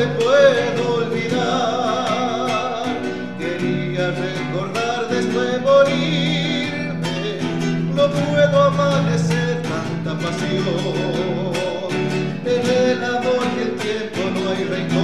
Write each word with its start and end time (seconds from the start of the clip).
te 0.00 0.06
puedo 0.06 0.94
olvidar. 0.94 2.84
Quería 3.38 4.10
recordar 4.12 5.08
después 5.10 5.60
morirme, 5.60 7.38
no 7.94 8.04
puedo 8.08 8.62
amanecer 8.62 9.60
tanta 9.62 10.12
pasión. 10.24 11.52
En 12.46 12.62
el 12.88 13.04
amor 13.04 13.44
y 13.56 13.60
el 13.66 13.72
tiempo 13.76 14.20
no 14.34 14.40
hay 14.50 14.64
rencores, 14.64 14.99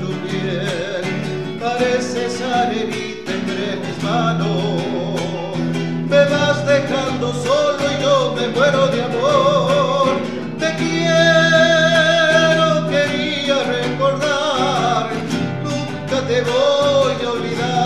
tu 0.00 0.10
piel, 0.26 1.04
pareces 1.60 2.40
arenita 2.40 3.32
entre 3.32 3.76
mis 3.76 3.98
manos. 4.02 5.20
Me 6.08 6.24
vas 6.26 6.66
dejando 6.66 7.32
solo 7.32 7.78
y 7.90 8.02
yo 8.02 8.34
me 8.36 8.48
muero 8.48 8.88
de 8.88 9.02
amor. 9.02 10.16
Te 10.58 10.74
quiero, 10.76 12.66
quería 12.90 13.56
recordar, 13.64 15.10
nunca 15.64 16.18
te 16.26 16.42
voy 16.42 17.14
a 17.24 17.30
olvidar. 17.30 17.82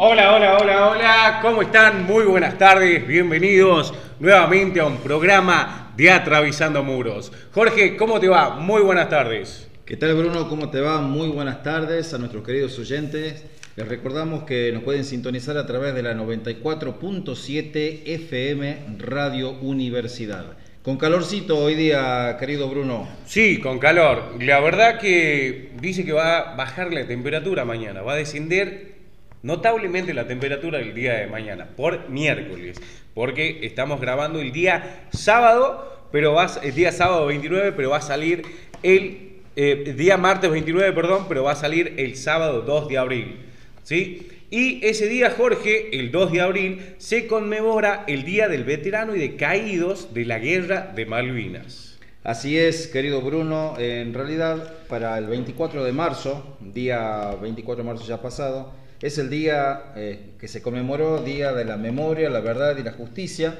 Hola, 0.00 0.32
hola, 0.34 0.58
hola, 0.60 0.86
hola, 0.88 1.38
¿cómo 1.42 1.62
están? 1.62 2.06
Muy 2.06 2.24
buenas 2.24 2.56
tardes, 2.56 3.06
bienvenidos 3.06 3.92
nuevamente 4.20 4.80
a 4.80 4.86
un 4.86 4.96
programa 4.98 5.87
de 5.98 6.12
Atravesando 6.12 6.84
Muros. 6.84 7.32
Jorge, 7.50 7.96
¿cómo 7.96 8.20
te 8.20 8.28
va? 8.28 8.50
Muy 8.50 8.82
buenas 8.82 9.08
tardes. 9.08 9.66
¿Qué 9.84 9.96
tal 9.96 10.14
Bruno? 10.14 10.48
¿Cómo 10.48 10.70
te 10.70 10.80
va? 10.80 11.00
Muy 11.00 11.26
buenas 11.26 11.64
tardes 11.64 12.14
a 12.14 12.18
nuestros 12.18 12.44
queridos 12.44 12.78
oyentes. 12.78 13.44
Les 13.74 13.88
recordamos 13.88 14.44
que 14.44 14.70
nos 14.72 14.84
pueden 14.84 15.04
sintonizar 15.04 15.56
a 15.56 15.66
través 15.66 15.96
de 15.96 16.04
la 16.04 16.14
94.7 16.14 18.02
FM 18.04 18.98
Radio 18.98 19.58
Universidad. 19.60 20.56
Con 20.84 20.98
calorcito 20.98 21.58
hoy 21.58 21.74
día, 21.74 22.36
querido 22.38 22.68
Bruno. 22.70 23.08
Sí, 23.26 23.58
con 23.58 23.80
calor. 23.80 24.36
La 24.40 24.60
verdad 24.60 25.00
que 25.00 25.72
dice 25.80 26.04
que 26.04 26.12
va 26.12 26.38
a 26.38 26.54
bajar 26.54 26.94
la 26.94 27.08
temperatura 27.08 27.64
mañana, 27.64 28.02
va 28.02 28.12
a 28.12 28.16
descender 28.16 28.97
notablemente 29.42 30.14
la 30.14 30.26
temperatura 30.26 30.80
el 30.80 30.94
día 30.94 31.14
de 31.14 31.26
mañana, 31.26 31.68
por 31.76 32.08
miércoles, 32.08 32.80
porque 33.14 33.60
estamos 33.62 34.00
grabando 34.00 34.40
el 34.40 34.52
día 34.52 35.06
sábado, 35.10 36.06
pero 36.12 36.34
va, 36.34 36.50
el 36.62 36.74
día 36.74 36.92
sábado 36.92 37.26
29, 37.26 37.72
pero 37.72 37.90
va 37.90 37.98
a 37.98 38.02
salir 38.02 38.42
el 38.82 39.38
eh, 39.56 39.94
día 39.96 40.16
martes 40.16 40.50
29, 40.50 40.92
perdón, 40.92 41.26
pero 41.28 41.44
va 41.44 41.52
a 41.52 41.56
salir 41.56 41.94
el 41.98 42.16
sábado 42.16 42.62
2 42.62 42.88
de 42.88 42.98
abril, 42.98 43.36
¿sí? 43.82 44.28
Y 44.50 44.84
ese 44.86 45.08
día, 45.08 45.30
Jorge, 45.36 45.98
el 45.98 46.10
2 46.10 46.32
de 46.32 46.40
abril, 46.40 46.94
se 46.96 47.26
conmemora 47.26 48.04
el 48.06 48.24
Día 48.24 48.48
del 48.48 48.64
Veterano 48.64 49.14
y 49.14 49.18
de 49.18 49.36
Caídos 49.36 50.14
de 50.14 50.24
la 50.24 50.38
Guerra 50.38 50.90
de 50.94 51.04
Malvinas. 51.04 51.98
Así 52.24 52.58
es, 52.58 52.86
querido 52.86 53.20
Bruno. 53.20 53.74
En 53.78 54.14
realidad, 54.14 54.72
para 54.88 55.18
el 55.18 55.26
24 55.26 55.84
de 55.84 55.92
marzo, 55.92 56.56
día 56.60 57.36
24 57.40 57.84
de 57.84 57.90
marzo 57.90 58.06
ya 58.06 58.22
pasado, 58.22 58.72
es 59.00 59.18
el 59.18 59.30
día 59.30 59.92
eh, 59.94 60.30
que 60.40 60.48
se 60.48 60.60
conmemoró 60.60 61.22
Día 61.22 61.52
de 61.52 61.64
la 61.64 61.76
Memoria, 61.76 62.30
la 62.30 62.40
Verdad 62.40 62.76
y 62.78 62.82
la 62.82 62.92
Justicia, 62.92 63.56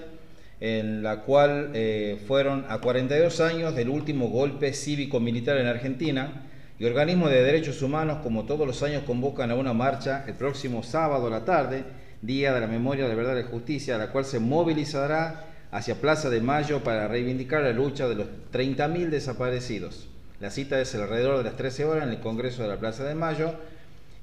en 0.60 1.04
la 1.04 1.20
cual 1.20 1.70
eh, 1.74 2.20
fueron 2.26 2.64
a 2.68 2.78
42 2.78 3.40
años 3.40 3.76
del 3.76 3.88
último 3.88 4.28
golpe 4.28 4.72
cívico-militar 4.72 5.56
en 5.58 5.68
Argentina 5.68 6.46
y 6.80 6.84
organismos 6.84 7.30
de 7.30 7.42
derechos 7.42 7.82
humanos, 7.82 8.18
como 8.22 8.46
todos 8.46 8.66
los 8.66 8.82
años, 8.82 9.04
convocan 9.04 9.52
a 9.52 9.54
una 9.54 9.72
marcha 9.72 10.24
el 10.26 10.34
próximo 10.34 10.82
sábado 10.82 11.28
a 11.28 11.30
la 11.30 11.44
tarde, 11.44 11.84
Día 12.20 12.52
de 12.52 12.60
la 12.60 12.66
Memoria, 12.66 13.06
la 13.06 13.14
Verdad 13.14 13.36
y 13.36 13.42
la 13.42 13.48
Justicia, 13.48 13.94
a 13.94 13.98
la 13.98 14.10
cual 14.10 14.24
se 14.24 14.40
movilizará 14.40 15.44
hacia 15.70 16.00
Plaza 16.00 16.30
de 16.30 16.40
Mayo 16.40 16.82
para 16.82 17.06
reivindicar 17.06 17.62
la 17.62 17.72
lucha 17.72 18.08
de 18.08 18.16
los 18.16 18.26
30.000 18.52 19.08
desaparecidos. 19.08 20.08
La 20.40 20.50
cita 20.50 20.80
es 20.80 20.92
alrededor 20.96 21.38
de 21.38 21.44
las 21.44 21.56
13 21.56 21.84
horas 21.84 22.04
en 22.04 22.10
el 22.10 22.20
Congreso 22.20 22.62
de 22.62 22.68
la 22.68 22.78
Plaza 22.78 23.04
de 23.04 23.14
Mayo 23.14 23.54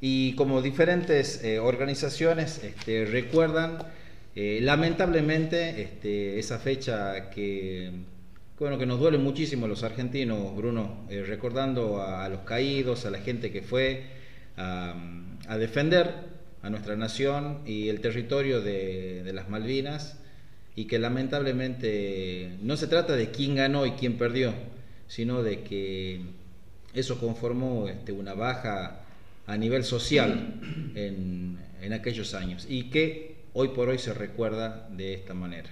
y 0.01 0.33
como 0.33 0.61
diferentes 0.61 1.43
eh, 1.43 1.59
organizaciones 1.59 2.63
este, 2.63 3.05
recuerdan 3.05 3.79
eh, 4.35 4.59
lamentablemente 4.61 5.81
este, 5.81 6.37
esa 6.39 6.59
fecha 6.59 7.29
que, 7.29 7.91
bueno, 8.59 8.77
que 8.77 8.85
nos 8.85 8.99
duele 8.99 9.17
muchísimo 9.17 9.67
los 9.67 9.83
argentinos, 9.83 10.55
Bruno, 10.55 11.05
eh, 11.09 11.23
recordando 11.25 12.01
a, 12.01 12.27
los 12.27 12.41
caídos, 12.41 13.05
a 13.05 13.11
la 13.11 13.19
gente 13.19 13.51
que 13.51 13.61
fue 13.61 14.03
a, 14.57 14.93
defender 15.57 16.13
a 16.61 16.69
nuestra 16.69 16.95
nación 16.97 17.59
y 17.65 17.87
el 17.87 18.01
territorio 18.01 18.59
de, 18.59 19.23
de 19.23 19.33
las 19.33 19.49
Malvinas 19.49 20.19
y 20.75 20.85
que 20.85 20.99
lamentablemente 20.99 22.57
no 22.61 22.75
se 22.75 22.87
trata 22.87 23.15
de 23.15 23.31
quién 23.31 23.55
ganó 23.55 23.85
y 23.85 23.91
quién 23.91 24.17
perdió, 24.17 24.53
sino 25.07 25.43
de 25.43 25.61
que 25.61 26.21
eso 26.93 27.19
conformó 27.19 27.87
este, 27.87 28.11
una 28.11 28.33
baja 28.33 29.04
a 29.47 29.57
nivel 29.57 29.83
social 29.83 30.59
en, 30.95 31.59
en 31.81 31.93
aquellos 31.93 32.33
años 32.33 32.65
y 32.69 32.89
que 32.89 33.35
hoy 33.53 33.69
por 33.69 33.89
hoy 33.89 33.97
se 33.97 34.13
recuerda 34.13 34.87
de 34.91 35.13
esta 35.13 35.33
manera. 35.33 35.69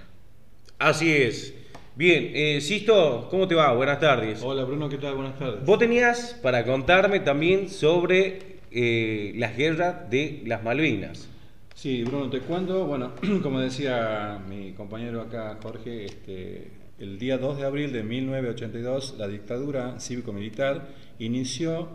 Así 0.79 1.11
es. 1.11 1.53
Bien, 1.95 2.31
eh, 2.33 2.59
Sisto, 2.59 3.27
¿cómo 3.29 3.47
te 3.47 3.53
va? 3.53 3.71
Buenas 3.73 3.99
tardes. 3.99 4.41
Hola 4.41 4.63
Bruno, 4.63 4.89
¿qué 4.89 4.97
tal? 4.97 5.13
Buenas 5.15 5.37
tardes. 5.37 5.63
Vos 5.63 5.77
tenías 5.77 6.39
para 6.41 6.65
contarme 6.65 7.19
también 7.19 7.69
sobre 7.69 8.57
eh, 8.71 9.33
las 9.35 9.55
guerras 9.55 10.09
de 10.09 10.41
las 10.45 10.63
Malvinas. 10.63 11.29
Sí, 11.75 12.03
Bruno, 12.03 12.29
te 12.29 12.39
cuento. 12.39 12.85
Bueno, 12.85 13.11
como 13.43 13.59
decía 13.59 14.41
mi 14.49 14.71
compañero 14.71 15.21
acá, 15.21 15.59
Jorge, 15.61 16.05
este, 16.05 16.71
el 16.97 17.19
día 17.19 17.37
2 17.37 17.57
de 17.57 17.65
abril 17.65 17.91
de 17.91 18.03
1982 18.03 19.15
la 19.17 19.27
dictadura 19.27 19.99
cívico-militar 19.99 20.87
inició 21.19 21.89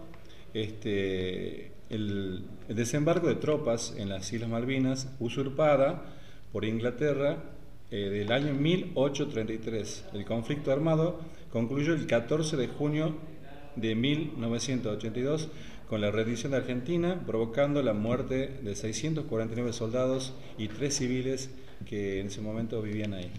este, 0.62 1.72
el, 1.90 2.44
el 2.68 2.76
desembarco 2.76 3.28
de 3.28 3.34
tropas 3.36 3.94
en 3.96 4.08
las 4.08 4.32
Islas 4.32 4.50
Malvinas 4.50 5.08
usurpada 5.18 6.02
por 6.52 6.64
Inglaterra 6.64 7.38
eh, 7.90 8.10
del 8.10 8.32
año 8.32 8.52
1833. 8.52 10.04
El 10.12 10.24
conflicto 10.26 10.72
armado 10.72 11.20
concluyó 11.50 11.94
el 11.94 12.06
14 12.06 12.56
de 12.56 12.68
junio 12.68 13.14
de 13.76 13.94
1982 13.94 15.48
con 15.88 16.02
la 16.02 16.10
rendición 16.10 16.52
de 16.52 16.58
Argentina, 16.58 17.22
provocando 17.26 17.82
la 17.82 17.94
muerte 17.94 18.58
de 18.62 18.76
649 18.76 19.72
soldados 19.72 20.34
y 20.58 20.68
tres 20.68 20.96
civiles 20.96 21.50
que 21.86 22.20
en 22.20 22.26
ese 22.26 22.42
momento 22.42 22.82
vivían 22.82 23.14
ahí. 23.14 23.30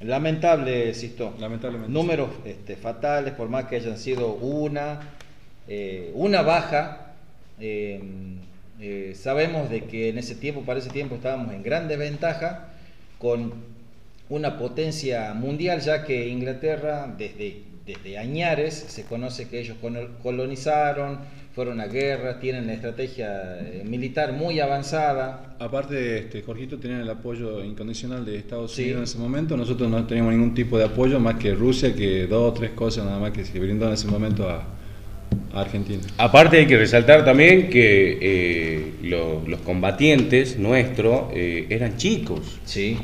Lamentable, 0.00 0.94
Sisto. 0.94 1.34
Lamentablemente. 1.38 1.92
Números 1.92 2.30
este, 2.46 2.76
fatales, 2.76 3.34
por 3.34 3.48
más 3.48 3.64
que 3.66 3.76
hayan 3.76 3.98
sido 3.98 4.34
una, 4.34 5.15
eh, 5.68 6.10
una 6.14 6.42
baja. 6.42 7.14
eh, 7.60 8.00
eh, 8.78 9.14
sabemos 9.14 9.70
de 9.70 9.84
que 9.84 10.10
en 10.10 10.18
ese 10.18 10.34
tiempo, 10.34 10.60
para 10.62 10.78
ese 10.80 10.90
tiempo, 10.90 11.14
estábamos 11.14 11.54
en 11.54 11.62
gran 11.62 11.88
desventaja 11.88 12.68
con 13.18 13.54
una 14.28 14.58
potencia 14.58 15.32
mundial, 15.32 15.80
ya 15.80 16.04
que 16.04 16.28
Inglaterra, 16.28 17.12
desde, 17.16 17.62
desde 17.86 18.18
Añares, 18.18 18.74
se 18.74 19.04
conoce 19.04 19.48
que 19.48 19.60
ellos 19.60 19.76
colo- 19.80 20.10
colonizaron, 20.22 21.20
fueron 21.54 21.80
a 21.80 21.86
guerra, 21.86 22.38
tienen 22.38 22.66
la 22.66 22.74
estrategia 22.74 23.58
militar 23.84 24.32
muy 24.34 24.60
avanzada. 24.60 25.56
Aparte, 25.58 26.18
este, 26.18 26.42
Jorgito 26.42 26.78
tenían 26.78 27.00
el 27.00 27.08
apoyo 27.08 27.64
incondicional 27.64 28.26
de 28.26 28.36
Estados 28.36 28.72
Sí. 28.74 28.82
Unidos 28.82 28.98
en 28.98 29.04
ese 29.04 29.18
momento. 29.18 29.56
Nosotros 29.56 29.88
no 29.90 30.06
teníamos 30.06 30.34
ningún 30.34 30.52
tipo 30.52 30.76
de 30.76 30.84
apoyo 30.84 31.18
más 31.18 31.36
que 31.36 31.54
Rusia, 31.54 31.94
que 31.94 32.26
dos 32.26 32.50
o 32.50 32.52
tres 32.52 32.72
cosas 32.72 33.06
nada 33.06 33.18
más 33.18 33.30
que 33.32 33.42
se 33.42 33.58
brindó 33.58 33.86
en 33.86 33.94
ese 33.94 34.06
momento 34.06 34.50
a, 34.50 34.66
a 35.54 35.60
Argentina. 35.60 36.00
Aparte 36.18 36.58
hay 36.58 36.66
que 36.66 36.76
resaltar 36.76 37.24
también 37.24 37.68
que 37.70 38.18
eh, 38.20 38.92
lo- 39.02 39.42
los 39.46 39.60
combatientes 39.60 40.58
nuestros 40.58 41.24
eh, 41.34 41.66
eran 41.70 41.96
chicos, 41.96 42.58
Sí. 42.64 42.98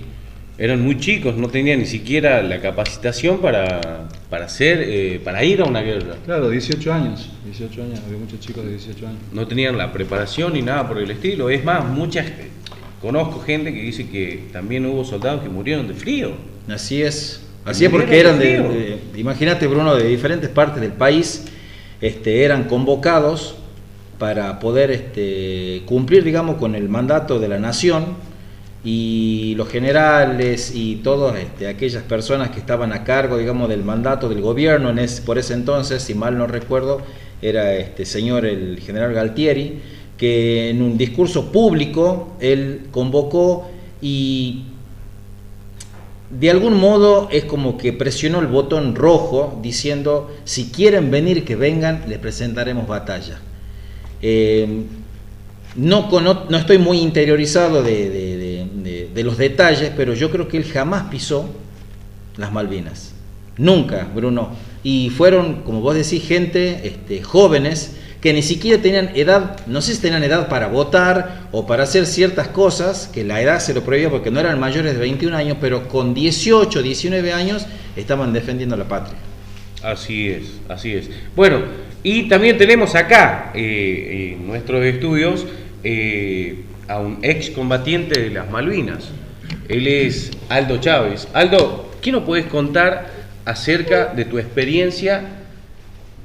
eran 0.58 0.80
muy 0.82 0.98
chicos, 0.98 1.36
no 1.36 1.48
tenían 1.48 1.78
ni 1.80 1.86
siquiera 1.86 2.42
la 2.42 2.60
capacitación 2.60 3.38
para, 3.40 4.08
para, 4.30 4.44
hacer, 4.46 4.82
eh, 4.86 5.20
para 5.24 5.42
ir 5.44 5.60
a 5.60 5.64
una 5.64 5.80
guerra. 5.82 6.16
Claro, 6.24 6.50
18 6.50 6.92
años. 6.92 7.30
18 7.44 7.82
años, 7.82 8.00
había 8.06 8.18
muchos 8.18 8.38
chicos 8.40 8.64
de 8.64 8.70
18 8.72 9.06
años. 9.08 9.18
No 9.32 9.46
tenían 9.46 9.76
la 9.78 9.92
preparación 9.92 10.52
ni 10.52 10.62
nada 10.62 10.86
por 10.86 10.98
el 10.98 11.10
estilo. 11.10 11.50
Es 11.50 11.64
más, 11.64 11.84
muchas 11.86 12.26
conozco 13.00 13.40
gente 13.40 13.72
que 13.74 13.82
dice 13.82 14.08
que 14.08 14.44
también 14.52 14.86
hubo 14.86 15.04
soldados 15.04 15.42
que 15.42 15.48
murieron 15.48 15.88
de 15.88 15.94
frío. 15.94 16.32
Así 16.68 17.02
es. 17.02 17.42
Así 17.64 17.84
es 17.84 17.90
porque 17.90 18.18
eran 18.18 18.38
de 18.40 18.58
de, 18.58 18.98
de- 19.12 19.20
imagínate 19.20 19.66
Bruno, 19.68 19.94
de 19.94 20.08
diferentes 20.08 20.50
partes 20.50 20.80
del 20.80 20.92
país, 20.92 21.44
este, 22.02 22.44
eran 22.44 22.64
convocados 22.64 23.54
para 24.18 24.60
poder 24.60 24.90
este, 24.90 25.82
cumplir, 25.86 26.22
digamos, 26.24 26.56
con 26.56 26.74
el 26.74 26.88
mandato 26.90 27.38
de 27.40 27.48
la 27.48 27.58
nación 27.58 28.16
y 28.84 29.54
los 29.56 29.68
generales 29.68 30.72
y 30.74 30.96
todas 30.96 31.38
este, 31.38 31.68
aquellas 31.68 32.02
personas 32.02 32.50
que 32.50 32.58
estaban 32.58 32.92
a 32.92 33.04
cargo, 33.04 33.38
digamos, 33.38 33.68
del 33.68 33.84
mandato 33.84 34.28
del 34.28 34.40
gobierno 34.40 34.90
en 34.90 34.98
ese- 34.98 35.22
por 35.22 35.38
ese 35.38 35.54
entonces, 35.54 36.02
si 36.02 36.14
mal 36.14 36.36
no 36.36 36.46
recuerdo, 36.46 37.00
era 37.40 37.74
este 37.76 38.04
señor 38.04 38.44
el 38.44 38.78
general 38.80 39.12
Galtieri, 39.14 39.80
que 40.18 40.70
en 40.70 40.82
un 40.82 40.98
discurso 40.98 41.50
público 41.50 42.36
él 42.40 42.82
convocó 42.90 43.68
y 44.00 44.64
de 46.32 46.50
algún 46.50 46.74
modo 46.80 47.28
es 47.30 47.44
como 47.44 47.76
que 47.76 47.92
presionó 47.92 48.40
el 48.40 48.46
botón 48.48 48.94
rojo 48.96 49.60
diciendo, 49.62 50.34
si 50.44 50.70
quieren 50.70 51.10
venir, 51.10 51.44
que 51.44 51.56
vengan, 51.56 52.04
les 52.08 52.18
presentaremos 52.18 52.88
batalla. 52.88 53.38
Eh, 54.22 54.84
no, 55.76 56.08
cono- 56.08 56.44
no 56.48 56.56
estoy 56.56 56.78
muy 56.78 56.98
interiorizado 57.00 57.82
de- 57.82 59.08
de 59.14 59.22
los 59.24 59.36
detalles, 59.38 59.92
pero 59.96 60.14
yo 60.14 60.30
creo 60.30 60.48
que 60.48 60.56
él 60.56 60.64
jamás 60.64 61.04
pisó 61.10 61.48
las 62.36 62.52
Malvinas. 62.52 63.12
Nunca, 63.58 64.08
Bruno. 64.14 64.50
Y 64.82 65.10
fueron, 65.10 65.62
como 65.62 65.80
vos 65.80 65.94
decís, 65.94 66.26
gente 66.26 66.80
este, 66.88 67.22
jóvenes 67.22 67.96
que 68.22 68.32
ni 68.32 68.42
siquiera 68.42 68.80
tenían 68.80 69.10
edad, 69.16 69.58
no 69.66 69.82
sé 69.82 69.96
si 69.96 70.00
tenían 70.00 70.22
edad 70.22 70.48
para 70.48 70.68
votar 70.68 71.48
o 71.50 71.66
para 71.66 71.82
hacer 71.82 72.06
ciertas 72.06 72.46
cosas, 72.46 73.10
que 73.12 73.24
la 73.24 73.42
edad 73.42 73.58
se 73.58 73.74
lo 73.74 73.82
prohibía 73.82 74.10
porque 74.10 74.30
no 74.30 74.38
eran 74.38 74.60
mayores 74.60 74.94
de 74.94 75.00
21 75.00 75.36
años, 75.36 75.56
pero 75.60 75.88
con 75.88 76.14
18, 76.14 76.82
19 76.82 77.32
años 77.32 77.66
estaban 77.96 78.32
defendiendo 78.32 78.76
la 78.76 78.84
patria. 78.84 79.18
Así 79.82 80.28
es, 80.28 80.60
así 80.68 80.92
es. 80.92 81.10
Bueno, 81.34 81.62
y 82.04 82.28
también 82.28 82.56
tenemos 82.56 82.94
acá 82.94 83.50
eh, 83.54 84.36
en 84.36 84.46
nuestros 84.46 84.84
estudios 84.84 85.44
eh, 85.82 86.62
a 86.86 87.00
un 87.00 87.18
ex 87.22 87.50
combatiente 87.50 88.20
de 88.20 88.30
las 88.30 88.48
Malvinas. 88.48 89.08
Él 89.68 89.88
es 89.88 90.30
Aldo 90.48 90.78
Chávez. 90.78 91.26
Aldo, 91.32 91.90
¿qué 92.00 92.12
nos 92.12 92.22
puedes 92.22 92.46
contar 92.46 93.10
acerca 93.44 94.14
de 94.14 94.24
tu 94.26 94.38
experiencia 94.38 95.41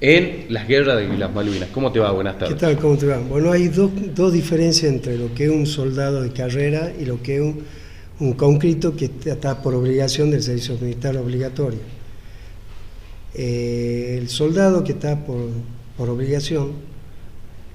en 0.02 0.46
las 0.50 0.68
guerras 0.68 0.98
de 0.98 1.18
las 1.18 1.34
Malvinas? 1.34 1.70
¿Cómo 1.74 1.92
te 1.92 2.00
va? 2.00 2.12
Buenas 2.12 2.36
¿Qué 2.36 2.40
tardes. 2.42 2.58
tal? 2.58 2.78
¿Cómo 2.78 2.98
te 2.98 3.08
va? 3.08 3.18
Bueno, 3.20 3.52
hay 3.52 3.68
dos, 3.68 3.92
dos 4.14 4.34
diferencias 4.34 4.92
entre 4.92 5.18
lo 5.18 5.34
que 5.34 5.46
es 5.46 5.50
un 5.50 5.66
soldado 5.66 6.22
de 6.22 6.32
carrera 6.32 6.92
y 7.00 7.06
lo 7.06 7.22
que 7.22 7.36
es 7.36 7.42
un, 7.42 7.64
un 8.20 8.34
conscripto 8.34 8.96
que 8.96 9.12
está 9.26 9.62
por 9.62 9.74
obligación 9.76 10.32
del 10.32 10.44
servicio 10.44 10.78
militar 10.80 11.18
obligatorio. 11.18 11.80
Eh, 13.34 14.18
el 14.20 14.30
soldado 14.30 14.84
que 14.84 14.94
está 14.94 15.24
por, 15.26 15.50
por 15.96 16.10
obligación 16.10 16.72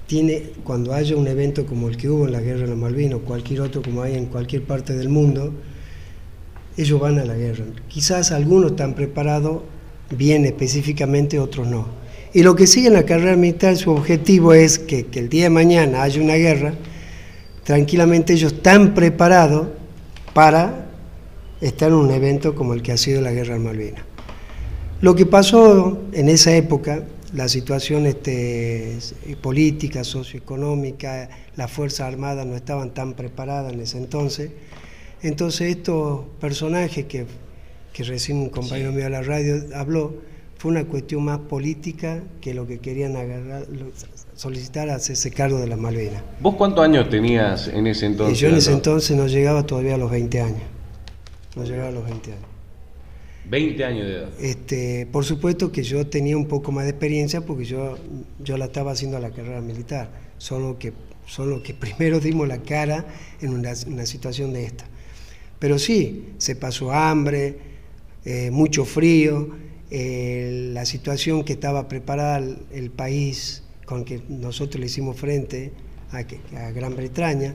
tiene, 0.07 0.51
cuando 0.63 0.93
haya 0.93 1.15
un 1.15 1.27
evento 1.27 1.65
como 1.65 1.87
el 1.87 1.97
que 1.97 2.09
hubo 2.09 2.25
en 2.25 2.33
la 2.33 2.41
guerra 2.41 2.61
de 2.61 2.67
la 2.67 2.75
Malvinas 2.75 3.15
o 3.15 3.19
cualquier 3.21 3.61
otro 3.61 3.81
como 3.81 4.01
hay 4.01 4.15
en 4.15 4.25
cualquier 4.25 4.63
parte 4.63 4.93
del 4.93 5.09
mundo, 5.09 5.53
ellos 6.75 6.99
van 6.99 7.19
a 7.19 7.25
la 7.25 7.35
guerra. 7.35 7.65
Quizás 7.87 8.31
algunos 8.31 8.71
están 8.71 8.95
preparados 8.95 9.61
bien 10.09 10.45
específicamente, 10.45 11.39
otros 11.39 11.67
no. 11.67 12.02
Y 12.33 12.41
lo 12.41 12.55
que 12.55 12.65
sigue 12.65 12.87
en 12.87 12.93
la 12.93 13.05
carrera 13.05 13.35
militar, 13.35 13.77
su 13.77 13.91
objetivo 13.91 14.53
es 14.53 14.79
que, 14.79 15.05
que 15.05 15.19
el 15.19 15.29
día 15.29 15.43
de 15.43 15.49
mañana 15.51 16.01
haya 16.01 16.21
una 16.21 16.33
guerra, 16.33 16.73
tranquilamente 17.63 18.33
ellos 18.33 18.53
están 18.53 18.95
preparados 18.95 19.67
para 20.33 20.87
estar 21.61 21.89
en 21.89 21.95
un 21.95 22.11
evento 22.11 22.55
como 22.55 22.73
el 22.73 22.81
que 22.81 22.91
ha 22.91 22.97
sido 22.97 23.21
la 23.21 23.31
guerra 23.31 23.53
de 23.53 23.59
Malvinas. 23.59 24.03
Lo 25.01 25.15
que 25.15 25.25
pasó 25.25 26.01
en 26.11 26.27
esa 26.27 26.55
época, 26.55 27.03
la 27.33 27.47
situación 27.47 28.07
este, 28.07 28.97
política, 29.41 30.03
socioeconómica, 30.03 31.29
las 31.55 31.71
Fuerzas 31.71 32.07
Armadas 32.07 32.47
no 32.47 32.55
estaban 32.55 32.93
tan 32.93 33.13
preparadas 33.13 33.73
en 33.73 33.81
ese 33.81 33.97
entonces, 33.97 34.51
entonces 35.21 35.75
estos 35.75 36.21
personajes 36.39 37.05
que, 37.05 37.25
que 37.93 38.03
recién 38.03 38.37
un 38.37 38.49
compañero 38.49 38.91
mío 38.91 39.03
de 39.03 39.09
la 39.09 39.21
radio 39.21 39.55
habló, 39.75 40.13
fue 40.63 40.71
una 40.71 40.85
cuestión 40.85 41.25
más 41.25 41.39
política 41.39 42.23
que 42.39 42.53
lo 42.53 42.65
que 42.65 42.79
querían 42.79 43.17
agarrar, 43.17 43.65
solicitar 44.33 44.89
hacerse 44.89 45.29
cargo 45.29 45.59
de 45.59 45.67
las 45.67 45.77
Malvinas. 45.77 46.23
¿Vos 46.39 46.55
cuántos 46.55 46.85
años 46.85 47.09
tenías 47.09 47.67
en 47.67 47.85
ese 47.85 48.05
Y 48.05 48.09
entonces? 48.11 48.39
yo 48.39 48.47
en 48.47 48.55
ese 48.55 48.71
entonces 48.71 49.17
no 49.17 49.27
llegaba 49.27 49.65
todavía 49.65 49.95
a 49.95 49.97
los 49.97 50.09
20 50.09 50.39
años. 50.39 50.61
No 51.57 51.65
llegaba 51.65 51.89
a 51.89 51.91
los 51.91 52.05
20 52.05 52.31
años. 52.31 52.45
20 53.49 53.83
años 53.83 54.07
de 54.07 54.13
edad. 54.13 54.29
Este, 54.39 55.05
por 55.11 55.25
supuesto 55.25 55.69
que 55.69 55.83
yo 55.83 56.07
tenía 56.07 56.37
un 56.37 56.47
poco 56.47 56.71
más 56.71 56.85
de 56.85 56.91
experiencia 56.91 57.41
porque 57.41 57.65
yo, 57.65 57.97
yo 58.41 58.55
la 58.55 58.63
estaba 58.63 58.93
haciendo 58.93 59.17
a 59.17 59.19
la 59.19 59.31
carrera 59.31 59.59
militar, 59.59 60.11
solo 60.37 60.79
que, 60.79 60.93
solo 61.25 61.61
que 61.61 61.73
primero 61.73 62.21
dimos 62.21 62.47
la 62.47 62.59
cara 62.59 63.05
en 63.41 63.49
una, 63.49 63.73
una 63.87 64.05
situación 64.05 64.53
de 64.53 64.63
esta. 64.63 64.85
Pero 65.59 65.77
sí, 65.77 66.29
se 66.37 66.55
pasó 66.55 66.93
hambre, 66.93 67.57
eh, 68.23 68.49
mucho 68.49 68.85
frío, 68.85 69.72
eh, 69.95 70.71
la 70.73 70.85
situación 70.87 71.43
que 71.43 71.53
estaba 71.53 71.87
preparada 71.87 72.39
el, 72.71 72.89
país 72.89 73.61
con 73.85 74.03
que 74.05 74.21
nosotros 74.27 74.79
le 74.79 74.87
hicimos 74.87 75.17
frente 75.17 75.71
a, 76.11 76.23
que- 76.25 76.39
a 76.57 76.71
Gran 76.71 76.95
Bretaña, 76.95 77.53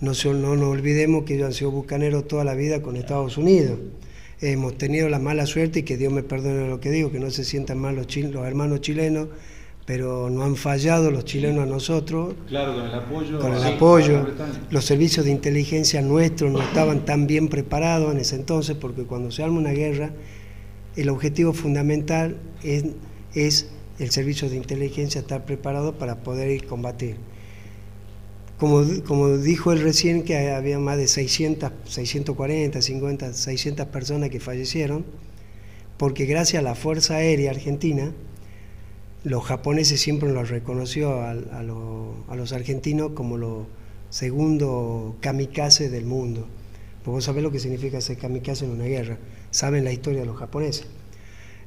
no, 0.00 0.12
se- 0.14 0.32
no 0.34 0.56
nos 0.56 0.68
olvidemos 0.70 1.22
que 1.24 1.34
ellos 1.36 1.46
han 1.46 1.52
sido 1.52 1.70
bucaneros 1.70 2.26
toda 2.26 2.42
la 2.42 2.54
vida 2.54 2.82
con 2.82 2.96
Estados 2.96 3.38
Unidos. 3.38 3.78
Hemos 4.40 4.76
tenido 4.76 5.08
la 5.08 5.20
mala 5.20 5.46
suerte 5.46 5.80
y 5.80 5.82
que 5.84 5.96
Dios 5.96 6.12
me 6.12 6.22
perdone 6.24 6.68
lo 6.68 6.80
que 6.80 6.90
digo, 6.90 7.12
que 7.12 7.20
no 7.20 7.30
se 7.30 7.44
sientan 7.44 7.78
mal 7.78 7.94
los, 7.94 8.08
chil- 8.08 8.30
los 8.32 8.44
hermanos 8.44 8.80
chilenos, 8.80 9.28
pero 9.86 10.30
no 10.30 10.42
han 10.44 10.56
fallado 10.56 11.10
los 11.12 11.24
chilenos 11.24 11.62
a 11.62 11.66
nosotros 11.66 12.34
Claro, 12.48 12.74
con 12.74 12.84
el 12.86 12.94
apoyo. 12.94 13.38
con 13.38 13.52
el 13.54 13.60
sí, 13.62 13.68
apoyo. 13.68 14.26
Los 14.70 14.84
servicios 14.84 15.24
de 15.24 15.30
inteligencia 15.32 16.02
nuestros 16.02 16.50
no 16.52 16.60
estaban 16.60 17.04
tan 17.04 17.26
bien 17.28 17.48
preparados 17.48 18.12
en 18.12 18.20
ese 18.20 18.34
entonces, 18.36 18.76
porque 18.76 19.04
cuando 19.04 19.30
se 19.30 19.42
arma 19.44 19.58
una 19.58 19.70
guerra, 19.72 20.10
el 20.98 21.10
objetivo 21.10 21.52
fundamental 21.52 22.36
es, 22.64 23.66
el 24.00 24.10
servicio 24.10 24.50
de 24.50 24.56
inteligencia 24.56 25.20
estar 25.20 25.44
preparado 25.44 25.96
para 25.96 26.24
poder 26.24 26.50
ir 26.50 26.66
combatir. 26.66 27.16
como, 28.58 28.84
como 29.06 29.38
dijo 29.38 29.72
él 29.72 29.80
recién, 29.80 30.24
que 30.24 30.50
había 30.50 30.78
más 30.80 30.96
de 30.96 31.06
600, 31.06 31.70
640, 31.84 32.82
50, 32.82 33.32
600 33.32 33.86
personas 33.86 34.30
que 34.30 34.40
fallecieron, 34.40 35.04
porque 35.96 36.26
gracias 36.26 36.60
a 36.60 36.64
la 36.64 36.74
Fuerza 36.74 37.14
Aérea 37.16 37.52
Argentina, 37.52 38.12
los 39.22 39.44
japoneses 39.44 40.00
siempre 40.00 40.32
los 40.32 40.48
reconoció 40.48 41.20
a, 41.20 41.30
a, 41.30 41.60
a 42.28 42.36
los 42.36 42.52
argentinos 42.52 43.12
como 43.14 43.36
los 43.36 43.66
segundo 44.10 45.16
kamikaze 45.20 45.90
del 45.90 46.06
mundo. 46.06 46.48
Porque 47.08 47.16
vos 47.16 47.24
sabés 47.24 47.42
lo 47.42 47.50
que 47.50 47.58
significa 47.58 48.02
ser 48.02 48.18
kamikaze 48.18 48.66
en 48.66 48.72
una 48.72 48.84
guerra, 48.84 49.16
saben 49.50 49.82
la 49.82 49.90
historia 49.90 50.20
de 50.20 50.26
los 50.26 50.36
japoneses. 50.36 50.84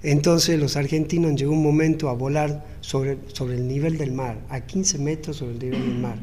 Entonces 0.03 0.59
los 0.59 0.77
argentinos 0.77 1.33
llegó 1.33 1.51
un 1.51 1.63
momento 1.63 2.09
a 2.09 2.13
volar 2.13 2.63
sobre, 2.81 3.17
sobre 3.33 3.55
el 3.55 3.67
nivel 3.67 3.97
del 3.97 4.11
mar, 4.11 4.37
a 4.49 4.61
15 4.61 4.99
metros 4.99 5.37
sobre 5.37 5.53
el 5.53 5.59
nivel 5.59 5.81
del 5.81 5.97
mar. 5.97 6.19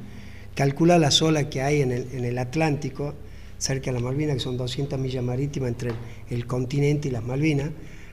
Calcula 0.55 1.01
la 1.01 1.11
sola 1.11 1.51
que 1.51 1.63
hay 1.63 1.81
en 1.81 1.91
el, 1.91 2.07
en 2.13 2.27
el 2.27 2.39
Atlántico, 2.39 3.13
cerca 3.59 3.87
de 3.87 3.95
las 3.95 4.03
Malvinas, 4.03 4.35
que 4.35 4.41
son 4.41 4.57
200 4.57 4.97
millas 5.01 5.25
marítimas 5.25 5.71
entre 5.71 5.91
el, 5.91 5.97
el 6.31 6.47
continente 6.47 7.09
y 7.09 7.11
las 7.11 7.25
Malvinas. 7.25 7.71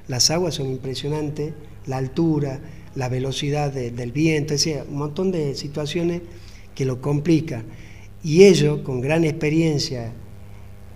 Las 0.08 0.32
aguas 0.32 0.56
son 0.56 0.66
impresionantes, 0.72 1.54
la 1.86 1.98
altura, 1.98 2.62
la 2.96 3.10
velocidad 3.10 3.72
de, 3.72 3.92
del 3.92 4.12
viento, 4.12 4.56
es 4.56 4.66
decir, 4.66 4.82
un 4.90 4.98
montón 4.98 5.32
de 5.32 5.54
situaciones 5.54 6.24
que 6.74 6.84
lo 6.84 7.00
complican. 7.00 7.66
Y 8.24 8.46
ellos, 8.46 8.80
con 8.80 9.02
gran 9.02 9.24
experiencia 9.24 10.12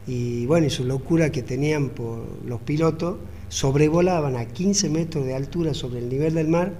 y 0.10 0.48
bueno, 0.48 0.66
y 0.66 0.72
su 0.72 0.86
locura 0.86 1.32
que 1.32 1.44
tenían 1.44 1.89
por 1.89 2.25
los 2.44 2.60
pilotos, 2.62 3.18
sobrevolaban 3.50 4.36
a 4.38 4.46
15 4.46 4.89
metros 4.89 5.24
de 5.24 5.36
altura 5.36 5.75
sobre 5.75 6.00
el 6.00 6.10
nivel 6.10 6.34
del 6.34 6.48
mar 6.48 6.74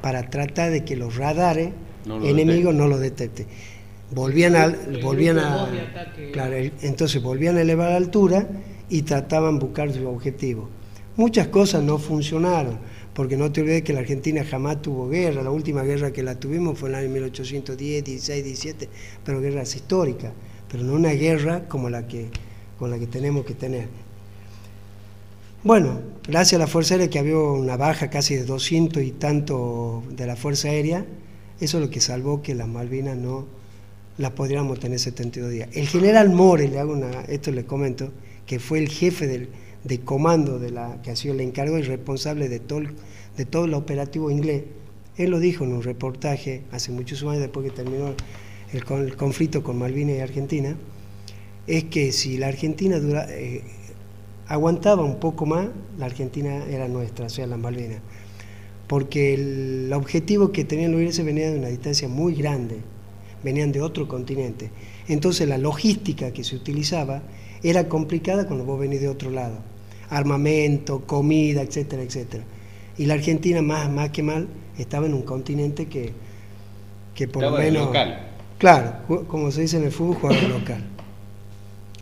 para 0.00 0.30
tratar 0.30 0.70
de 0.70 0.84
que 0.84 0.94
los 0.94 1.16
radares 1.16 1.70
No 2.06 2.20
lo 2.20 2.24
enemigos 2.24 2.72
detecten. 2.72 2.76
no 2.76 2.86
lo 2.86 2.98
detecten. 2.98 3.46
Volvían 4.12 4.54
a, 4.54 4.72
volvían 5.02 5.40
a, 5.40 5.68
claro, 6.32 6.54
entonces 6.82 7.20
volvían 7.20 7.56
a 7.56 7.62
elevar 7.62 7.90
la 7.90 7.96
altura 7.96 8.46
y 8.88 9.02
trataban 9.02 9.58
de 9.58 9.66
buscar 9.66 9.92
su 9.92 10.06
objetivo. 10.06 10.68
Muchas 11.16 11.48
cosas 11.48 11.82
no 11.82 11.98
funcionaron, 11.98 12.78
porque 13.12 13.36
no 13.36 13.50
te 13.50 13.60
olvides 13.60 13.82
que 13.82 13.92
la 13.92 14.00
Argentina 14.00 14.44
jamás 14.48 14.80
tuvo 14.82 15.08
guerra, 15.08 15.42
la 15.42 15.50
última 15.50 15.82
guerra 15.82 16.12
que 16.12 16.22
la 16.22 16.36
tuvimos 16.36 16.78
fue 16.78 16.90
en 16.90 16.94
el 16.94 17.00
año 17.06 17.10
1810, 17.14 18.04
16, 18.04 18.44
17, 18.44 18.88
pero 19.24 19.40
guerras 19.40 19.74
históricas, 19.74 20.32
pero 20.70 20.84
no 20.84 20.92
una 20.92 21.10
guerra 21.10 21.66
como 21.66 21.90
la 21.90 22.06
que, 22.06 22.30
con 22.78 22.90
la 22.90 22.98
que 22.98 23.06
tenemos 23.06 23.44
que 23.44 23.54
tener. 23.54 23.88
Bueno, 25.64 26.00
gracias 26.26 26.60
a 26.60 26.64
la 26.64 26.68
Fuerza 26.68 26.94
Aérea 26.94 27.10
que 27.10 27.18
había 27.18 27.36
una 27.36 27.76
baja 27.76 28.10
casi 28.10 28.36
de 28.36 28.44
200 28.44 29.02
y 29.02 29.10
tanto 29.10 30.04
de 30.10 30.26
la 30.26 30.36
Fuerza 30.36 30.68
Aérea, 30.68 31.04
eso 31.60 31.78
es 31.78 31.84
lo 31.84 31.90
que 31.90 32.00
salvó 32.00 32.42
que 32.42 32.54
las 32.54 32.68
Malvinas 32.68 33.16
no 33.16 33.46
las 34.18 34.32
podríamos 34.32 34.78
tener 34.78 34.98
72 34.98 35.50
días. 35.50 35.68
El 35.72 35.88
general 35.88 36.30
More, 36.30 36.68
le 36.68 36.78
hago 36.78 36.92
una, 36.92 37.22
esto 37.22 37.50
le 37.50 37.64
comento, 37.64 38.12
que 38.46 38.60
fue 38.60 38.78
el 38.78 38.88
jefe 38.88 39.26
del, 39.26 39.48
de 39.84 40.00
comando 40.00 40.58
de 40.58 40.70
la, 40.70 41.00
que 41.02 41.10
ha 41.10 41.16
sido 41.16 41.34
el 41.34 41.40
encargado 41.40 41.78
y 41.78 41.82
responsable 41.82 42.48
de 42.48 42.60
todo, 42.60 42.82
de 43.36 43.44
todo 43.44 43.64
el 43.64 43.74
operativo 43.74 44.30
inglés, 44.30 44.62
él 45.16 45.30
lo 45.30 45.40
dijo 45.40 45.64
en 45.64 45.72
un 45.72 45.82
reportaje 45.82 46.62
hace 46.70 46.92
muchos 46.92 47.22
años 47.22 47.40
después 47.40 47.68
que 47.68 47.76
terminó 47.76 48.14
el, 48.72 49.06
el 49.06 49.16
conflicto 49.16 49.64
con 49.64 49.78
Malvinas 49.78 50.16
y 50.16 50.20
Argentina, 50.20 50.76
es 51.68 51.84
que 51.84 52.12
si 52.12 52.38
la 52.38 52.48
Argentina 52.48 52.98
dura, 52.98 53.26
eh, 53.28 53.62
aguantaba 54.48 55.04
un 55.04 55.20
poco 55.20 55.44
más, 55.44 55.68
la 55.98 56.06
Argentina 56.06 56.64
era 56.64 56.88
nuestra, 56.88 57.26
o 57.26 57.28
sea, 57.28 57.46
las 57.46 57.58
Malvinas. 57.58 58.00
Porque 58.86 59.34
el 59.34 59.92
objetivo 59.92 60.50
que 60.50 60.64
tenían 60.64 60.92
los 60.92 61.00
ingleses 61.00 61.24
venía 61.24 61.50
de 61.50 61.58
una 61.58 61.68
distancia 61.68 62.08
muy 62.08 62.34
grande, 62.34 62.78
venían 63.44 63.70
de 63.70 63.82
otro 63.82 64.08
continente. 64.08 64.70
Entonces 65.08 65.46
la 65.46 65.58
logística 65.58 66.32
que 66.32 66.42
se 66.42 66.56
utilizaba 66.56 67.22
era 67.62 67.86
complicada 67.86 68.46
cuando 68.46 68.64
vos 68.64 68.80
venís 68.80 69.02
de 69.02 69.08
otro 69.08 69.30
lado. 69.30 69.58
Armamento, 70.08 71.02
comida, 71.06 71.60
etcétera, 71.60 72.02
etcétera. 72.02 72.44
Y 72.96 73.04
la 73.04 73.14
Argentina, 73.14 73.60
más, 73.60 73.90
más 73.90 74.08
que 74.08 74.22
mal, 74.22 74.48
estaba 74.78 75.04
en 75.04 75.12
un 75.12 75.22
continente 75.22 75.86
que, 75.86 76.12
que 77.14 77.28
por 77.28 77.42
lo 77.42 77.50
menos... 77.52 77.86
local. 77.86 78.24
Claro, 78.56 79.26
como 79.28 79.50
se 79.50 79.60
dice 79.60 79.76
en 79.76 79.84
el 79.84 79.92
fútbol, 79.92 80.16
jugaba 80.16 80.40
de 80.40 80.48
local. 80.48 80.97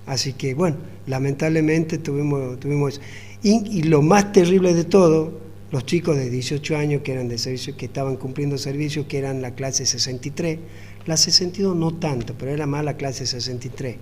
Así 0.06 0.32
que 0.32 0.54
bueno, 0.54 0.76
lamentablemente 1.06 1.98
tuvimos, 1.98 2.58
tuvimos. 2.60 3.00
Y, 3.42 3.82
lo 3.82 4.02
más 4.02 4.32
terrible 4.32 4.72
de 4.72 4.84
todo, 4.84 5.40
los 5.70 5.84
chicos 5.84 6.16
de 6.16 6.30
18 6.30 6.76
años 6.76 7.02
que 7.02 7.12
eran 7.12 7.28
de 7.28 7.38
servicio, 7.38 7.76
que 7.76 7.86
estaban 7.86 8.16
cumpliendo 8.16 8.56
servicio, 8.56 9.06
que 9.06 9.18
eran 9.18 9.42
la 9.42 9.54
clase 9.54 9.84
63, 9.84 10.58
la 11.06 11.16
62 11.16 11.76
no 11.76 11.94
tanto, 11.94 12.34
pero 12.38 12.52
era 12.52 12.66
más 12.66 12.84
la 12.84 12.96
clase 12.96 13.26
63. 13.26 13.96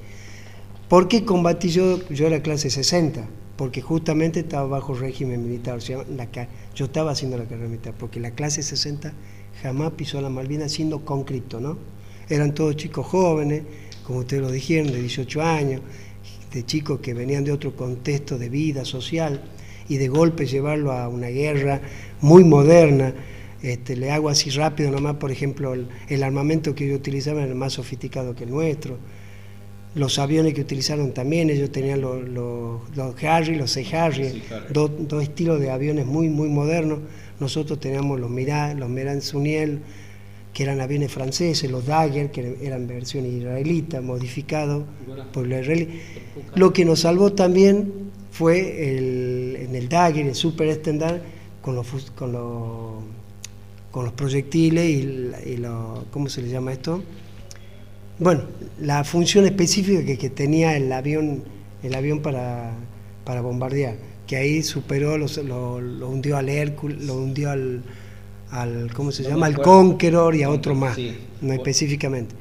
¿Por 0.88 1.08
qué 1.08 1.24
combatí 1.24 1.70
yo? 1.70 2.06
Yo 2.08 2.26
era 2.26 2.42
clase 2.42 2.70
60, 2.70 3.26
porque 3.56 3.80
justamente 3.80 4.40
estaba 4.40 4.66
bajo 4.66 4.94
régimen 4.94 5.42
militar, 5.42 5.78
o 5.78 5.80
sea, 5.80 6.04
la 6.16 6.28
yo 6.74 6.84
estaba 6.86 7.12
haciendo 7.12 7.36
la 7.38 7.44
carrera 7.44 7.68
militar, 7.68 7.94
porque 7.98 8.20
la 8.20 8.30
clase 8.32 8.62
60 8.62 9.12
jamás 9.62 9.92
pisó 9.92 10.20
la 10.20 10.28
Malvinas 10.28 10.72
siendo 10.72 11.04
conscripto, 11.04 11.60
¿no? 11.60 11.78
Eran 12.28 12.54
todos 12.54 12.76
chicos 12.76 13.06
jóvenes, 13.06 13.62
como 14.06 14.20
ustedes 14.20 14.42
lo 14.42 14.50
dijeron, 14.50 14.92
de 14.92 15.00
18 15.00 15.42
años, 15.42 15.80
de 16.52 16.64
chicos 16.64 17.00
que 17.00 17.14
venían 17.14 17.44
de 17.44 17.52
otro 17.52 17.74
contexto 17.74 18.38
de 18.38 18.48
vida 18.48 18.84
social 18.84 19.42
y 19.88 19.96
de 19.96 20.08
golpe 20.08 20.46
llevarlo 20.46 20.92
a 20.92 21.08
una 21.08 21.28
guerra 21.28 21.80
muy 22.20 22.44
moderna. 22.44 23.12
Este, 23.62 23.96
le 23.96 24.10
hago 24.10 24.28
así 24.28 24.50
rápido 24.50 24.90
nomás, 24.90 25.16
por 25.16 25.30
ejemplo, 25.30 25.72
el, 25.74 25.88
el 26.08 26.22
armamento 26.22 26.74
que 26.74 26.84
ellos 26.84 26.98
utilizaban 26.98 27.44
era 27.44 27.54
más 27.54 27.72
sofisticado 27.74 28.34
que 28.34 28.44
el 28.44 28.50
nuestro. 28.50 28.98
Los 29.94 30.18
aviones 30.18 30.54
que 30.54 30.60
utilizaron 30.60 31.12
también, 31.12 31.50
ellos 31.50 31.70
tenían 31.70 32.00
los, 32.00 32.28
los, 32.28 32.80
los 32.96 33.24
Harry, 33.24 33.54
los 33.56 33.70
C. 33.70 33.86
Harry, 33.96 34.30
Sí, 34.30 34.42
Harry. 34.50 34.66
dos, 34.72 34.90
dos 35.08 35.22
estilos 35.22 35.60
de 35.60 35.70
aviones 35.70 36.04
muy, 36.04 36.28
muy 36.28 36.48
modernos. 36.48 36.98
Nosotros 37.40 37.78
teníamos 37.80 38.18
los 38.20 38.28
Mirá, 38.30 38.74
los 38.74 38.88
Meran 38.88 39.22
Suniel, 39.22 39.80
que 40.54 40.62
eran 40.62 40.80
aviones 40.80 41.10
franceses, 41.12 41.68
los 41.70 41.84
Dagger, 41.84 42.30
que 42.30 42.56
eran 42.62 42.86
versión 42.86 43.26
israelita, 43.26 44.00
modificados 44.00 44.84
por 45.32 45.46
los 45.46 45.60
israelíes. 45.60 45.88
Lo 46.54 46.72
que 46.72 46.84
nos 46.84 47.00
salvó 47.00 47.32
también 47.32 47.92
fue 48.30 48.88
el, 48.96 49.56
en 49.60 49.74
el 49.74 49.88
Dagger, 49.88 50.26
el 50.26 50.34
Super 50.34 50.68
Extendar, 50.68 51.20
con 51.60 51.74
los, 51.74 51.86
con 52.14 52.32
los, 52.32 53.02
con 53.90 54.04
los 54.04 54.12
proyectiles 54.14 54.84
y, 54.88 55.02
la- 55.02 55.42
y 55.44 55.56
lo- 55.56 56.04
¿cómo 56.12 56.28
se 56.28 56.40
le 56.42 56.48
llama 56.48 56.72
esto? 56.72 57.02
Bueno, 58.18 58.42
la 58.80 59.02
función 59.02 59.44
específica 59.46 60.04
que, 60.04 60.16
que 60.16 60.30
tenía 60.30 60.76
el 60.76 60.92
avión, 60.92 61.42
el 61.82 61.94
avión 61.94 62.20
para, 62.20 62.74
para 63.24 63.40
bombardear, 63.40 63.96
que 64.26 64.36
ahí 64.36 64.62
superó, 64.62 65.18
los, 65.18 65.36
lo, 65.38 65.80
lo 65.80 66.08
hundió 66.08 66.36
al 66.36 66.48
Hércules, 66.48 67.02
lo 67.02 67.14
hundió 67.16 67.50
al, 67.50 67.82
al 68.62 68.92
¿cómo 68.94 69.10
se 69.12 69.22
No 69.24 69.30
llama? 69.30 69.46
Al. 69.46 69.60
Conqueror 69.60 70.34
y 70.34 70.42
a 70.42 70.50
otro 70.50 70.74
más, 70.74 70.94
Sí. 70.96 71.14
no 71.42 71.52
específicamente. 71.52 72.34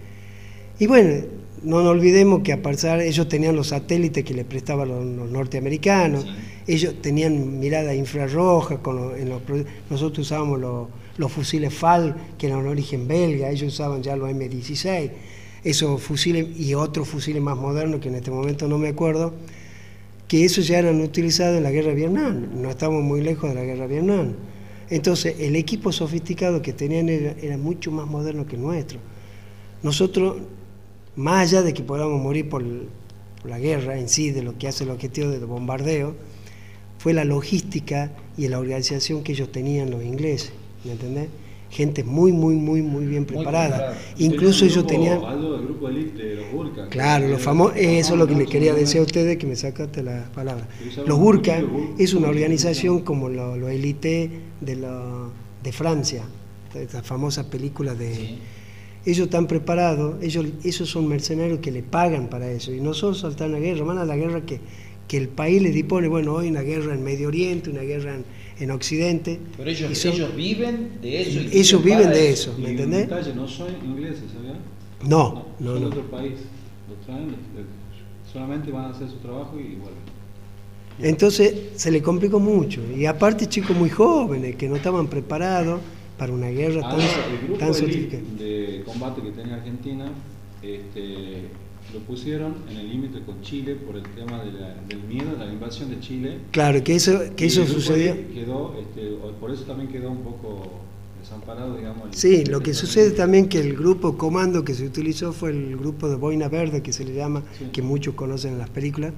Y 0.80 0.88
bueno, 0.88 1.26
no 1.64 1.78
nos 1.82 1.92
olvidemos 1.92 2.42
que 2.44 2.52
a 2.54 2.62
pasar, 2.62 3.02
ellos 3.02 3.28
tenían 3.30 3.56
los 3.56 3.68
satélites 3.68 4.24
que 4.24 4.34
les 4.34 4.46
prestaban 4.46 4.88
los, 4.90 5.06
los 5.06 5.30
norteamericanos, 5.32 6.26
ellos 6.68 6.96
tenían 7.02 7.60
mirada 7.60 7.94
infrarroja, 7.96 8.78
con 8.78 8.96
los- 8.98 9.18
en 9.18 9.30
los 9.30 9.42
pro- 9.42 9.64
nosotros 9.90 10.26
usábamos 10.28 10.60
los, 10.60 10.88
los 11.18 11.32
fusiles 11.32 11.74
FAL, 11.74 12.16
que 12.38 12.48
eran 12.48 12.64
de 12.64 12.70
origen 12.70 13.08
belga, 13.08 13.50
ellos 13.50 13.74
usaban 13.74 14.02
ya 14.04 14.16
los 14.16 14.30
M16, 14.30 15.12
esos 15.64 16.02
fusiles 16.02 16.48
y 16.60 16.74
otros 16.74 17.08
fusiles 17.08 17.42
más 17.42 17.58
modernos 17.58 18.02
que 18.02 18.10
en 18.10 18.16
este 18.16 18.30
momento 18.32 18.68
no 18.68 18.78
me 18.78 18.90
acuerdo, 18.90 19.34
que 20.28 20.44
esos 20.46 20.68
ya 20.68 20.80
eran 20.80 21.00
utilizados 21.02 21.58
en 21.58 21.64
la 21.64 21.72
guerra 21.72 21.90
de 21.90 21.96
Vietnam, 21.96 22.48
no 22.56 22.70
estamos 22.70 23.02
muy 23.04 23.22
lejos 23.22 23.50
de 23.50 23.56
la 23.56 23.64
guerra 23.64 23.88
de 23.88 23.94
Vietnam. 23.94 24.34
Entonces, 24.94 25.38
el 25.40 25.56
equipo 25.56 25.92
sofisticado 25.92 26.62
que 26.62 26.72
tenían 26.72 27.10
era, 27.10 27.32
era 27.42 27.58
mucho 27.58 27.90
más 27.90 28.06
moderno 28.06 28.46
que 28.46 28.58
el 28.58 28.62
nuestro. 28.62 29.00
Nosotros, 29.82 30.38
más 31.16 31.50
allá 31.50 31.64
de 31.64 31.74
que 31.74 31.82
podamos 31.82 32.22
morir 32.22 32.48
por, 32.48 32.64
la 33.44 33.58
guerra 33.58 33.98
en 33.98 34.08
sí, 34.08 34.30
de 34.30 34.44
lo 34.44 34.56
que 34.56 34.68
hace 34.68 34.84
el 34.84 34.92
objetivo 34.92 35.30
del 35.30 35.48
bombardeo, 35.48 36.14
fue 37.00 37.14
la 37.14 37.26
logística 37.26 38.12
y 38.38 38.48
la 38.50 38.60
organización 38.60 39.24
que 39.24 39.32
ellos 39.32 39.52
tenían 39.52 39.90
los 39.90 40.04
ingleses, 40.04 40.54
¿me 40.86 40.92
entendés? 40.92 41.28
Gente 41.74 42.04
muy, 42.04 42.32
muy, 42.32 42.54
muy, 42.56 42.84
muy 42.84 43.06
bien 43.08 43.26
preparada. 43.26 43.98
Incluso 44.20 44.64
ellos 44.64 44.86
tenían... 44.86 45.24
Algo 45.26 45.54
del 45.54 45.64
grupo 45.66 45.90
elite 45.90 46.24
de 46.24 46.36
los 46.36 46.52
Burka. 46.52 46.88
Claro, 46.90 47.28
los 47.28 47.42
famosos, 47.42 47.76
eso 47.78 48.14
es 48.14 48.20
lo 48.20 48.28
que 48.28 48.36
le 48.36 48.46
quería 48.46 48.76
decir 48.76 49.00
a 49.00 49.04
ustedes, 49.04 49.38
que 49.38 49.48
me 49.48 49.56
sacaste 49.56 50.04
las 50.04 50.30
palabras. 50.30 50.68
Los 51.08 51.18
Burka 51.18 51.64
es 51.98 52.14
una 52.14 52.30
organización 52.30 53.02
como 53.02 53.28
los 53.28 53.58
lo 53.58 53.70
Elite 53.70 54.30
de, 54.62 54.76
la- 54.76 55.30
de 55.64 55.72
Francia, 55.72 56.22
esta 56.76 57.02
famosa 57.02 57.50
película 57.50 57.96
de... 57.96 58.38
Ellos 59.06 59.26
están 59.26 59.48
preparados, 59.48 60.24
ellos, 60.24 60.46
esos 60.64 60.88
son 60.90 61.08
mercenarios 61.08 61.60
que 61.60 61.72
le 61.72 61.82
pagan 61.84 62.28
para 62.30 62.50
eso, 62.52 62.72
y 62.72 62.80
no 62.82 62.94
solo 62.94 63.16
saltar 63.16 63.50
la 63.50 63.60
guerra, 63.60 63.84
van 63.84 63.98
a 63.98 64.06
la 64.06 64.16
guerra 64.16 64.46
que, 64.46 64.60
que 65.08 65.18
el 65.18 65.28
país 65.28 65.62
les 65.62 65.74
dispone, 65.74 66.08
bueno, 66.08 66.34
hoy 66.36 66.48
una 66.50 66.62
guerra 66.62 66.94
en 66.94 67.04
Medio 67.04 67.28
Oriente, 67.30 67.70
una 67.72 67.82
guerra 67.82 68.16
en, 68.16 68.24
en 68.60 68.72
Occidente. 68.72 69.40
Pero 69.58 69.70
ellos, 69.70 69.92
y 69.92 69.96
son- 69.96 70.12
ellos 70.14 70.36
viven 70.36 70.90
de 71.02 71.22
eso. 71.22 71.32
y 71.42 71.58
ellos 71.60 71.84
viven 71.84 72.10
de 72.10 72.30
eso, 72.30 72.56
Y 72.58 72.62
¿me 72.62 72.70
entendés? 72.72 73.10
detalle, 73.10 73.34
no 73.36 73.48
soy 73.48 73.72
ingleses, 73.84 74.24
¿sabía? 74.34 74.54
No, 75.04 75.46
no, 75.60 75.66
son 75.72 75.76
de 75.76 75.80
no. 75.82 75.88
otro 75.88 76.02
país. 76.12 76.34
Lo 76.90 76.96
traen, 77.06 77.36
solamente 78.32 78.72
van 78.72 78.86
a 78.86 78.90
hacer 78.90 79.10
su 79.10 79.18
trabajo 79.18 79.54
y 79.60 79.76
vuelven. 79.76 80.14
Entonces 81.02 81.54
se 81.76 81.90
le 81.92 82.02
complicó 82.02 82.40
mucho. 82.40 82.82
Y 82.96 83.06
aparte 83.06 83.48
chicos 83.48 83.76
muy 83.76 83.90
jóvenes 83.90 84.56
que 84.56 84.70
no 84.70 84.76
estaban 84.76 85.08
preparados 85.08 85.82
para 86.18 86.32
una 86.32 86.48
guerra 86.50 86.82
tan, 86.82 86.92
Ahora, 86.92 87.06
el 87.32 87.38
grupo 87.48 87.60
tan 87.60 87.74
sofisticada. 87.74 88.22
de 88.38 88.84
combate 88.86 89.22
que 89.24 89.32
tenía 89.32 89.56
Argentina 89.56 90.06
este, 90.62 91.48
lo 91.94 92.00
pusieron 92.00 92.56
en 92.70 92.78
el 92.78 92.90
límite 92.90 93.20
con 93.24 93.42
Chile 93.42 93.76
por 93.76 93.96
el 93.96 94.04
tema 94.04 94.44
de 94.44 94.52
la- 94.54 94.74
del 94.88 95.04
miedo 95.04 95.30
a 95.40 95.46
la 95.46 95.54
invasión 95.54 95.90
de 95.90 96.00
Chile. 96.00 96.38
Claro, 96.52 96.84
que 96.84 96.96
eso, 96.96 97.22
que 97.36 97.46
eso 97.46 97.66
sucedió. 97.68 98.16
Quedó, 98.34 98.76
este, 98.80 99.16
por 99.40 99.52
eso 99.52 99.64
también 99.64 99.90
quedó 99.92 100.10
un 100.10 100.24
poco 100.24 100.80
desamparado, 101.22 101.78
digamos. 101.78 102.08
el- 102.08 102.14
Sí, 102.16 102.46
lo 102.46 102.62
que 102.62 102.74
sucede 102.74 103.12
también 103.12 103.48
que 103.48 103.60
el 103.60 103.76
grupo 103.76 104.18
comando 104.18 104.66
que 104.66 104.74
se 104.74 104.86
utilizó 104.86 105.32
fue 105.32 105.52
el 105.52 105.78
grupo 105.78 106.10
de 106.10 106.16
Boina 106.16 106.50
Verde, 106.50 106.82
que 106.82 106.92
se 106.92 107.06
le 107.06 107.14
llama, 107.14 107.44
Sí. 107.58 107.66
que 107.72 107.82
muchos 107.82 108.14
conocen 108.16 108.54
en 108.54 108.60
las 108.60 108.70
películas, 108.70 109.14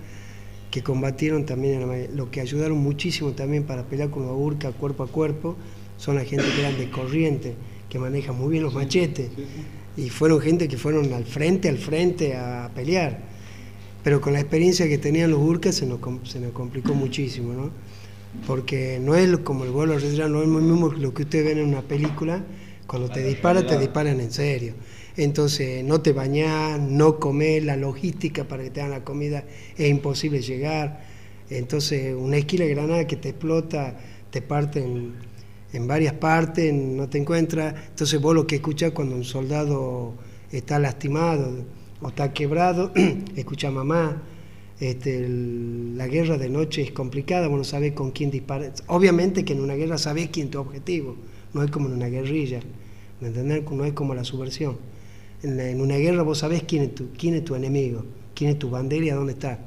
que 0.69 0.83
combatieron 0.83 1.45
también, 1.45 1.81
en 1.81 1.87
la- 1.87 2.07
lo 2.13 2.29
que 2.29 2.41
ayudaron 2.41 2.77
muchísimo 2.77 3.31
también 3.31 3.63
para 3.63 3.83
pelear 3.85 4.09
con 4.11 4.25
la 4.25 4.33
urca 4.33 4.71
cuerpo 4.71 5.03
a 5.03 5.07
cuerpo, 5.07 5.55
son 5.97 6.15
la 6.15 6.25
gente 6.25 6.45
que 6.53 6.59
eran 6.59 6.77
de 6.77 6.89
corriente, 6.91 7.55
que 7.89 7.97
manejan 7.97 8.37
muy 8.37 8.49
bien 8.51 8.63
los 8.63 8.73
machetes, 8.75 9.29
Sí, 9.35 9.43
sí. 9.43 9.61
Y 9.97 10.09
fueron 10.09 10.41
gente 10.41 10.67
que 10.67 10.77
fueron 10.77 11.13
al 11.13 11.25
frente, 11.25 11.69
al 11.69 11.77
frente 11.77 12.35
a 12.35 12.69
pelear. 12.73 13.19
Pero 14.03 14.21
con 14.21 14.33
la 14.33 14.39
experiencia 14.39 14.87
que 14.87 14.97
tenían 14.97 15.31
los 15.31 15.39
urcas 15.39 15.75
se 15.75 15.85
nos, 15.85 15.99
se 16.29 16.39
nos 16.39 16.51
complicó 16.51 16.93
muchísimo, 16.93 17.53
¿no? 17.53 17.71
Porque 18.45 18.99
no 19.01 19.15
es 19.15 19.37
como 19.39 19.63
el 19.63 19.71
vuelo 19.71 19.97
retirados, 19.97 20.31
no 20.31 20.43
es 20.43 20.47
lo 20.47 20.59
mismo 20.59 20.89
lo 20.89 21.13
que 21.13 21.23
ustedes 21.23 21.45
ven 21.45 21.57
en 21.59 21.65
una 21.65 21.81
película, 21.81 22.43
cuando 22.85 23.09
te 23.09 23.23
disparan, 23.23 23.65
te 23.65 23.79
disparan 23.79 24.19
en 24.19 24.31
serio. 24.31 24.73
Entonces, 25.17 25.83
no 25.83 26.01
te 26.01 26.11
bañás, 26.11 26.79
no 26.79 27.19
comés, 27.19 27.63
la 27.63 27.77
logística 27.77 28.43
para 28.43 28.63
que 28.63 28.69
te 28.69 28.81
hagan 28.81 28.91
la 28.91 29.03
comida 29.03 29.45
es 29.77 29.89
imposible 29.89 30.41
llegar. 30.41 31.03
Entonces, 31.49 32.15
una 32.15 32.37
esquila 32.37 32.65
de 32.65 32.71
granada 32.71 33.07
que 33.07 33.15
te 33.15 33.29
explota, 33.29 33.97
te 34.29 34.41
parte 34.41 34.85
en, 35.75 35.87
varias 35.87 36.13
partes, 36.13 36.73
no 36.73 37.09
te 37.09 37.17
encuentras. 37.17 37.75
Entonces, 37.89 38.19
vos 38.21 38.33
lo 38.33 38.47
que 38.47 38.55
escuchás 38.55 38.91
cuando 38.91 39.15
un 39.15 39.23
soldado 39.23 40.13
está 40.51 40.79
lastimado 40.79 41.65
o 42.01 42.09
está 42.09 42.33
quebrado, 42.33 42.91
escucha 43.35 43.71
mamá. 43.71 44.23
Este, 44.79 45.25
la 45.29 46.07
guerra 46.07 46.37
de 46.37 46.49
noche 46.49 46.81
es 46.81 46.91
complicada, 46.91 47.47
vos 47.47 47.57
no 47.57 47.63
sabés 47.63 47.93
con 47.93 48.11
quién 48.11 48.29
disparar. 48.29 48.73
Obviamente 48.87 49.45
que 49.45 49.53
en 49.53 49.61
una 49.61 49.75
guerra 49.75 49.97
sabés 49.97 50.29
quién 50.29 50.47
es 50.47 50.51
tu 50.51 50.59
objetivo, 50.59 51.15
no 51.53 51.63
es 51.63 51.71
como 51.71 51.87
en 51.87 51.93
una 51.93 52.07
guerrilla, 52.07 52.59
¿me? 53.21 53.29
No 53.29 53.85
es 53.85 53.93
como 53.93 54.13
la 54.13 54.25
subversión. 54.25 54.77
En 55.43 55.79
una 55.79 55.95
guerra 55.95 56.23
vos 56.23 56.39
sabés 56.39 56.63
quién 56.63 56.83
es, 56.83 56.95
tu, 56.95 57.09
quién 57.17 57.35
es 57.35 57.45
tu 57.45 57.55
enemigo, 57.55 58.03
quién 58.33 58.49
es 58.49 58.59
tu 58.59 58.69
bandera 58.69 59.05
y 59.05 59.09
a 59.09 59.15
dónde 59.15 59.33
está. 59.33 59.59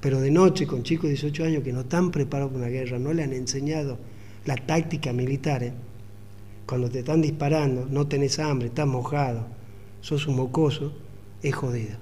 Pero 0.00 0.20
de 0.20 0.30
noche, 0.30 0.66
con 0.66 0.82
chicos 0.82 1.04
de 1.04 1.10
18 1.10 1.44
años 1.44 1.62
que 1.62 1.72
no 1.72 1.80
están 1.80 2.10
preparados 2.10 2.52
para 2.52 2.64
una 2.64 2.72
guerra, 2.72 2.98
no 2.98 3.12
le 3.12 3.24
han 3.24 3.32
enseñado 3.32 3.98
la 4.46 4.56
táctica 4.56 5.12
militar, 5.12 5.62
¿eh? 5.62 5.72
cuando 6.66 6.88
te 6.88 7.00
están 7.00 7.22
disparando, 7.22 7.86
no 7.90 8.06
tenés 8.06 8.38
hambre, 8.38 8.68
estás 8.68 8.86
mojado, 8.86 9.46
sos 10.00 10.26
un 10.26 10.36
mocoso, 10.36 10.92
es 11.42 11.54
jodido. 11.54 11.96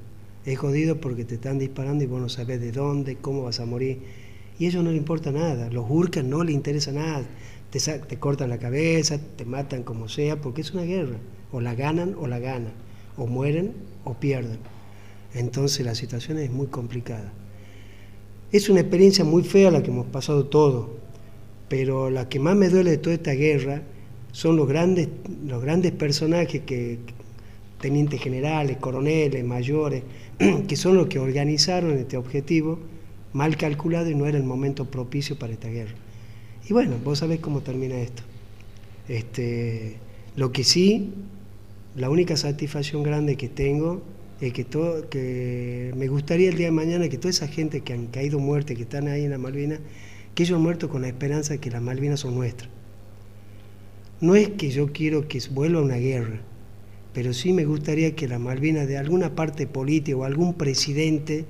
Es 0.44 0.58
jodido 0.58 1.00
porque 1.00 1.24
te 1.24 1.36
están 1.36 1.58
disparando 1.58 2.04
y 2.04 2.06
vos 2.06 2.20
no 2.20 2.28
sabés 2.28 2.60
de 2.60 2.70
dónde, 2.70 3.16
cómo 3.16 3.44
vas 3.44 3.60
a 3.60 3.66
morir. 3.66 4.02
Y 4.58 4.66
a 4.66 4.68
ellos 4.68 4.84
no 4.84 4.90
le 4.90 4.98
importa 4.98 5.32
nada, 5.32 5.70
los 5.70 5.86
hurcas 5.88 6.24
no 6.24 6.44
le 6.44 6.52
interesa 6.52 6.92
nada. 6.92 7.24
Te, 7.70 7.80
te 7.80 8.18
cortan 8.18 8.50
la 8.50 8.58
cabeza, 8.58 9.18
te 9.36 9.44
matan 9.44 9.82
como 9.82 10.08
sea, 10.08 10.40
porque 10.40 10.60
es 10.60 10.72
una 10.72 10.82
guerra. 10.82 11.16
O 11.50 11.60
la 11.60 11.74
ganan 11.74 12.14
o 12.18 12.26
la 12.26 12.38
ganan. 12.38 12.74
O 13.16 13.26
mueren 13.26 13.72
o 14.04 14.14
pierden. 14.14 14.58
Entonces 15.32 15.84
la 15.84 15.94
situación 15.94 16.38
es 16.38 16.50
muy 16.50 16.66
complicada. 16.66 17.32
Es 18.52 18.68
una 18.68 18.80
experiencia 18.80 19.24
muy 19.24 19.42
fea 19.42 19.70
la 19.70 19.82
que 19.82 19.90
hemos 19.90 20.06
pasado 20.06 20.46
todos, 20.46 20.88
pero 21.68 22.10
la 22.10 22.28
que 22.28 22.38
más 22.38 22.56
me 22.56 22.68
duele 22.68 22.90
de 22.90 22.98
toda 22.98 23.14
esta 23.14 23.32
guerra 23.32 23.82
son 24.32 24.56
los 24.56 24.68
grandes, 24.68 25.08
los 25.46 25.62
grandes 25.62 25.92
personajes 25.92 26.62
que, 26.62 26.98
tenientes 27.80 28.18
generales, 28.20 28.78
coroneles, 28.78 29.44
mayores, 29.44 30.02
que 30.68 30.74
son 30.74 30.96
los 30.96 31.06
que 31.06 31.18
organizaron 31.18 31.98
este 31.98 32.16
objetivo 32.16 32.78
mal 33.34 33.58
calculado 33.58 34.08
y 34.08 34.14
no 34.14 34.24
era 34.24 34.38
el 34.38 34.44
momento 34.44 34.86
propicio 34.86 35.38
para 35.38 35.52
esta 35.52 35.68
guerra. 35.68 35.94
Y 36.66 36.72
bueno, 36.72 36.96
vos 37.04 37.18
sabés 37.18 37.40
cómo 37.40 37.60
termina 37.60 37.96
esto. 37.96 38.22
Este, 39.06 39.96
lo 40.34 40.50
que 40.50 40.64
sí, 40.64 41.12
la 41.94 42.08
única 42.08 42.38
satisfacción 42.38 43.02
grande 43.02 43.36
que 43.36 43.50
tengo 43.50 44.00
es 44.40 44.54
que, 44.54 44.64
todo, 44.64 45.08
que 45.10 45.92
me 45.94 46.08
gustaría 46.08 46.48
el 46.48 46.56
día 46.56 46.68
de 46.68 46.72
mañana 46.72 47.08
que 47.10 47.18
toda 47.18 47.30
esa 47.30 47.48
gente 47.48 47.82
que 47.82 47.92
han 47.92 48.06
caído 48.06 48.38
muertes, 48.38 48.76
que 48.78 48.84
están 48.84 49.08
ahí 49.08 49.24
en 49.24 49.30
la 49.30 49.38
Malvinas, 49.38 49.80
que 50.34 50.42
ellos 50.42 50.56
han 50.56 50.62
muerto 50.62 50.88
con 50.88 51.02
la 51.02 51.08
esperanza 51.08 51.54
de 51.54 51.60
que 51.60 51.70
las 51.70 51.82
Malvinas 51.82 52.20
son 52.20 52.34
nuestras. 52.34 52.70
No 54.20 54.34
es 54.34 54.50
que 54.50 54.70
yo 54.70 54.92
quiero 54.92 55.28
que 55.28 55.40
vuelva 55.50 55.82
una 55.82 55.96
guerra, 55.96 56.40
pero 57.12 57.32
sí 57.32 57.52
me 57.52 57.64
gustaría 57.64 58.16
que 58.16 58.28
las 58.28 58.40
Malvinas 58.40 58.88
de 58.88 58.98
alguna 58.98 59.34
parte 59.34 59.66
política 59.66 60.16
o 60.16 60.24
algún 60.24 60.54
presidente 60.54 61.44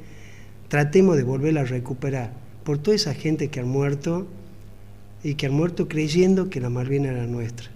tratemos 0.68 1.16
de 1.16 1.22
volverla 1.22 1.62
a 1.62 1.64
recuperar 1.64 2.32
por 2.64 2.78
toda 2.78 2.96
esa 2.96 3.14
gente 3.14 3.48
que 3.48 3.60
han 3.60 3.68
muerto 3.68 4.26
y 5.22 5.34
que 5.34 5.46
han 5.46 5.54
muerto 5.54 5.88
creyendo 5.88 6.50
que 6.50 6.60
la 6.60 6.70
Malvinas 6.70 7.12
era 7.12 7.26
nuestra. 7.26 7.70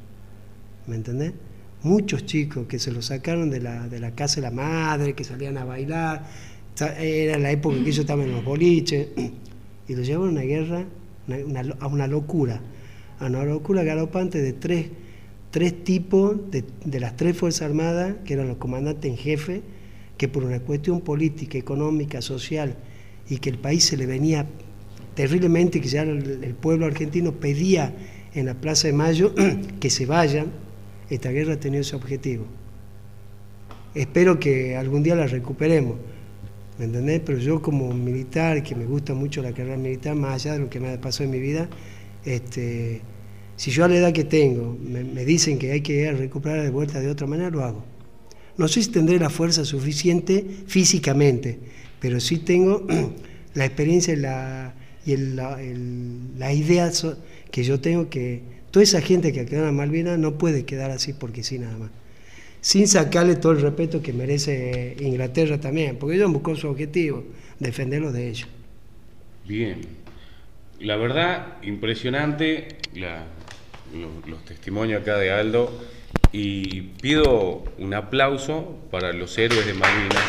¿Me 0.87 0.97
entendés? 0.97 1.33
Muchos 1.83 2.27
chicos 2.27 2.66
que 2.66 2.79
se 2.79 2.90
lo 2.90 3.03
sacaron 3.03 3.51
de 3.51 3.61
la, 3.61 3.88
de 3.88 4.01
la 4.01 4.11
casa 4.12 4.37
de 4.37 4.42
la 4.42 4.51
madre, 4.51 5.14
que 5.14 5.23
salían 5.25 5.57
a 5.59 5.64
bailar, 5.64 6.27
era 6.99 7.38
la 7.38 7.51
época 7.51 7.77
que 7.77 7.83
ellos 7.83 7.99
estaban 7.99 8.27
en 8.27 8.33
los 8.33 8.44
boliches, 8.44 9.09
y 9.88 9.94
los 9.94 10.07
llevaron 10.07 10.29
a 10.31 10.33
una 10.33 10.42
guerra, 10.42 10.85
lo- 11.27 11.77
a 11.81 11.87
una 11.87 12.07
locura, 12.07 12.61
a 13.18 13.27
una 13.27 13.44
locura 13.44 13.83
galopante 13.83 14.40
de 14.40 14.53
tres, 14.53 14.87
tres 15.51 15.83
tipos 15.85 16.51
de, 16.51 16.64
de 16.85 17.01
las 17.01 17.16
tres 17.16 17.37
Fuerzas 17.37 17.62
Armadas, 17.62 18.16
que 18.24 18.35
eran 18.35 18.48
los 18.48 18.59
comandantes 18.59 19.11
en 19.11 19.16
jefe, 19.16 19.62
que 20.16 20.29
por 20.29 20.44
una 20.44 20.61
cuestión 20.61 21.01
política, 21.01 21.59
económica, 21.59 22.20
social, 22.22 22.74
y 23.29 23.38
que 23.38 23.51
el 23.51 23.59
país 23.59 23.85
se 23.85 23.96
le 23.96 24.07
venía 24.07 24.46
terriblemente, 25.14 25.81
que 25.81 25.88
ya 25.88 26.03
el, 26.03 26.42
el 26.44 26.55
pueblo 26.55 26.87
argentino 26.87 27.33
pedía 27.33 27.94
en 28.35 28.46
la 28.46 28.55
Plaza 28.55 28.88
de 28.88 28.92
Mayo 28.94 29.35
que 29.81 29.90
se 29.90 30.07
vayan, 30.07 30.46
esta 31.11 31.31
guerra 31.31 31.55
ha 31.55 31.61
tenido 31.61 31.81
ese 31.81 31.96
objetivo. 31.96 32.44
Espero 33.94 34.38
que 34.38 34.77
algún 34.77 35.03
día 35.03 35.14
la 35.16 35.27
recuperemos, 35.27 35.96
¿me 36.78 36.84
entendés? 36.86 37.20
Pero 37.24 37.38
yo 37.38 37.60
como 37.62 37.92
militar, 37.94 38.62
que 38.62 38.74
me 38.74 38.86
gusta 38.86 39.14
mucho 39.14 39.42
la 39.42 39.52
carrera 39.52 39.76
militar, 39.76 40.14
más 40.14 40.34
allá 40.44 40.54
de 40.54 40.60
lo 40.60 40.70
que 40.70 40.80
me 40.80 40.96
pasó 40.98 41.24
en 41.24 41.30
mi 41.30 41.40
vida, 41.40 41.68
este, 42.24 43.02
si 43.56 43.70
yo 43.70 43.84
a 43.84 43.88
la 43.88 43.96
edad 43.96 44.12
que 44.12 44.24
tengo 44.24 44.76
me, 44.80 45.02
dicen 45.24 45.58
que 45.58 45.72
hay 45.72 45.80
que 45.82 46.10
recuperar 46.12 46.62
de 46.62 46.70
vuelta 46.70 47.00
de 47.00 47.08
otra 47.10 47.26
manera, 47.26 47.50
lo 47.50 47.64
hago. 47.64 47.84
No 48.56 48.68
sé 48.68 48.82
si 48.82 48.90
tendré 48.90 49.18
la 49.18 49.30
fuerza 49.30 49.64
suficiente 49.64 50.44
físicamente, 50.66 51.58
pero 52.00 52.20
sí 52.20 52.38
tengo 52.38 52.86
la 53.54 53.64
experiencia 53.64 54.14
y 54.14 54.16
la, 54.16 54.74
y 55.06 55.12
el- 55.12 55.36
la, 55.36 55.58
la 56.38 56.52
idea 56.52 56.90
que 57.50 57.64
yo 57.64 57.80
tengo 57.80 58.08
que 58.10 58.42
toda 58.70 58.82
esa 58.82 59.00
gente 59.00 59.32
que 59.32 59.46
quedó 59.46 59.68
en 59.68 59.74
Malvinas 59.76 60.18
no 60.18 60.38
puede 60.38 60.64
quedar 60.64 60.90
así 60.90 61.12
porque 61.12 61.42
sí 61.42 61.58
nada 61.58 61.76
más. 61.78 61.90
Sin 62.68 62.87
sacarle 62.87 63.37
todo 63.37 63.52
el 63.52 63.62
respeto 63.62 64.02
que 64.02 64.12
merece 64.12 64.94
Inglaterra 65.00 65.59
también, 65.59 65.96
porque 65.96 66.16
ellos 66.16 66.31
buscó 66.31 66.54
su 66.54 66.68
objetivo, 66.68 67.24
defenderlo 67.59 68.12
de 68.12 68.28
ellos. 68.28 68.46
Bien. 69.46 69.81
La 70.78 70.96
verdad, 70.96 71.57
impresionante 71.62 72.68
los 74.26 74.44
testimonios 74.44 75.00
acá 75.00 75.16
de 75.16 75.31
Aldo. 75.31 75.72
Y 76.31 76.83
pido 77.00 77.64
un 77.78 77.94
aplauso 77.94 78.76
para 78.90 79.14
los 79.14 79.38
héroes 79.38 79.64
de 79.64 79.72
Malvinas. 79.72 80.24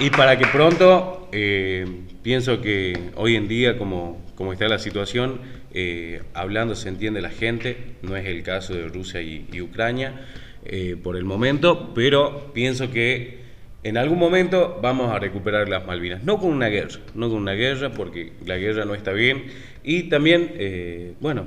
Y 0.00 0.08
para 0.08 0.38
que 0.38 0.46
pronto, 0.46 1.28
eh, 1.32 1.84
pienso 2.22 2.62
que 2.62 3.10
hoy 3.16 3.36
en 3.36 3.46
día, 3.46 3.76
como, 3.76 4.24
como 4.36 4.54
está 4.54 4.68
la 4.68 4.78
situación, 4.78 5.57
eh, 5.74 6.22
hablando 6.34 6.74
se 6.74 6.88
entiende 6.88 7.20
la 7.20 7.30
gente, 7.30 7.76
no 8.02 8.16
es 8.16 8.26
el 8.26 8.42
caso 8.42 8.74
de 8.74 8.88
Rusia 8.88 9.20
y, 9.20 9.60
Ucrania 9.60 10.26
eh, 10.64 10.96
por 11.02 11.16
el 11.16 11.24
momento, 11.24 11.92
pero 11.94 12.52
pienso 12.54 12.90
que 12.90 13.38
en 13.82 13.96
algún 13.96 14.18
momento 14.18 14.78
vamos 14.82 15.10
a 15.10 15.18
recuperar 15.18 15.68
las 15.68 15.86
Malvinas, 15.86 16.24
no 16.24 16.38
con 16.38 16.50
una 16.50 16.68
guerra, 16.68 17.00
no 17.14 17.28
con 17.28 17.38
una 17.38 17.52
guerra, 17.52 17.92
porque 17.92 18.32
la 18.46 18.56
guerra 18.56 18.84
no 18.84 18.94
está 18.94 19.12
bien, 19.12 19.44
y 19.84 20.04
también, 20.04 20.52
eh, 20.54 21.12
bueno, 21.20 21.46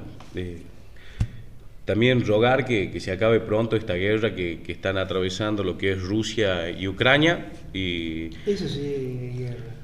también 1.86 2.26
rogar 2.26 2.66
que, 2.66 2.98
se 3.00 3.12
acabe 3.12 3.40
pronto 3.40 3.76
esta 3.76 3.96
guerra 3.96 4.34
que, 4.34 4.62
que 4.62 4.72
están 4.72 4.98
atravesando 4.98 5.64
lo 5.64 5.78
que 5.78 5.94
es 5.94 6.02
Rusia 6.02 6.70
y 6.70 6.88
Ucrania, 6.88 7.52
y 7.74 8.30
Eso 8.46 8.68
sí, 8.68 9.34
guerra, 9.36 9.76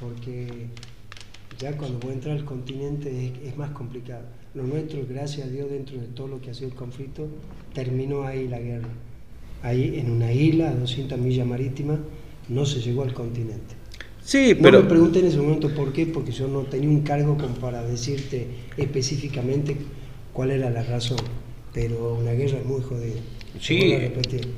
porque 0.00 0.68
ya 1.62 1.76
cuando 1.76 2.00
vos 2.00 2.12
entras 2.12 2.40
al 2.40 2.44
continente 2.44 3.08
es, 3.26 3.48
es 3.52 3.56
más 3.56 3.70
complicado. 3.70 4.24
lo 4.54 4.64
nuestro, 4.64 5.00
gracias 5.08 5.46
a 5.46 5.50
Dios, 5.50 5.70
dentro 5.70 5.96
de 5.98 6.08
todo 6.08 6.26
lo 6.26 6.40
que 6.40 6.50
ha 6.50 6.54
sido 6.54 6.68
el 6.68 6.74
conflicto, 6.74 7.28
terminó 7.72 8.24
ahí 8.24 8.48
la 8.48 8.58
guerra. 8.58 8.88
Ahí, 9.62 9.94
en 9.96 10.10
una 10.10 10.32
isla 10.32 10.70
a 10.70 10.74
200 10.74 11.18
millas 11.18 11.46
marítimas, 11.46 12.00
no 12.48 12.66
se 12.66 12.80
llegó 12.80 13.04
al 13.04 13.14
continente. 13.14 13.76
Sí, 14.24 14.54
No 14.56 14.62
pero 14.62 14.82
me 14.82 14.88
pregunté 14.88 15.20
en 15.20 15.26
ese 15.26 15.38
momento 15.38 15.72
por 15.72 15.92
qué, 15.92 16.06
porque 16.06 16.32
yo 16.32 16.48
no 16.48 16.62
tenía 16.62 16.88
un 16.88 17.02
cargo 17.02 17.36
como 17.36 17.54
para 17.54 17.82
decirte 17.84 18.48
específicamente 18.76 19.76
cuál 20.32 20.50
era 20.50 20.68
la 20.68 20.82
razón. 20.82 21.18
Pero 21.72 22.18
una 22.20 22.32
guerra 22.32 22.58
es 22.58 22.66
muy 22.66 22.82
jodida. 22.82 23.20
Sí, 23.60 23.94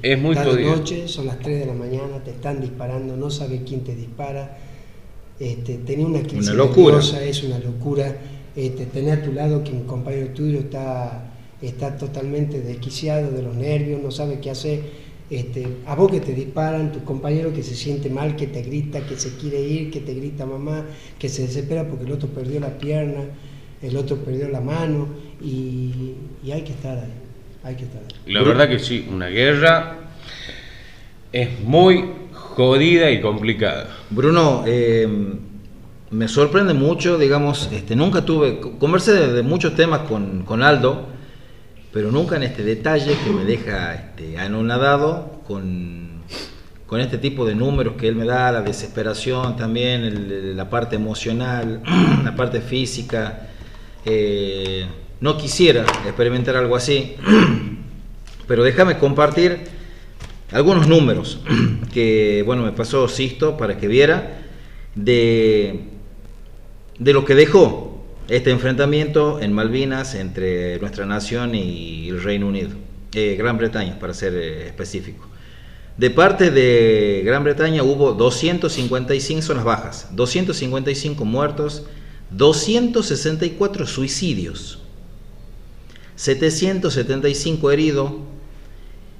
es 0.03 0.21
muy 0.21 0.35
de 0.35 0.43
jodida. 0.43 0.77
noche, 0.77 1.07
son 1.07 1.27
las 1.27 1.39
3 1.39 1.61
de 1.61 1.67
la 1.67 1.75
mañana, 1.75 2.25
te 2.25 2.31
están 2.31 2.61
disparando, 2.61 3.17
no 3.17 3.31
sabes 3.31 3.61
quién 3.67 3.85
te 3.85 3.95
dispara. 3.95 4.59
Este, 5.41 5.75
tenía 5.79 6.07
una 6.07 6.21
crisis 6.21 6.49
Una 6.49 6.55
locura. 6.55 6.97
nerviosa, 6.97 7.23
es 7.25 7.43
una 7.43 7.59
locura. 7.59 8.17
Este, 8.57 8.87
tener 8.87 9.19
a 9.19 9.23
tu 9.23 9.33
lado 9.33 9.65
que 9.65 9.73
un 9.73 9.85
compañero 9.85 10.29
tuyo 10.29 10.61
está, 10.61 11.33
está 11.61 11.97
totalmente 11.97 12.61
desquiciado 12.61 13.31
de 13.33 13.43
los 13.43 13.57
nervios, 13.57 14.01
no 14.03 14.11
sabe 14.11 14.39
qué 14.41 14.51
hacer. 14.51 14.81
Este, 15.31 15.67
a 15.87 15.95
vos 15.97 16.11
que 16.13 16.21
te 16.21 16.35
disparan, 16.35 16.93
tu 16.93 17.03
compañero 17.03 17.53
que 17.53 17.63
se 17.63 17.75
siente 17.75 18.11
mal, 18.11 18.37
que 18.37 18.47
te 18.47 18.63
grita, 18.63 19.05
que 19.07 19.17
se 19.19 19.37
quiere 19.37 19.61
ir, 19.61 19.91
que 19.91 20.01
te 20.01 20.15
grita 20.15 20.47
mamá, 20.47 20.85
que 21.19 21.29
se 21.29 21.43
desespera 21.43 21.89
porque 21.89 22.05
el 22.05 22.13
otro 22.13 22.29
perdió 22.29 22.61
la 22.61 22.79
pierna, 22.79 23.23
el 23.83 23.97
otro 23.97 24.19
perdió 24.19 24.49
la 24.49 24.61
mano 24.61 25.09
y, 25.43 26.13
y 26.45 26.53
hay 26.53 26.63
que 26.63 26.73
estar 26.73 26.99
ahí, 26.99 27.13
hay 27.65 27.75
que 27.75 27.85
estar 27.85 28.03
ahí. 28.03 28.33
la 28.33 28.43
verdad 28.43 28.69
que 28.69 28.79
sí, 28.79 29.09
una 29.11 29.29
guerra 29.29 29.99
es 31.33 31.59
muy 31.61 32.05
jodida 32.55 33.11
y 33.11 33.21
complicada. 33.21 33.89
Bruno, 34.11 34.63
eh, 34.67 35.09
me 36.11 36.29
sorprende 36.29 36.73
mucho, 36.73 37.19
digamos, 37.19 37.69
este, 37.73 37.97
nunca 37.97 38.25
tuve, 38.25 38.61
conversé 38.79 39.13
de, 39.13 39.43
muchos 39.43 39.75
temas 39.75 40.01
con, 40.03 40.45
con 40.45 40.63
Aldo, 40.63 41.09
pero 41.93 42.13
nunca 42.13 42.37
en 42.37 42.45
este 42.45 42.63
detalle 42.63 43.17
que 43.25 43.31
me 43.31 43.45
deja 43.45 43.95
este, 43.95 44.39
anonadado 44.39 45.41
con, 45.49 46.23
con 46.87 47.01
este 47.01 47.19
tipo 47.19 47.45
de 47.45 47.57
números 47.57 47.95
que 47.99 48.07
él 48.07 48.15
me 48.15 48.25
da, 48.25 48.53
la 48.53 48.63
desesperación 48.63 49.57
también, 49.57 50.57
la 50.57 50.71
parte 50.71 50.95
emocional, 50.95 51.83
la 52.25 52.37
parte 52.37 52.61
física. 52.61 53.49
Eh, 54.05 54.87
no 55.21 55.37
quisiera 55.37 55.83
experimentar 56.05 56.57
algo 56.57 56.77
así, 56.77 57.17
pero 58.47 58.63
déjame 58.63 58.99
compartir 58.99 59.74
algunos 60.55 60.87
números 60.87 61.41
que, 61.93 62.43
bueno, 62.47 62.63
me 62.63 62.73
pasó 62.73 63.09
Sisto 63.09 63.57
para 63.57 63.77
que 63.77 63.89
viera 63.89 64.41
de, 64.95 65.81
de 66.99 67.13
lo 67.13 67.25
que 67.25 67.35
dejó 67.35 68.05
este 68.29 68.51
enfrentamiento 68.53 69.41
en 69.41 69.53
Malvinas 69.53 70.15
entre 70.15 70.79
nuestra 70.79 71.07
nación 71.07 71.57
y 71.57 72.09
el 72.09 72.23
Reino 72.23 72.47
Unido, 72.47 72.71
eh, 73.13 73.35
Gran 73.37 73.59
Bretaña, 73.59 73.99
para 73.99 74.15
ser 74.15 74.35
eh, 74.35 74.67
específico. 74.69 75.29
De 75.99 76.11
parte 76.11 76.53
de 76.53 77.23
Gran 77.25 77.43
Bretaña 77.43 77.83
hubo 77.83 78.13
255 78.13 79.43
son 79.43 79.57
las 79.57 79.65
bajas, 79.65 80.09
255 80.13 81.25
muertos, 81.25 81.85
264 82.31 83.87
suicidios, 83.87 84.79
775 86.15 87.71
heridos, 87.73 88.13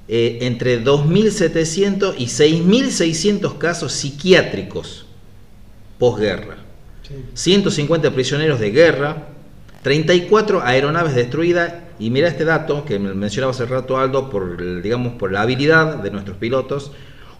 eh, 0.07 0.39
entre 0.41 0.83
2.700 0.83 2.13
y 2.17 2.25
6.600 2.25 3.57
casos 3.57 3.91
psiquiátricos 3.91 5.05
posguerra, 5.97 6.57
150 7.33 8.11
prisioneros 8.11 8.59
de 8.59 8.69
guerra, 8.71 9.29
34 9.81 10.61
aeronaves 10.63 11.15
destruidas 11.15 11.73
y 11.99 12.09
mira 12.09 12.27
este 12.27 12.43
dato 12.45 12.85
que 12.85 12.99
me 12.99 13.13
mencionaba 13.13 13.51
hace 13.51 13.65
rato 13.65 13.97
Aldo 13.97 14.29
por 14.29 14.81
digamos 14.81 15.13
por 15.13 15.31
la 15.31 15.41
habilidad 15.41 15.97
de 15.97 16.11
nuestros 16.11 16.37
pilotos, 16.37 16.91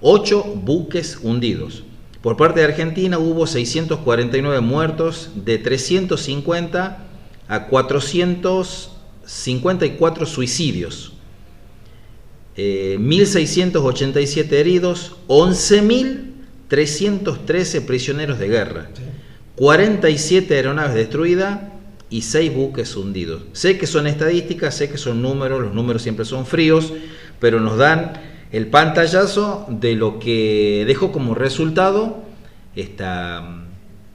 8 0.01 0.43
buques 0.55 1.19
hundidos. 1.21 1.83
Por 2.21 2.37
parte 2.37 2.61
de 2.61 2.65
Argentina 2.65 3.19
hubo 3.19 3.45
649 3.45 4.61
muertos, 4.61 5.29
de 5.35 5.59
350 5.59 7.05
a 7.47 7.67
454 7.67 10.25
suicidios. 10.25 11.14
Eh, 12.57 12.97
1.687 12.99 14.51
heridos, 14.53 15.17
11.313 15.27 17.85
prisioneros 17.85 18.39
de 18.39 18.47
guerra, 18.47 18.89
47 19.55 20.55
aeronaves 20.55 20.95
destruidas 20.95 21.59
y 22.09 22.21
6 22.21 22.55
buques 22.55 22.95
hundidos. 22.95 23.41
Sé 23.53 23.77
que 23.77 23.87
son 23.87 24.07
estadísticas, 24.07 24.75
sé 24.75 24.89
que 24.89 24.97
son 24.97 25.21
números, 25.21 25.61
los 25.61 25.73
números 25.73 26.01
siempre 26.01 26.23
son 26.23 26.45
fríos, 26.45 26.93
pero 27.39 27.59
nos 27.59 27.77
dan 27.77 28.13
el 28.51 28.67
pantallazo 28.67 29.65
de 29.69 29.95
lo 29.95 30.19
que 30.19 30.85
dejó 30.87 31.11
como 31.11 31.35
resultado 31.35 32.23
esta, 32.75 33.65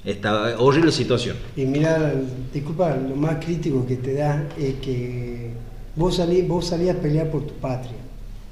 esta 0.04 0.58
horrible 0.58 0.92
situación. 0.92 1.36
Y 1.56 1.66
mira, 1.66 2.14
disculpa, 2.52 2.96
lo 2.96 3.16
más 3.16 3.44
crítico 3.44 3.86
que 3.86 3.96
te 3.96 4.14
da 4.14 4.48
es 4.58 4.74
que 4.76 5.50
vos 5.96 6.16
salís, 6.16 6.46
vos 6.46 6.66
salís 6.66 6.90
a 6.90 6.94
pelear 6.94 7.30
por 7.30 7.46
tu 7.46 7.54
patria, 7.54 7.96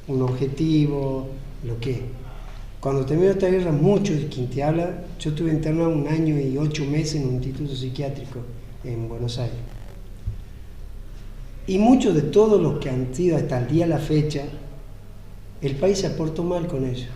un 0.09 0.23
objetivo, 0.23 1.29
lo 1.64 1.79
que. 1.79 2.03
Cuando 2.81 3.05
terminó 3.05 3.31
esta 3.31 3.49
guerra, 3.49 3.73
muchos 3.73 4.16
de 4.16 4.29
quien 4.29 4.49
te 4.49 4.62
habla, 4.62 5.05
yo 5.18 5.31
estuve 5.31 5.51
internado 5.51 5.90
un 5.90 6.07
año 6.07 6.38
y 6.38 6.57
ocho 6.59 6.85
meses 6.85 7.16
en 7.16 7.29
un 7.29 7.35
instituto 7.35 7.75
psiquiátrico 7.75 8.40
en 8.85 9.09
Buenos 9.09 9.38
Aires. 9.38 9.59
Y 11.66 11.79
muchos 11.79 12.14
de 12.14 12.23
todos 12.23 12.61
los 12.61 12.79
que 12.79 12.88
han 12.88 13.14
sido 13.14 13.37
hasta 13.37 13.59
el 13.59 13.68
día 13.68 13.87
la 13.87 13.99
fecha, 13.99 14.44
el 15.61 15.75
país 15.75 15.99
se 15.99 16.07
aportó 16.07 16.44
mal 16.44 16.66
con 16.68 16.85
ellos. 16.85 17.09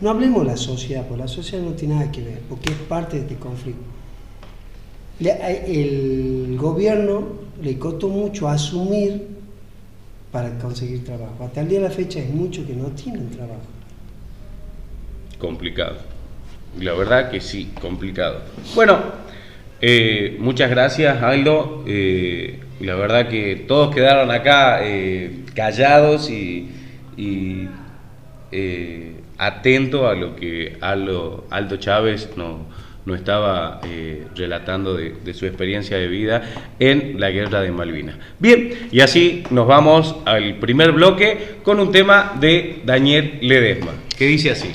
No 0.00 0.10
hablemos 0.10 0.42
de 0.42 0.48
la 0.48 0.56
sociedad, 0.56 1.06
porque 1.06 1.22
la 1.22 1.28
sociedad 1.28 1.64
no 1.64 1.72
tiene 1.72 1.94
nada 1.94 2.12
que 2.12 2.22
ver, 2.22 2.40
porque 2.48 2.72
es 2.72 2.78
parte 2.88 3.16
de 3.16 3.22
este 3.22 3.36
conflicto. 3.36 3.80
El 5.20 6.58
gobierno 6.60 7.22
le 7.62 7.78
costó 7.78 8.08
mucho 8.08 8.48
asumir 8.48 9.35
para 10.36 10.50
conseguir 10.58 11.02
trabajo. 11.02 11.44
Hasta 11.44 11.62
el 11.62 11.68
día 11.68 11.80
de 11.80 11.88
la 11.88 11.90
fecha 11.90 12.18
es 12.18 12.28
mucho 12.28 12.66
que 12.66 12.74
no 12.74 12.88
tienen 12.88 13.30
trabajo. 13.30 13.62
complicado. 15.38 15.96
La 16.78 16.92
verdad 16.92 17.30
que 17.30 17.40
sí, 17.40 17.72
complicado. 17.80 18.42
Bueno, 18.74 18.98
eh, 19.80 20.36
muchas 20.38 20.68
gracias 20.68 21.22
Aldo. 21.22 21.84
Eh, 21.86 22.60
la 22.80 22.96
verdad 22.96 23.28
que 23.28 23.64
todos 23.66 23.94
quedaron 23.94 24.30
acá 24.30 24.80
eh, 24.82 25.42
callados 25.54 26.28
y, 26.28 26.68
y, 27.16 27.68
eh, 28.52 29.14
atentos 29.38 30.04
a 30.04 30.14
lo 30.14 30.36
que 30.36 30.76
Aldo, 30.82 31.46
Aldo 31.48 31.78
Chávez 31.78 32.28
nos 32.36 32.58
no 33.06 33.14
estaba 33.14 33.80
eh, 33.84 34.26
relatando 34.34 34.94
de, 34.94 35.32
su 35.32 35.46
experiencia 35.46 35.96
de 35.96 36.08
vida 36.08 36.42
en 36.78 37.18
la 37.18 37.30
guerra 37.30 37.62
de 37.62 37.70
Malvinas. 37.70 38.16
Bien, 38.38 38.88
y 38.90 39.00
así 39.00 39.44
nos 39.50 39.66
vamos 39.66 40.16
al 40.26 40.56
primer 40.56 40.92
bloque 40.92 41.56
con 41.62 41.80
un 41.80 41.92
tema 41.92 42.34
de 42.38 42.82
Daniel 42.84 43.38
Ledesma, 43.40 43.92
que 44.18 44.26
dice 44.26 44.50
así. 44.50 44.72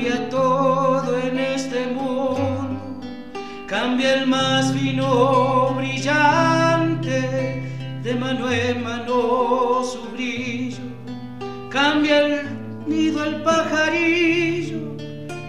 Cambia 0.00 0.30
todo 0.30 1.18
en 1.18 1.38
este 1.38 1.86
mundo, 1.88 2.80
cambia 3.66 4.14
el 4.14 4.26
más 4.26 4.72
fino 4.72 5.74
brillante, 5.76 7.62
de 8.02 8.14
mano 8.14 8.50
en 8.50 8.82
mano 8.82 9.82
su 9.84 10.00
brillo, 10.12 10.78
cambia 11.70 12.20
el 12.20 12.48
nido 12.86 13.24
el 13.24 13.42
pajarillo 13.42 14.80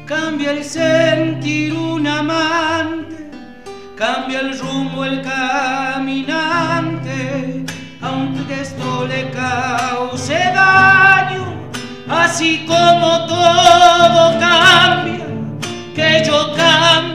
cambia 0.06 0.52
el 0.52 0.64
sentir 0.66 1.74
un 1.74 2.06
amante, 2.06 3.32
cambia 3.96 4.42
el 4.42 4.60
rumbo 4.60 5.06
el 5.06 5.22
caminante, 5.22 6.54
aunque 8.02 8.62
esto 8.62 9.08
le 9.08 9.32
cause 9.32 10.34
daño, 10.54 11.01
así 12.12 12.66
como 12.68 13.26
todo 13.26 14.40
cambia, 14.40 15.26
que 15.96 16.24
yo 16.26 16.54
cambie 16.56 17.11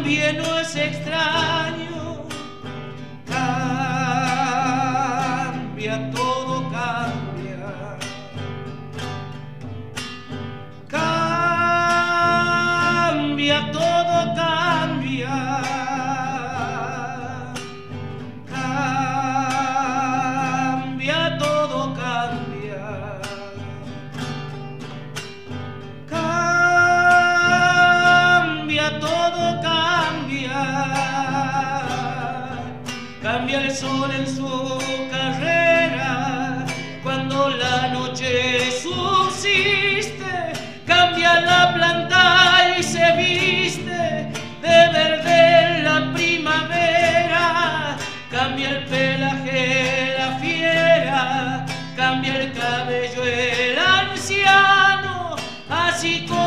sol 33.77 34.11
en 34.11 34.27
su 34.27 34.79
carrera 35.11 36.65
cuando 37.03 37.51
la 37.51 37.89
noche 37.89 38.71
subsiste. 38.71 40.53
Cambia 40.87 41.41
la 41.43 41.75
planta 41.75 42.79
y 42.79 42.83
se 42.83 43.05
viste 43.19 44.33
de 44.63 44.79
verde 44.97 45.83
la 45.83 46.11
primavera. 46.15 47.97
Cambia 48.31 48.71
el 48.71 48.85
pelaje 48.87 50.15
la 50.19 50.39
fiera, 50.39 51.67
cambia 51.97 52.41
el 52.41 52.53
cabello 52.53 53.25
el 53.27 53.79
anciano, 53.79 55.37
así 55.69 56.25
como 56.27 56.46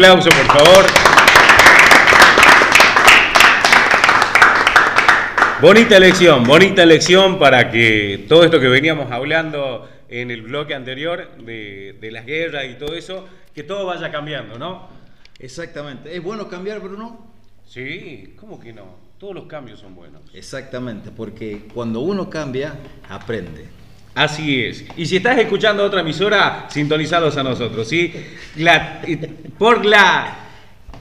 aplauso 0.00 0.30
por 0.30 0.46
favor. 0.46 0.86
Bonita 5.60 5.98
elección, 5.98 6.44
bonita 6.44 6.82
elección 6.82 7.38
para 7.38 7.70
que 7.70 8.24
todo 8.26 8.44
esto 8.44 8.58
que 8.58 8.68
veníamos 8.68 9.12
hablando 9.12 9.90
en 10.08 10.30
el 10.30 10.40
bloque 10.40 10.74
anterior 10.74 11.36
de, 11.36 11.98
de 12.00 12.10
las 12.10 12.24
guerras 12.24 12.64
y 12.70 12.78
todo 12.78 12.94
eso, 12.94 13.28
que 13.54 13.62
todo 13.62 13.84
vaya 13.84 14.10
cambiando, 14.10 14.58
¿no? 14.58 14.88
Exactamente. 15.38 16.16
¿Es 16.16 16.22
bueno 16.22 16.48
cambiar, 16.48 16.80
Bruno? 16.80 17.30
Sí, 17.66 18.34
¿cómo 18.40 18.58
que 18.58 18.72
no? 18.72 18.96
Todos 19.18 19.34
los 19.34 19.44
cambios 19.44 19.80
son 19.80 19.94
buenos. 19.94 20.22
Exactamente, 20.32 21.10
porque 21.14 21.68
cuando 21.74 22.00
uno 22.00 22.30
cambia, 22.30 22.74
aprende. 23.06 23.79
Así 24.20 24.62
es. 24.62 24.84
Y 24.98 25.06
si 25.06 25.16
estás 25.16 25.38
escuchando 25.38 25.82
otra 25.82 26.02
emisora, 26.02 26.66
sintonizados 26.68 27.38
a 27.38 27.42
nosotros, 27.42 27.88
¿sí? 27.88 28.12
La- 28.56 29.00
por 29.58 29.86
la 29.86 30.36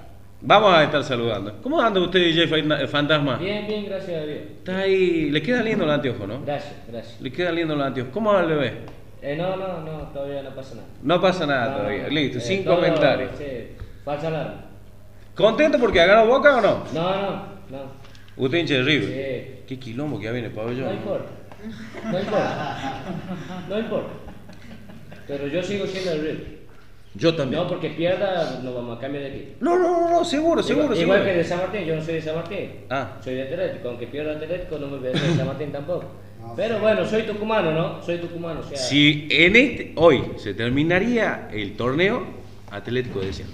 Vamos 0.46 0.74
a 0.74 0.84
estar 0.84 1.04
saludando. 1.04 1.62
¿Cómo 1.62 1.80
anda 1.82 2.02
usted, 2.02 2.20
DJ 2.20 2.48
Fan- 2.48 2.88
Fantasma? 2.90 3.38
Bien, 3.38 3.66
bien, 3.66 3.86
gracias 3.86 4.22
a 4.22 4.26
Dios. 4.26 4.40
Está 4.58 4.80
ahí, 4.80 5.30
le 5.32 5.42
queda 5.42 5.64
lindo 5.64 5.86
el 5.86 5.92
anteojo, 5.92 6.28
¿no? 6.28 6.42
Gracias, 6.44 6.76
gracias. 6.88 7.22
Le 7.22 7.32
queda 7.32 7.52
lindo 7.52 7.74
el 7.76 7.82
anteojo. 7.82 8.12
¿Cómo 8.12 8.38
le 8.42 8.56
ve? 8.56 8.74
Eh, 9.22 9.38
no, 9.38 9.56
no, 9.56 9.80
no, 9.82 10.00
todavía 10.10 10.44
no 10.44 10.50
pasa 10.54 10.76
nada. 10.76 10.88
No 11.02 11.22
pasa 11.22 11.46
nada 11.46 11.70
No, 11.72 11.78
todavía. 11.78 12.04
no, 12.04 12.10
Listo, 12.10 12.38
eh, 12.40 12.42
sin 12.42 12.64
todo, 12.66 12.76
comentarios. 12.76 13.32
Sí, 13.38 13.46
falsa 14.04 14.28
alarma. 14.28 14.66
¿Contento 15.34 15.80
porque 15.80 16.02
ha 16.02 16.06
ganado 16.08 16.28
Boca 16.28 16.58
o 16.58 16.62
no? 16.62 16.84
No, 16.94 17.22
no, 17.22 17.30
no. 17.70 18.04
Usted 18.36 18.58
hincha 18.58 18.74
de 18.76 18.84
River. 18.84 19.08
Sí. 19.10 19.64
Qué 19.66 19.80
quilombo 19.80 20.20
que 20.20 20.30
viene 20.30 20.48
el 20.48 20.54
pabellón. 20.54 20.88
No 20.88 20.94
importa. 20.94 21.26
No 22.12 22.20
importa. 22.20 23.02
No 23.70 23.80
importa. 23.80 24.10
Pero 25.26 25.48
yo 25.48 25.64
sigo 25.64 25.88
siendo 25.88 26.12
el 26.12 26.20
River. 26.22 26.63
Yo 27.16 27.36
también. 27.36 27.62
No, 27.62 27.68
porque 27.68 27.90
pierda, 27.92 28.60
no 28.64 28.74
vamos 28.74 28.98
a 28.98 29.02
cambiar 29.02 29.26
de 29.26 29.30
equipo. 29.36 29.52
No, 29.60 29.78
no, 29.78 30.02
no, 30.02 30.10
no, 30.10 30.26
seguro, 30.26 30.64
seguro, 30.64 30.86
igual, 30.86 30.98
seguro. 30.98 31.18
igual 31.18 31.24
que 31.24 31.38
de 31.38 31.44
San 31.44 31.60
Martín, 31.60 31.86
yo 31.86 31.96
no 31.96 32.02
soy 32.02 32.16
de 32.16 32.22
San 32.22 32.36
Martín. 32.36 32.70
Ah. 32.90 33.18
Soy 33.24 33.36
de 33.36 33.44
Atlético, 33.44 33.90
aunque 33.90 34.08
pierda 34.08 34.34
Atlético 34.34 34.80
no 34.80 34.88
me 34.88 34.98
voy 34.98 35.10
a 35.10 35.12
de 35.12 35.36
San 35.36 35.46
Martín 35.46 35.72
tampoco. 35.72 36.06
Pero 36.56 36.80
bueno, 36.80 37.06
soy 37.06 37.24
tucumano, 37.24 37.72
¿no? 37.72 38.04
Soy 38.04 38.18
tucumano, 38.18 38.60
o 38.60 38.64
sea. 38.64 38.78
Si 38.78 39.28
en 39.32 39.56
este, 39.56 39.94
hoy 39.96 40.24
se 40.38 40.54
terminaría 40.54 41.50
el 41.52 41.76
torneo, 41.76 42.26
Atlético 42.70 43.22
decía. 43.22 43.46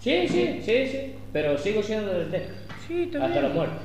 Sí, 0.00 0.28
sí, 0.28 0.60
sí, 0.64 0.86
sí. 0.86 1.14
Pero 1.32 1.58
sigo 1.58 1.82
siendo 1.82 2.12
del 2.12 2.26
Atlético. 2.26 2.54
Sí, 2.86 3.02
está 3.04 3.24
Hasta 3.24 3.42
la 3.42 3.48
muerte. 3.48 3.76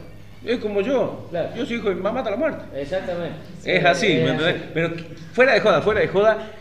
Es 0.45 0.59
como 0.59 0.81
yo. 0.81 1.27
Claro. 1.29 1.49
Yo 1.55 1.65
soy 1.65 1.77
hijo 1.77 1.89
de 1.89 1.95
mi 1.95 2.01
mamá 2.01 2.19
hasta 2.19 2.31
la 2.31 2.37
muerte. 2.37 2.63
Exactamente. 2.79 3.35
es 3.65 3.85
así, 3.85 4.07
es 4.07 4.23
¿me 4.23 4.31
entendés? 4.31 4.55
así. 4.55 4.65
Pero 4.73 4.93
fuera 5.33 5.53
de 5.53 5.59
joda, 5.61 5.81
fuera 5.81 6.01
de 6.01 6.07
joda, 6.07 6.51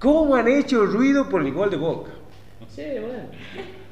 ¿cómo 0.00 0.34
han 0.34 0.48
hecho 0.48 0.84
ruido 0.86 1.28
por 1.28 1.42
el 1.42 1.52
gol 1.52 1.70
de 1.70 1.76
Boca? 1.76 2.10
Sí, 2.68 2.82
bueno. 3.00 3.24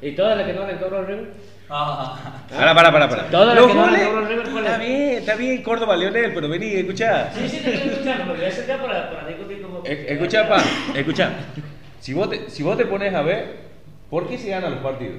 ¿Y 0.01 0.11
todas 0.15 0.37
las 0.37 0.47
que 0.47 0.53
no 0.53 0.67
le 0.67 0.77
cobró 0.77 1.05
River? 1.05 1.31
Ah, 1.69 2.41
pará, 2.49 2.73
pará, 2.73 2.91
pará. 3.07 3.27
Todo 3.29 3.45
lo 3.45 3.53
Los 3.55 3.67
que 3.67 3.73
no 3.75 3.85
le 3.85 3.91
goles- 3.97 4.07
cobró 4.07 4.27
River, 4.27 4.49
¿cuál 4.49 4.65
Está 4.65 4.75
es? 4.83 4.87
bien, 4.89 5.09
está 5.19 5.35
bien, 5.35 5.63
Córdoba, 5.63 5.95
Leonel, 5.95 6.33
pero 6.33 6.49
vení, 6.49 6.65
escuchá. 6.73 7.31
Sí, 7.33 7.47
sí, 7.47 7.59
te 7.63 7.73
estoy 7.75 7.89
escuchando, 7.91 8.25
porque 8.25 8.41
voy 8.41 8.51
a 8.51 8.55
sacar 8.55 8.81
para, 8.81 9.09
para 9.11 9.27
discutir 9.27 9.61
como. 9.61 9.83
Escuchá, 9.85 10.49
pa, 10.49 10.63
escuchá. 10.95 11.31
Si 11.99 12.13
vos, 12.13 12.29
te, 12.29 12.49
si 12.49 12.63
vos 12.63 12.75
te 12.77 12.85
pones 12.85 13.13
a 13.13 13.21
ver, 13.21 13.57
¿por 14.09 14.27
qué 14.27 14.37
se 14.37 14.49
ganan 14.49 14.71
los 14.71 14.79
partidos? 14.81 15.15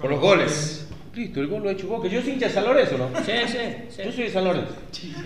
Por 0.00 0.10
los 0.10 0.20
goles. 0.20 0.88
Listo, 1.14 1.40
el 1.40 1.46
gol 1.48 1.62
lo 1.62 1.68
ha 1.68 1.72
hecho 1.72 1.86
Boca. 1.88 2.08
Yo 2.08 2.22
soy 2.22 2.32
hincha 2.32 2.46
de 2.48 2.52
San 2.54 2.64
Lorenzo, 2.64 2.96
¿no? 2.96 3.10
Sí, 3.22 3.32
sí, 3.46 3.58
sí. 3.90 4.02
Yo 4.02 4.10
soy 4.12 4.24
de 4.24 4.30
San 4.30 4.44
Lorenzo. 4.44 4.74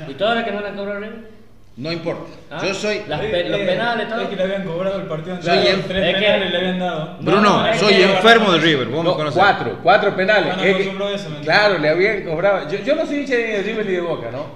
¿Y 0.08 0.14
todo 0.14 0.34
lo 0.34 0.44
que 0.44 0.50
no 0.50 0.60
le 0.60 0.68
han 0.68 0.76
cobrado 0.76 0.98
River? 0.98 1.35
No 1.76 1.92
importa. 1.92 2.30
¿Ah? 2.50 2.62
Yo 2.64 2.72
soy. 2.72 3.02
Las 3.06 3.20
pe- 3.20 3.48
los 3.50 3.60
penales, 3.60 4.08
todo. 4.08 4.20
Es 4.22 4.28
que 4.28 4.36
le 4.36 4.42
habían 4.44 4.64
cobrado 4.64 4.96
el 4.98 5.06
partido 5.06 5.36
Soy 5.42 5.50
anterior. 5.58 5.74
en- 5.78 5.82
Tres 5.86 6.04
es 6.06 6.14
que- 6.14 6.20
penales 6.22 6.50
le 6.50 6.56
habían 6.58 6.78
dado. 6.78 7.16
Bruno, 7.20 7.66
No, 7.66 7.74
soy 7.78 7.94
enfermo 8.02 8.52
de 8.52 8.58
River. 8.60 8.86
Vos 8.88 9.04
me 9.04 9.10
No, 9.10 9.16
conocés. 9.16 9.38
cuatro, 9.42 9.78
cuatro 9.82 10.16
penales. 10.16 10.56
No, 10.56 10.62
Es 10.62 10.76
que- 10.76 10.82
eso, 11.14 11.30
me 11.30 11.40
claro, 11.40 11.78
le 11.78 11.88
habían 11.90 12.22
cobrado. 12.24 12.70
Yo, 12.70 12.78
yo 12.82 12.94
no 12.96 13.04
soy 13.04 13.16
hincha 13.20 13.34
ni 13.36 13.42
de 13.42 13.62
River 13.62 13.84
ni 13.86 13.92
de 13.92 14.00
Boca, 14.00 14.30
¿no? 14.32 14.46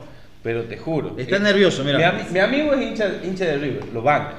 Pero 0.42 0.62
te 0.64 0.78
juro. 0.78 1.14
Está 1.18 1.36
eh, 1.36 1.40
nervioso, 1.40 1.84
mira. 1.84 1.98
Mi, 1.98 2.04
ami- 2.04 2.30
mi 2.30 2.38
amigo 2.38 2.72
es 2.72 2.80
hincha, 2.80 3.10
hincha 3.22 3.44
de 3.44 3.56
River, 3.58 3.84
lo 3.92 4.00
banco. 4.00 4.32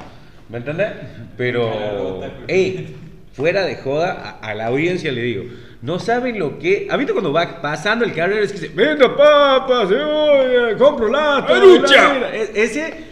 ¿Me 0.50 0.58
entendés? 0.58 0.90
Pero, 1.38 2.22
ey, 2.48 2.96
fuera 3.34 3.64
de 3.64 3.76
joda, 3.76 4.40
a, 4.42 4.48
a 4.50 4.56
la 4.56 4.66
audiencia 4.66 5.12
le 5.12 5.22
digo. 5.22 5.44
No 5.82 5.98
saben 5.98 6.38
lo 6.38 6.60
que. 6.60 6.88
¿Has 6.92 6.98
visto 6.98 7.14
cuando 7.14 7.34
va 7.34 7.60
pasando 7.62 8.06
el 8.06 8.14
carrero? 8.14 8.44
Es 8.44 8.52
que 8.54 8.60
dice: 8.60 8.74
Vendo 8.76 9.16
papas, 9.16 9.90
cebolla, 9.90 10.78
compro 10.78 11.08
lata. 11.10 11.56
¡Arucha! 11.56 12.14
la- 12.20 12.36
e- 12.36 12.52
Ese, 12.54 13.04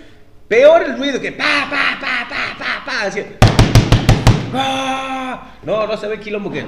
peor 0.48 0.84
el 0.84 0.98
ruido 0.98 1.20
que 1.20 1.32
pa, 1.32 1.44
pa, 1.70 2.00
pa, 2.00 2.28
pa, 2.30 2.58
pa, 2.60 2.86
pa. 2.86 3.02
así. 3.08 3.24
¡Ah! 4.54 5.52
No, 5.64 5.86
no 5.88 5.98
sabe 5.98 6.16
el 6.16 6.20
quilombo 6.20 6.52
que 6.52 6.60
es. 6.60 6.66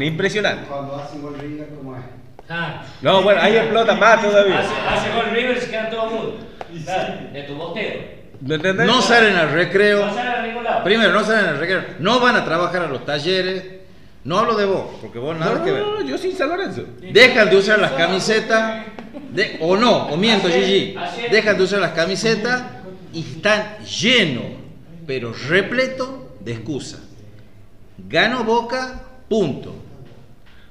Impresionante. 0.00 0.66
Cuando 0.68 0.96
hacen 0.96 1.20
gol 1.22 1.38
River, 1.38 1.68
¿cómo 1.76 1.96
es? 1.96 2.02
Ah, 2.48 2.82
No, 3.00 3.22
bueno, 3.22 3.40
ahí 3.42 3.56
explota 3.56 3.94
más 3.94 4.22
todavía. 4.22 4.58
hace, 4.58 4.74
hace 4.88 5.14
gol 5.14 5.26
River 5.34 5.56
y 5.56 5.60
se 5.60 5.70
quedan 5.70 5.90
todos 5.90 6.12
mudos. 6.12 6.34
Claro, 6.84 7.14
de 7.32 7.42
tu 7.44 7.54
bostero. 7.54 8.00
No 8.86 9.00
salen 9.00 9.36
al 9.36 9.50
recreo. 9.52 10.06
No 10.06 10.14
salen 10.14 10.32
a 10.32 10.42
ningún 10.46 10.64
lado. 10.64 10.84
Primero, 10.84 11.12
no 11.12 11.22
salen 11.24 11.46
al 11.46 11.58
recreo. 11.58 11.82
No 12.00 12.20
van 12.20 12.36
a 12.36 12.44
trabajar 12.44 12.82
a 12.82 12.88
los 12.88 13.04
talleres. 13.06 13.64
No 14.24 14.38
hablo 14.38 14.56
de 14.56 14.64
vos, 14.64 14.86
porque 15.02 15.18
vos 15.18 15.36
nada 15.38 15.56
No, 15.58 15.64
que 15.64 15.70
ver. 15.70 15.82
no, 15.82 16.00
no, 16.00 16.06
yo 16.06 16.16
soy 16.16 16.32
San 16.32 16.48
Lorenzo. 16.48 16.84
Dejan 17.12 17.50
de 17.50 17.56
usar 17.56 17.78
las 17.78 17.92
camisetas. 17.92 18.86
de- 19.30 19.58
o 19.60 19.76
no, 19.76 20.06
o 20.06 20.16
miento, 20.16 20.48
Gigi. 20.48 20.94
Dejan 21.30 21.56
de 21.58 21.64
usar 21.64 21.80
las 21.80 21.90
camisetas 21.92 22.62
y 23.12 23.20
están 23.20 23.78
llenos, 23.84 24.44
pero 25.06 25.32
repleto 25.48 26.36
de 26.40 26.52
excusas. 26.52 27.00
Gano 27.98 28.44
Boca, 28.44 29.02
punto. 29.28 29.74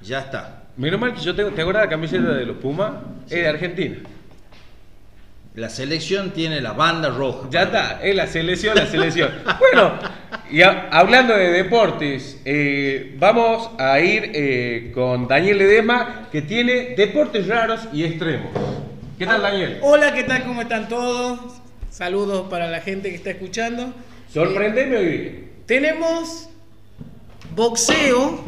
Ya 0.02 0.20
está. 0.20 0.64
Menos 0.78 1.00
mal 1.00 1.14
que 1.14 1.22
yo 1.22 1.36
tengo, 1.36 1.52
¿te 1.52 1.62
acuerdas 1.62 1.84
la 1.84 1.90
camiseta 1.90 2.30
de 2.34 2.46
los 2.46 2.58
Pumas? 2.58 2.94
Es 3.26 3.32
de 3.44 3.48
Argentina. 3.48 3.98
La 5.56 5.70
selección 5.70 6.32
tiene 6.32 6.62
la 6.62 6.72
banda 6.74 7.10
roja. 7.10 7.48
Ya 7.52 7.64
está, 7.64 8.02
es 8.02 8.16
la 8.16 8.26
selección, 8.28 8.76
la 8.76 8.88
selección. 8.88 9.30
Bueno, 9.60 9.94
y 10.54 10.62
a- 10.62 10.88
hablando 10.92 11.36
de 11.36 11.50
deportes, 11.50 12.40
eh, 12.46 13.16
vamos 13.18 13.72
a 13.80 14.00
ir 14.00 14.32
eh, 14.36 14.92
con 14.94 15.28
Daniel 15.28 15.60
Edema, 15.62 16.30
que 16.32 16.44
tiene 16.44 16.94
deportes 16.96 17.48
raros 17.48 17.88
y 17.92 18.04
extremos. 18.04 18.52
¿Qué 19.18 19.26
tal, 19.26 19.42
Daniel? 19.42 19.80
Hola, 19.82 20.14
¿qué 20.14 20.22
tal? 20.24 20.44
¿Cómo 20.44 20.62
están 20.62 20.88
todos? 20.88 21.40
Saludos 21.90 22.46
para 22.52 22.68
la 22.68 22.82
gente 22.82 23.10
que 23.10 23.16
está 23.16 23.32
escuchando. 23.32 23.96
Sorprendeme 24.32 24.96
hoy. 24.96 25.48
Tenemos 25.66 26.50
boxeo 27.56 28.46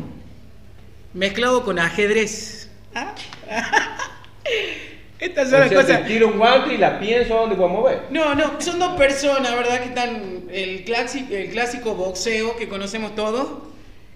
mezclado 1.15 1.65
con 1.65 1.79
ajedrez. 1.79 2.69
¿Ah? 2.93 3.15
Estas 5.19 5.49
son 5.49 5.55
O 5.55 5.59
las 5.61 5.69
sea, 5.69 5.81
cosas. 5.81 6.01
te 6.01 6.07
tiro 6.07 6.27
un 6.27 6.37
guante 6.37 6.73
y 6.73 6.77
la 6.77 6.99
pienso 6.99 7.37
a 7.37 7.41
dónde 7.41 7.55
puedo 7.55 7.69
mover. 7.69 8.01
No, 8.09 8.35
no, 8.35 8.59
son 8.59 8.79
dos 8.79 8.97
personas, 8.97 9.55
¿verdad? 9.55 9.79
Que 9.79 9.85
están. 9.89 10.45
El 10.51 10.83
clásico, 10.83 11.33
el 11.33 11.49
clásico 11.49 11.95
boxeo 11.95 12.55
que 12.57 12.67
conocemos 12.67 13.15
todos. 13.15 13.47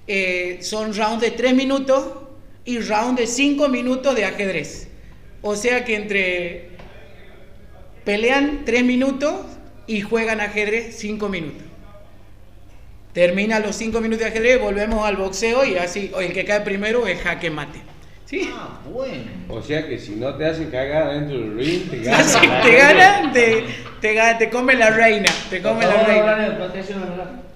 eh, 0.08 0.58
son 0.62 0.94
rounds 0.96 1.22
de 1.22 1.32
3 1.32 1.54
minutos 1.54 2.06
y 2.66 2.80
rounds 2.80 3.16
de 3.20 3.28
5 3.28 3.70
minutos 3.70 4.16
de 4.16 4.26
ajedrez. 4.26 4.88
O 5.42 5.56
sea 5.56 5.86
que 5.86 5.96
entre. 5.96 6.70
Pelean 8.04 8.64
3 8.66 8.84
minutos 8.84 9.34
y 9.88 10.02
juegan 10.02 10.42
ajedrez 10.42 10.98
5 10.98 11.30
minutos. 11.30 11.64
Termina 13.14 13.60
los 13.60 13.76
5 13.76 14.02
minutos 14.02 14.20
de 14.26 14.30
ajedrez, 14.32 14.60
volvemos 14.62 15.06
al 15.06 15.16
boxeo 15.18 15.66
y 15.66 15.76
así. 15.78 16.12
El 16.20 16.34
que 16.34 16.46
cae 16.46 16.62
primero 16.62 17.08
es 17.08 17.20
jaque 17.22 17.50
mate. 17.50 17.80
¿Sí? 18.30 18.48
Ah, 18.54 18.80
bueno. 18.94 19.24
O 19.48 19.60
sea 19.60 19.88
que 19.88 19.98
si 19.98 20.12
no 20.12 20.36
te 20.36 20.46
hacen 20.46 20.70
cagar 20.70 21.14
dentro 21.14 21.40
del 21.40 21.58
ring, 21.58 21.90
te 21.90 21.98
ganan. 22.04 22.62
te 22.64 22.76
ganan, 22.76 23.34
te, 23.34 23.64
te, 24.00 24.14
gana- 24.14 24.38
te 24.38 24.50
come 24.52 24.76
la 24.76 24.92
reina. 24.92 25.30
Te 25.50 25.62
come 25.64 25.84
la 25.84 26.04
reina. 26.04 26.58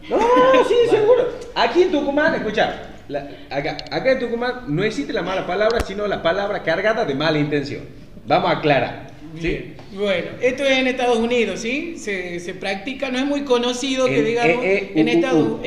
No, 0.10 0.20
sí, 0.68 0.76
seguro. 0.90 1.30
Aquí 1.54 1.84
en 1.84 1.92
Tucumán, 1.92 2.34
escucha, 2.34 2.90
la- 3.08 3.30
acá, 3.52 3.78
acá 3.92 4.12
en 4.14 4.20
Tucumán 4.20 4.64
no 4.68 4.84
existe 4.84 5.14
la 5.14 5.22
mala 5.22 5.46
palabra, 5.46 5.80
sino 5.86 6.08
la 6.08 6.24
palabra 6.24 6.64
cargada 6.64 7.06
de 7.06 7.14
mala 7.14 7.38
intención. 7.38 7.84
Vamos 8.26 8.50
a 8.50 8.58
aclarar. 8.58 9.12
¿sí? 9.40 9.76
Bueno, 9.94 10.32
esto 10.42 10.64
es 10.64 10.78
en 10.80 10.88
Estados 10.88 11.18
Unidos, 11.18 11.60
¿sí? 11.60 11.98
Se, 12.00 12.40
se 12.40 12.54
practica, 12.56 13.10
no 13.12 13.20
es 13.20 13.26
muy 13.26 13.44
conocido 13.44 14.08
que 14.08 14.20
En 14.20 14.26
digamos 14.26 14.64
en 14.64 15.08
Estados 15.08 15.60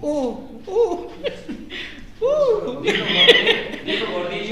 U. 0.00 1.08
Uh. 2.22 2.70
Uh. 2.70 2.82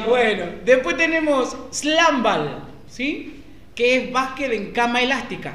Bueno, 0.08 0.44
después 0.64 0.96
tenemos 0.96 1.56
slamball, 1.70 2.64
¿sí? 2.88 3.44
Que 3.74 3.96
es 3.96 4.12
básquet 4.12 4.52
en 4.52 4.72
cama 4.72 5.00
elástica. 5.00 5.54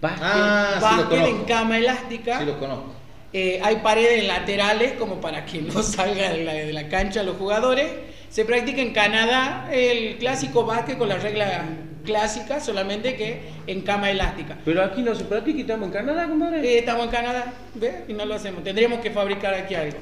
Básquet. 0.00 0.22
Ah, 0.24 0.74
sí 0.78 0.96
lo 0.96 1.02
básquet 1.02 1.26
en 1.28 1.44
cama 1.44 1.78
elástica. 1.78 2.38
Sí 2.40 2.46
lo 2.46 2.58
conozco. 2.58 2.92
Eh, 3.32 3.60
hay 3.62 3.76
paredes 3.76 4.26
laterales 4.26 4.94
como 4.94 5.20
para 5.20 5.44
que 5.44 5.62
no 5.62 5.82
salga 5.84 6.30
de 6.30 6.44
la, 6.44 6.54
de 6.54 6.72
la 6.72 6.88
cancha 6.88 7.22
los 7.22 7.36
jugadores. 7.36 7.86
Se 8.28 8.44
practica 8.44 8.80
en 8.80 8.92
Canadá 8.92 9.68
el 9.72 10.16
clásico 10.18 10.64
básquet 10.64 10.98
con 10.98 11.08
las 11.08 11.22
reglas 11.22 11.62
clásicas, 12.04 12.64
solamente 12.64 13.16
que 13.16 13.40
en 13.66 13.82
cama 13.82 14.10
elástica. 14.10 14.58
Pero 14.64 14.82
aquí 14.82 15.02
no 15.02 15.14
se 15.14 15.24
practica 15.24 15.58
y 15.58 15.62
estamos 15.62 15.88
en 15.88 15.92
Canadá, 15.92 16.28
compadre. 16.28 16.60
Eh, 16.60 16.78
estamos 16.78 17.04
en 17.04 17.10
Canadá, 17.10 17.52
¿ves? 17.74 17.94
Y 18.08 18.14
no 18.14 18.24
lo 18.24 18.34
hacemos. 18.34 18.64
Tendríamos 18.64 19.00
que 19.00 19.10
fabricar 19.10 19.54
aquí 19.54 19.74
algo. 19.74 19.98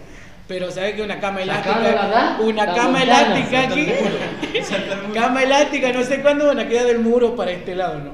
Pero 0.49 0.71
¿sabes 0.71 0.95
que 0.95 1.03
una 1.03 1.21
cama 1.21 1.43
elástica? 1.43 2.39
Una 2.41 2.65
La 2.65 2.75
cama 2.75 3.03
elástica 3.03 3.63
aquí. 3.65 3.87
cama 5.15 5.43
elástica, 5.43 5.93
no 5.93 6.03
sé 6.03 6.23
cuándo 6.23 6.47
van 6.47 6.59
a 6.59 6.67
quedar 6.67 6.87
del 6.87 7.01
muro 7.01 7.37
para 7.37 7.51
este 7.51 7.75
lado, 7.75 7.99
¿no? 7.99 8.13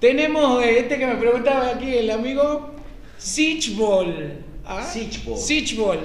Tenemos 0.00 0.62
eh, 0.64 0.80
este 0.80 0.98
que 0.98 1.06
me 1.06 1.14
preguntaba 1.14 1.68
aquí 1.68 1.96
el 1.96 2.10
amigo 2.10 2.74
Siege 3.18 3.74
Ball. 3.76 4.32
¿ah? 4.66 4.82
Siege 4.82 5.20
Ball. 5.24 5.38
Siege 5.38 5.76
Ball, 5.76 6.00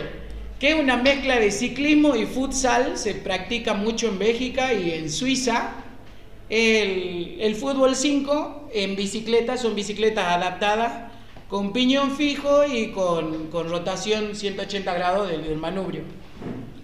que 0.60 0.70
es 0.70 0.76
una 0.76 0.98
mezcla 0.98 1.40
de 1.40 1.50
ciclismo 1.50 2.16
y 2.16 2.28
futsal, 2.28 2.96
se 2.96 3.16
practica 3.16 3.74
mucho 3.74 4.08
en 4.08 4.20
Bélgica 4.20 4.72
y 4.72 4.92
en 4.92 5.10
Suiza. 5.10 5.72
El, 6.48 7.38
el 7.40 7.56
fútbol 7.56 7.96
5 7.96 8.70
en 8.72 8.96
bicicleta, 8.96 9.58
son 9.58 9.74
bicicletas 9.74 10.26
adaptadas 10.26 11.09
con 11.50 11.74
piñón 11.74 12.12
fijo 12.16 12.64
y 12.66 12.92
con, 12.92 13.48
con 13.48 13.70
rotación 13.70 14.36
180 14.36 14.94
grados 14.94 15.30
del, 15.30 15.44
del 15.44 15.58
manubrio. 15.58 16.02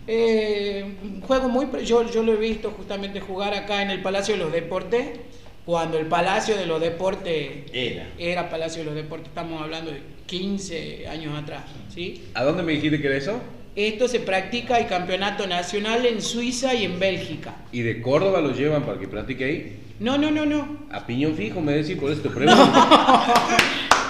Eh, 0.07 0.95
un 1.03 1.21
juego 1.21 1.47
muy... 1.49 1.67
Yo, 1.85 2.09
yo 2.11 2.23
lo 2.23 2.33
he 2.33 2.37
visto 2.37 2.71
justamente 2.71 3.19
jugar 3.19 3.53
acá 3.53 3.81
en 3.81 3.91
el 3.91 4.01
Palacio 4.01 4.35
de 4.35 4.43
los 4.43 4.51
Deportes, 4.51 5.19
cuando 5.65 5.97
el 5.97 6.07
Palacio 6.07 6.55
de 6.57 6.65
los 6.65 6.79
Deportes 6.79 7.71
Era. 7.73 8.07
era 8.19 8.49
Palacio 8.49 8.81
de 8.81 8.85
los 8.85 8.95
Deportes, 8.95 9.29
estamos 9.29 9.61
hablando 9.61 9.91
de 9.91 10.01
15 10.27 11.07
años 11.07 11.37
atrás, 11.37 11.63
¿sí? 11.93 12.25
¿A 12.33 12.43
dónde 12.43 12.61
me 12.63 12.73
dijiste 12.73 12.99
que 13.01 13.07
era 13.07 13.17
eso? 13.17 13.39
Esto 13.75 14.07
se 14.07 14.19
practica 14.19 14.77
el 14.77 14.87
campeonato 14.87 15.47
nacional 15.47 16.05
en 16.05 16.21
Suiza 16.21 16.73
y 16.75 16.85
en 16.85 16.99
Bélgica. 16.99 17.55
¿Y 17.71 17.81
de 17.81 18.01
Córdoba 18.01 18.41
lo 18.41 18.51
llevan 18.53 18.83
para 18.83 18.99
que 18.99 19.07
practique 19.07 19.43
ahí? 19.43 19.79
No, 19.99 20.17
no, 20.17 20.31
no, 20.31 20.45
no. 20.45 20.85
A 20.91 21.05
piñón 21.05 21.35
fijo, 21.35 21.61
me 21.61 21.73
decís, 21.73 21.97
por 21.97 22.11
eso 22.11 22.21
te 22.21 22.29
pregunto. 22.35 22.63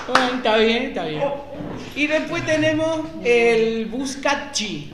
Bueno, 0.07 0.35
está 0.35 0.57
bien, 0.57 0.83
está 0.83 1.05
bien. 1.05 1.23
Y 1.95 2.07
después 2.07 2.45
tenemos 2.45 3.01
el. 3.23 3.85
Buscacci. 3.87 4.91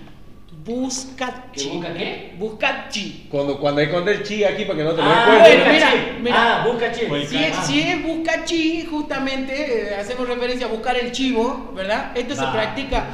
¿Que 0.63 1.63
busca 1.73 1.93
qué? 1.93 2.33
Buscacci. 2.37 3.27
Cuando, 3.31 3.59
cuando 3.59 3.81
esconde 3.81 4.11
el 4.11 4.23
chi 4.23 4.43
aquí 4.43 4.63
para 4.65 4.77
que 4.77 4.83
no 4.83 4.91
te 4.91 5.01
lo 5.01 5.07
Ah, 5.09 5.25
encuentres. 5.43 5.65
bueno, 5.65 5.75
mira, 5.75 5.87
busca 5.87 6.11
chi. 6.11 6.21
mira. 6.21 6.35
Ah, 6.61 6.67
busca 6.67 6.91
chi. 6.91 7.01
Si 7.27 7.43
es, 7.43 7.55
si 7.65 7.81
es 7.81 8.03
Buscacci, 8.03 8.85
justamente 8.89 9.89
eh, 9.91 9.95
hacemos 9.95 10.27
referencia 10.27 10.67
a 10.67 10.69
buscar 10.69 10.97
el 10.99 11.11
chivo, 11.11 11.71
¿verdad? 11.75 12.11
Esto 12.15 12.35
se 12.35 12.45
practica 12.45 13.05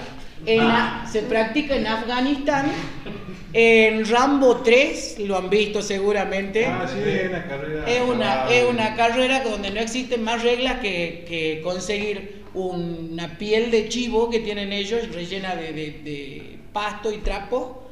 en, 0.45 0.69
se 1.09 1.21
practica 1.23 1.75
en 1.77 1.87
Afganistán. 1.87 2.65
En 3.53 4.05
Rambo 4.05 4.57
3, 4.57 5.19
lo 5.19 5.37
han 5.37 5.49
visto 5.49 5.81
seguramente. 5.81 6.65
Ah, 6.65 6.85
sí, 6.91 6.99
es 7.07 7.29
una 7.29 7.47
carrera. 7.47 7.85
Es 7.89 8.01
una, 8.01 8.43
Ah, 8.45 8.53
es 8.53 8.65
una 8.65 8.95
carrera 8.95 9.41
donde 9.43 9.71
no 9.71 9.79
existen 9.79 10.23
más 10.23 10.43
reglas 10.43 10.79
que, 10.79 11.25
que 11.27 11.61
conseguir 11.63 12.43
una 12.53 13.37
piel 13.37 13.71
de 13.71 13.87
chivo 13.87 14.29
que 14.29 14.39
tienen 14.39 14.73
ellos 14.73 15.07
rellena 15.13 15.55
de, 15.55 15.71
de- 15.73 16.01
de 16.03 16.59
pasto 16.73 17.11
y 17.11 17.17
trapo 17.19 17.83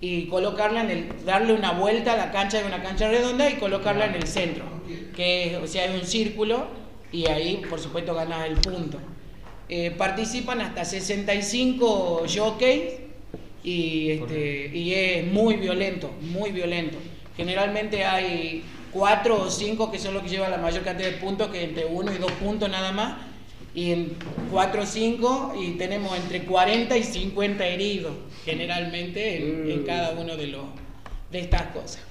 y 0.00 0.26
colocarla 0.26 0.82
en 0.82 0.90
el, 0.90 1.24
darle 1.26 1.52
una 1.54 1.72
vuelta 1.72 2.12
a 2.14 2.16
la 2.16 2.30
cancha 2.30 2.58
de 2.60 2.66
una 2.66 2.82
cancha 2.82 3.08
redonda 3.08 3.50
y 3.50 3.54
colocarla 3.54 4.06
en 4.06 4.14
el 4.14 4.26
centro, 4.26 4.64
que 5.14 5.58
o 5.62 5.66
sea, 5.66 5.84
es 5.86 6.00
un 6.00 6.06
círculo 6.06 6.66
y 7.12 7.26
ahí 7.28 7.62
por 7.68 7.80
supuesto 7.80 8.14
ganas 8.14 8.46
el 8.48 8.54
punto. 8.56 8.98
Eh, 9.68 9.90
participan 9.90 10.60
hasta 10.62 10.84
65 10.84 12.24
jockeys 12.34 12.99
y, 13.62 14.10
este, 14.12 14.70
y 14.72 14.94
es 14.94 15.26
muy 15.26 15.56
violento, 15.56 16.10
muy 16.20 16.50
violento. 16.50 16.98
Generalmente 17.36 18.04
hay 18.04 18.62
cuatro 18.90 19.42
o 19.42 19.50
cinco 19.50 19.90
que 19.90 19.98
son 19.98 20.14
los 20.14 20.22
que 20.22 20.28
llevan 20.28 20.50
la 20.50 20.58
mayor 20.58 20.82
cantidad 20.82 21.10
de 21.10 21.16
puntos, 21.16 21.48
que 21.48 21.62
entre 21.62 21.84
uno 21.84 22.12
y 22.12 22.18
dos 22.18 22.32
puntos 22.32 22.68
nada 22.70 22.92
más, 22.92 23.14
y 23.74 23.92
en 23.92 24.12
cuatro 24.50 24.82
o 24.82 24.86
cinco, 24.86 25.54
y 25.58 25.72
tenemos 25.72 26.16
entre 26.16 26.42
40 26.42 26.96
y 26.96 27.04
50 27.04 27.66
heridos, 27.66 28.12
generalmente 28.44 29.36
en, 29.36 29.70
en 29.70 29.82
cada 29.84 30.12
uno 30.12 30.36
de, 30.36 30.48
los, 30.48 30.64
de 31.30 31.40
estas 31.40 31.62
cosas. 31.62 32.02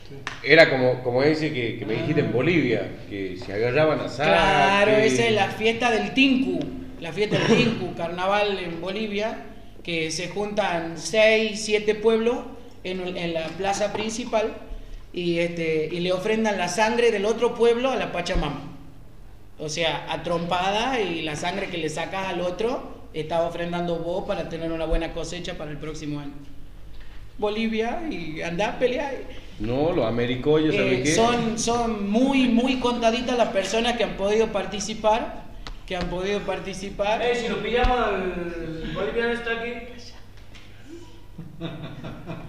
Era 0.43 0.70
como, 0.70 1.04
como 1.04 1.22
ese 1.22 1.54
que, 1.54 1.78
que 1.78 1.86
me 1.86 1.95
dijiste 1.95 2.22
en 2.22 2.32
Bolivia, 2.32 2.89
que 3.10 3.38
se 3.38 3.54
agarraban 3.54 4.00
a 4.00 4.08
saque. 4.08 4.30
Claro, 4.30 4.91
esa 4.93 5.26
es 5.26 5.34
la 5.34 5.50
fiesta 5.50 5.91
del 5.91 6.14
Tinku, 6.14 6.60
la 7.02 7.12
fiesta 7.12 7.38
del 7.38 7.58
Tinku, 7.58 7.93
carnaval 7.97 8.58
en 8.58 8.80
Bolivia, 8.80 9.45
que 9.84 10.11
se 10.11 10.27
juntan 10.30 10.97
seis, 10.97 11.61
siete 11.63 11.95
pueblos 11.95 12.38
en, 12.84 13.17
en 13.17 13.34
la 13.34 13.47
plaza 13.47 13.91
principal 13.93 14.53
y, 15.13 15.39
este, 15.39 15.89
y 15.91 15.99
le 16.01 16.11
ofrendan 16.13 16.57
la 16.57 16.67
sangre 16.67 17.11
del 17.11 17.25
otro 17.25 17.55
pueblo 17.55 17.89
a 17.91 17.95
la 17.95 18.11
Pachamama. 18.11 18.61
O 19.57 19.67
sea, 19.67 20.05
a 20.11 20.23
trompada 20.23 20.99
y 21.01 21.21
la 21.21 21.36
sangre 21.36 21.67
que 21.67 21.77
le 21.77 21.89
sacas 21.89 22.27
al 22.27 22.41
otro, 22.41 23.07
estás 23.13 23.41
ofrendando 23.41 23.97
vos 23.97 24.25
para 24.25 24.47
tener 24.47 24.71
una 24.71 24.86
buena 24.86 25.11
cosecha 25.13 25.57
para 25.57 25.71
el 25.71 25.77
próximo 25.77 26.19
año. 26.19 26.32
Bolivia 27.38 28.01
y 28.09 28.41
andá 28.41 28.69
a 28.69 28.80
pelear. 28.80 29.13
No, 29.59 29.91
los 29.91 30.05
americoyos, 30.05 30.75
¿sabes 30.75 30.99
Eh, 30.99 31.03
qué? 31.03 31.11
son, 31.15 31.57
son 31.59 32.09
muy, 32.09 32.47
muy 32.47 32.80
contaditas 32.80 33.38
las 33.38 33.49
personas 33.49 33.97
que 33.97 34.03
han 34.05 34.15
podido 34.17 34.47
participar, 34.47 35.43
que 35.90 35.96
han 35.98 36.06
podido 36.08 36.40
participar. 36.42 37.20
Eh, 37.24 37.34
si 37.36 37.48
lo 37.50 37.58
pillamos 37.64 37.98
al 38.00 38.92
boliviano 38.94 39.34
está 39.34 39.54
aquí. 39.60 39.74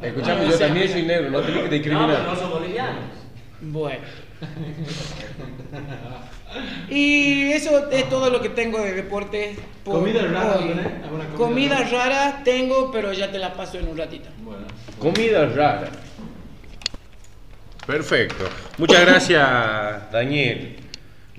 Escuchame, 0.03 0.43
No, 0.43 0.49
yo 0.51 0.55
o 0.55 0.59
sea, 0.59 0.67
también 0.67 0.89
soy 0.91 1.03
negro, 1.05 1.31
no 1.31 1.41
tenés 1.41 1.57
que 1.57 1.65
No, 1.65 1.71
discriminar. 1.71 2.17
pero 2.19 2.23
no 2.35 2.37
son 2.37 2.51
bolivianos. 2.51 3.05
Bueno. 3.63 4.05
Y 6.91 7.53
eso 7.53 7.91
es 7.91 8.09
todo 8.11 8.29
lo 8.29 8.43
que 8.43 8.51
tengo 8.51 8.79
de 8.83 8.93
deportes. 8.93 9.57
por 9.85 10.01
¿Comidas 10.01 10.31
raras 10.31 10.57
hoy. 10.57 10.71
¿Alguna 11.03 11.25
comida 11.25 11.37
Comidas 11.39 11.91
rara? 11.93 12.09
raras 12.09 12.45
tengo, 12.45 12.91
pero 12.93 13.15
ya 13.15 13.31
te 13.33 13.39
las 13.39 13.53
paso 13.53 13.79
en 13.79 13.89
un 13.89 13.97
ratito. 13.97 14.29
Bueno. 14.43 14.67
Comida 14.99 15.47
rara. 15.47 15.89
Perfecto. 17.87 18.45
Muchas 18.77 19.01
gracias, 19.01 20.11
Daniel. 20.13 20.77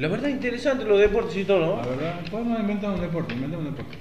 La 0.02 0.08
verdad 0.08 0.30
interesante 0.30 0.84
los 0.84 0.99
deportes 0.99 1.38
y 1.38 1.43
todo, 1.43 1.76
La 1.78 1.84
¿no? 1.84 1.89
verdad, 1.89 2.20
podemos 2.32 2.60
inventar 2.60 2.89
un 2.89 3.02
deporte, 3.02 3.36
inventemos 3.36 3.68
un 3.68 3.76
deporte. 3.76 3.97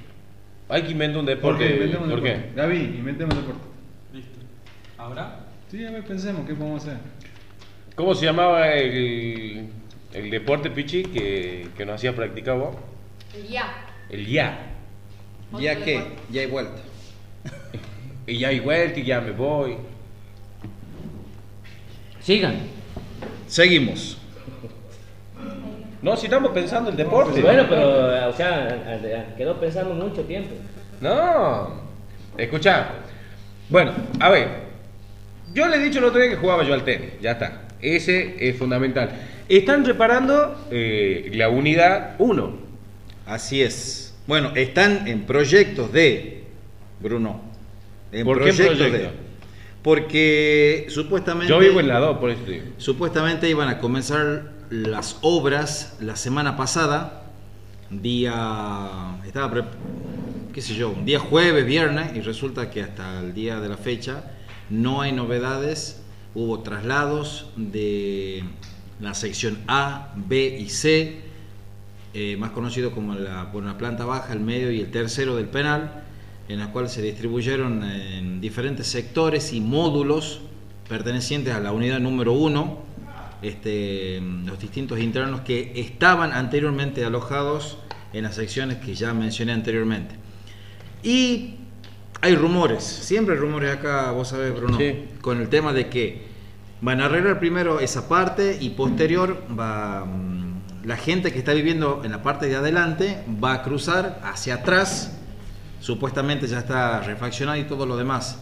Hay 0.71 0.83
que 0.83 0.93
inventar 0.93 1.21
un 1.21 1.27
deporte. 1.27 1.65
Inventemos 1.75 2.05
un 2.07 2.11
¿Por 2.11 2.23
qué? 2.23 2.29
deporte. 2.31 2.53
Gaby, 2.57 2.77
inventemos 2.77 3.35
un 3.35 3.41
deporte. 3.43 3.65
Listo. 4.15 4.39
¿Ahora? 4.97 5.41
Sí, 5.71 5.85
a 5.85 5.91
ver, 5.91 6.03
pensemos, 6.05 6.47
¿qué 6.47 6.55
podemos 6.55 6.83
hacer? 6.83 6.97
¿Cómo 7.97 8.15
se 8.15 8.25
llamaba 8.25 8.73
el, 8.73 9.69
el 10.15 10.31
deporte, 10.31 10.71
Pichi, 10.71 11.03
que, 11.03 11.69
que 11.77 11.85
nos 11.85 11.97
hacías 11.97 12.15
practicar 12.15 12.57
vos? 12.57 12.77
Ya. 13.51 13.85
El 14.09 14.27
ya. 14.27 14.59
¿Ya 15.61 15.85
qué? 15.85 16.03
Ya 16.31 16.41
hay 16.41 16.47
vuelta. 16.47 16.81
Y 18.27 18.39
ya 18.39 18.49
hay 18.49 18.61
vuelta 18.61 19.01
y 19.01 19.03
ya 19.05 19.21
me 19.21 19.33
voy. 19.33 19.77
Sigan. 22.21 22.57
Seguimos. 23.49 24.20
No, 26.03 26.17
si 26.17 26.27
estamos 26.27 26.53
pensando 26.53 26.91
en 26.91 26.97
deporte. 26.97 27.43
Bueno, 27.43 27.67
pero, 27.69 28.29
o 28.29 28.33
sea, 28.33 29.35
quedó 29.37 29.61
pensando 29.61 29.95
mucho 29.95 30.23
tiempo. 30.23 30.55
No. 31.01 31.81
Escucha. 32.39 32.89
Bueno, 33.69 33.93
a 34.19 34.31
ver. 34.31 34.49
Yo 35.53 35.69
le 35.69 35.77
he 35.77 35.81
dicho 35.81 35.99
el 35.99 36.07
otro 36.07 36.21
día 36.21 36.31
que 36.31 36.37
jugaba 36.37 36.63
yo 36.63 36.73
al 36.73 36.85
tenis. 36.85 37.11
Ya 37.21 37.33
está. 37.33 37.63
Ese 37.83 38.37
es 38.39 38.57
fundamental. 38.57 39.11
Están 39.49 39.85
reparando 39.85 40.69
eh, 40.71 41.31
la 41.35 41.49
unidad 41.49 42.15
1. 42.19 42.59
Así 43.27 43.63
es. 43.63 44.15
Bueno, 44.27 44.53
están 44.55 45.09
en 45.09 45.23
proyectos 45.23 45.93
de, 45.93 46.45
Bruno. 47.01 47.41
En 48.13 48.25
¿Por 48.25 48.39
qué 48.39 48.53
proyectos 48.53 48.77
proyecto? 48.79 48.99
de. 48.99 49.11
Porque 49.83 50.87
supuestamente. 50.89 51.49
Yo 51.49 51.59
vivo 51.59 51.81
en 51.81 51.89
la 51.89 51.99
2, 51.99 52.19
por 52.19 52.31
eso 52.31 52.45
digo. 52.47 52.65
Supuestamente 52.77 53.49
iban 53.49 53.69
a 53.69 53.79
comenzar 53.79 54.60
las 54.71 55.19
obras 55.23 55.97
la 56.01 56.15
semana 56.15 56.57
pasada, 56.57 57.25
día, 57.91 59.19
estaba, 59.27 59.69
qué 60.53 60.63
sé 60.63 60.75
yo, 60.75 60.91
un 60.91 61.05
día 61.05 61.19
jueves, 61.19 61.67
viernes, 61.67 62.17
y 62.17 62.21
resulta 62.21 62.71
que 62.71 62.83
hasta 62.83 63.19
el 63.21 63.35
día 63.35 63.61
de 63.61 63.69
la 63.69 63.77
fecha 63.77 64.31
no 64.71 65.01
hay 65.01 65.11
novedades, 65.11 66.03
hubo 66.35 66.61
traslados 66.61 67.51
de 67.57 68.45
la 69.01 69.15
sección 69.15 69.59
A, 69.67 70.13
B 70.15 70.59
y 70.61 70.69
C, 70.69 71.21
eh, 72.15 72.37
más 72.37 72.53
conocido 72.53 72.93
como 72.93 73.15
la, 73.15 73.45
bueno, 73.45 73.69
la 73.69 73.79
planta 73.79 74.05
baja, 74.05 74.33
el 74.33 74.41
medio 74.41 74.71
y 74.71 74.81
el 74.81 74.93
tercero 74.93 75.35
del 75.35 75.47
penal, 75.47 76.05
en 76.49 76.61
la 76.61 76.71
cual 76.71 76.89
se 76.89 77.03
distribuyeron 77.03 77.83
en 77.83 78.41
diferentes 78.41 78.87
sectores 78.87 79.53
y 79.53 79.61
módulos 79.61 80.43
pertenecientes 80.89 81.55
a 81.55 81.61
la 81.61 81.73
unidad 81.73 81.99
número 81.99 82.33
1, 82.33 82.90
este, 83.43 84.21
los 84.45 84.59
distintos 84.59 84.99
internos 85.01 85.41
que 85.43 85.73
estaban 85.77 86.33
anteriormente 86.33 87.05
alojados 87.05 87.79
en 88.13 88.25
las 88.25 88.35
secciones 88.35 88.79
que 88.79 88.95
ya 88.95 89.15
mencioné 89.15 89.53
anteriormente. 89.53 90.15
Y 91.03 91.55
hay 92.21 92.35
rumores, 92.37 92.85
siempre 92.85 93.35
hay 93.35 93.41
rumores 93.41 93.73
acá, 93.77 94.11
vos 94.11 94.29
sabés, 94.29 94.55
Bruno, 94.55 94.77
Sí. 94.77 95.07
con 95.21 95.41
el 95.41 95.49
tema 95.49 95.73
de 95.73 95.89
que 95.89 96.29
van 96.83 97.01
a 97.01 97.07
arreglar 97.07 97.39
primero 97.39 97.81
esa 97.81 98.09
parte 98.09 98.59
y 98.61 98.71
posterior 98.71 99.43
va 99.59 100.05
mm, 100.05 100.61
la 100.85 100.97
gente 100.97 101.33
que 101.33 101.39
está 101.39 101.53
viviendo 101.53 102.03
en 102.05 102.11
la 102.11 102.23
parte 102.23 102.47
de 102.47 102.57
adelante 102.57 103.23
va 103.43 103.55
a 103.55 103.63
cruzar 103.63 104.21
hacia 104.25 104.57
atrás, 104.57 105.19
supuestamente 105.81 106.47
ya 106.47 106.59
está 106.59 107.01
refaccionado 107.01 107.59
y 107.59 107.65
todo 107.65 107.87
lo 107.87 107.97
demás. 107.97 108.41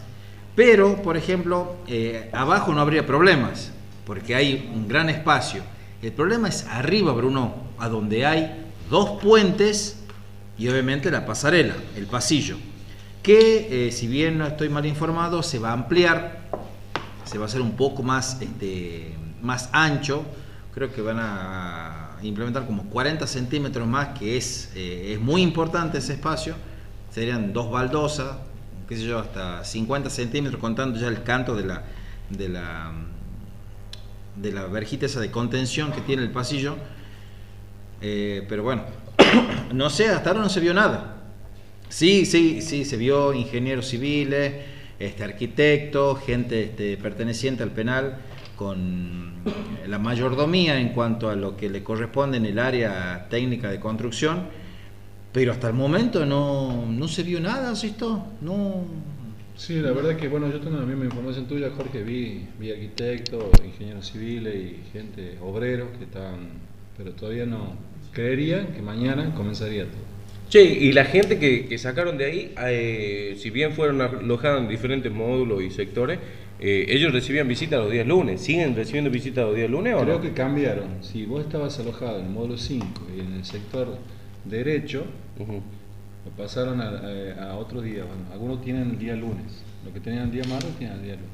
Pero, 0.56 1.02
por 1.02 1.16
ejemplo, 1.16 1.76
eh, 1.86 2.30
abajo 2.32 2.72
no 2.74 2.80
habría 2.80 3.06
problemas, 3.06 3.72
porque 4.08 4.34
hay 4.34 4.72
un 4.74 4.88
gran 4.88 5.10
espacio. 5.10 5.62
El 6.00 6.12
problema 6.12 6.48
es 6.48 6.64
arriba, 6.64 7.12
Bruno, 7.12 7.54
a 7.78 7.90
donde 7.90 8.24
hay 8.24 8.70
dos 8.88 9.22
puentes 9.22 10.02
y 10.56 10.66
obviamente 10.66 11.10
la 11.10 11.26
pasarela, 11.26 11.74
el 11.94 12.06
pasillo, 12.06 12.56
que 13.22 13.88
eh, 13.88 13.92
si 13.92 14.08
bien 14.08 14.38
no 14.38 14.46
estoy 14.46 14.70
mal 14.70 14.86
informado, 14.86 15.42
se 15.42 15.58
va 15.58 15.70
a 15.70 15.72
ampliar, 15.74 16.48
se 17.24 17.36
va 17.36 17.44
a 17.44 17.48
hacer 17.48 17.60
un 17.60 17.72
poco 17.72 18.02
más, 18.02 18.40
este, 18.40 19.14
más 19.42 19.68
ancho, 19.72 20.24
creo 20.74 20.90
que 20.90 21.02
van 21.02 21.18
a 21.20 22.16
implementar 22.22 22.64
como 22.64 22.84
40 22.84 23.26
centímetros 23.26 23.86
más, 23.86 24.18
que 24.18 24.38
es, 24.38 24.72
eh, 24.74 25.12
es 25.12 25.20
muy 25.20 25.42
importante 25.42 25.98
ese 25.98 26.14
espacio, 26.14 26.54
serían 27.10 27.52
dos 27.52 27.70
baldosas, 27.70 28.38
qué 28.88 28.96
sé 28.96 29.02
yo, 29.02 29.18
hasta 29.18 29.62
50 29.64 30.08
centímetros, 30.08 30.58
contando 30.58 30.98
ya 30.98 31.08
el 31.08 31.22
canto 31.24 31.54
de 31.54 31.66
la, 31.66 31.82
de 32.30 32.48
la, 32.48 32.90
de 34.40 34.52
la 34.52 34.66
verjita 34.66 35.06
esa 35.06 35.20
de 35.20 35.30
contención 35.30 35.92
que 35.92 36.00
tiene 36.00 36.22
el 36.22 36.30
pasillo. 36.30 36.76
Eh, 38.00 38.44
pero 38.48 38.62
bueno, 38.62 38.84
no 39.72 39.90
sé, 39.90 40.08
hasta 40.08 40.30
ahora 40.30 40.42
no 40.42 40.48
se 40.48 40.60
vio 40.60 40.74
nada. 40.74 41.16
Sí, 41.88 42.26
sí, 42.26 42.60
sí, 42.60 42.84
se 42.84 42.96
vio 42.96 43.32
ingenieros 43.32 43.88
civiles, 43.88 44.54
este, 44.98 45.24
arquitectos, 45.24 46.20
gente 46.20 46.64
este, 46.64 46.96
perteneciente 46.96 47.62
al 47.62 47.70
penal 47.70 48.18
con 48.56 49.34
la 49.86 49.98
mayordomía 49.98 50.80
en 50.80 50.88
cuanto 50.88 51.30
a 51.30 51.36
lo 51.36 51.56
que 51.56 51.70
le 51.70 51.84
corresponde 51.84 52.36
en 52.36 52.44
el 52.44 52.58
área 52.58 53.28
técnica 53.30 53.70
de 53.70 53.78
construcción, 53.78 54.48
pero 55.32 55.52
hasta 55.52 55.68
el 55.68 55.74
momento 55.74 56.26
no, 56.26 56.84
no 56.86 57.08
se 57.08 57.22
vio 57.22 57.40
nada, 57.40 57.70
¿asisto? 57.70 58.26
No, 58.40 58.84
Sí, 59.58 59.80
la 59.80 59.90
verdad 59.90 60.16
que 60.16 60.28
bueno, 60.28 60.48
yo 60.52 60.60
tengo 60.60 60.78
la 60.78 60.86
misma 60.86 61.04
información 61.04 61.46
tuya, 61.46 61.70
Jorge, 61.76 62.04
vi, 62.04 62.46
vi 62.60 62.70
arquitectos, 62.70 63.50
ingenieros 63.64 64.08
civiles 64.08 64.54
y 64.54 64.92
gente, 64.92 65.36
obreros 65.42 65.88
que 65.98 66.04
estaban, 66.04 66.46
pero 66.96 67.10
todavía 67.10 67.44
no, 67.44 67.74
creerían 68.12 68.68
que 68.68 68.80
mañana 68.82 69.34
comenzaría 69.34 69.84
todo. 69.84 70.00
Che, 70.48 70.62
y 70.62 70.92
la 70.92 71.04
gente 71.04 71.40
que, 71.40 71.66
que 71.66 71.76
sacaron 71.76 72.16
de 72.16 72.24
ahí, 72.24 72.54
eh, 72.68 73.34
si 73.36 73.50
bien 73.50 73.72
fueron 73.72 74.00
alojados 74.00 74.62
en 74.62 74.68
diferentes 74.68 75.10
módulos 75.10 75.60
y 75.60 75.70
sectores, 75.70 76.20
eh, 76.60 76.86
ellos 76.88 77.12
recibían 77.12 77.48
visitas 77.48 77.80
los 77.80 77.90
días 77.90 78.06
lunes. 78.06 78.40
¿Siguen 78.40 78.76
recibiendo 78.76 79.10
visitas 79.10 79.44
los 79.44 79.56
días 79.56 79.68
lunes 79.68 79.92
o 79.94 80.02
Creo 80.02 80.16
no? 80.16 80.20
que 80.22 80.32
cambiaron, 80.32 81.02
si 81.02 81.26
vos 81.26 81.44
estabas 81.44 81.78
alojado 81.80 82.20
en 82.20 82.26
el 82.26 82.30
módulo 82.30 82.56
5 82.56 82.86
y 83.16 83.20
en 83.20 83.32
el 83.34 83.44
sector 83.44 83.98
derecho. 84.44 85.04
Lo 86.24 86.30
pasaron 86.32 86.80
a, 86.80 86.88
a- 86.88 87.50
a 87.52 87.56
otro 87.56 87.80
día, 87.80 88.04
bueno, 88.04 88.22
algunos 88.32 88.60
tienen 88.62 88.90
el 88.90 88.98
día 88.98 89.14
lunes, 89.14 89.62
los 89.84 89.92
que 89.94 90.00
tenían 90.00 90.24
el 90.24 90.30
día 90.32 90.44
martes 90.48 90.70
tienen 90.78 90.96
el 90.98 91.02
día 91.04 91.14
lunes. 91.14 91.30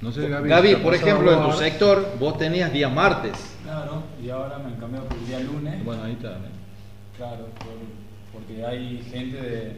No 0.00 0.12
sé, 0.12 0.28
Gaby. 0.28 0.76
Por 0.76 0.94
ejemplo, 0.94 1.32
en 1.32 1.50
tu 1.50 1.56
sector 1.56 2.16
vos 2.18 2.36
tenías 2.36 2.70
día 2.72 2.88
martes. 2.88 3.32
Claro, 3.64 4.02
y 4.22 4.28
ahora 4.28 4.58
me 4.58 4.66
han 4.66 4.76
cambiado 4.80 5.06
por 5.08 5.16
el 5.18 5.26
día 5.26 5.40
lunes. 5.40 5.84
Bueno, 5.84 6.02
ahí 6.04 6.12
está. 6.12 6.32
¿eh? 6.32 6.50
Claro, 7.16 7.46
por- 7.58 8.40
porque 8.42 8.64
hay 8.64 9.02
gente 9.10 9.36
de, 9.40 9.50
de 9.50 9.74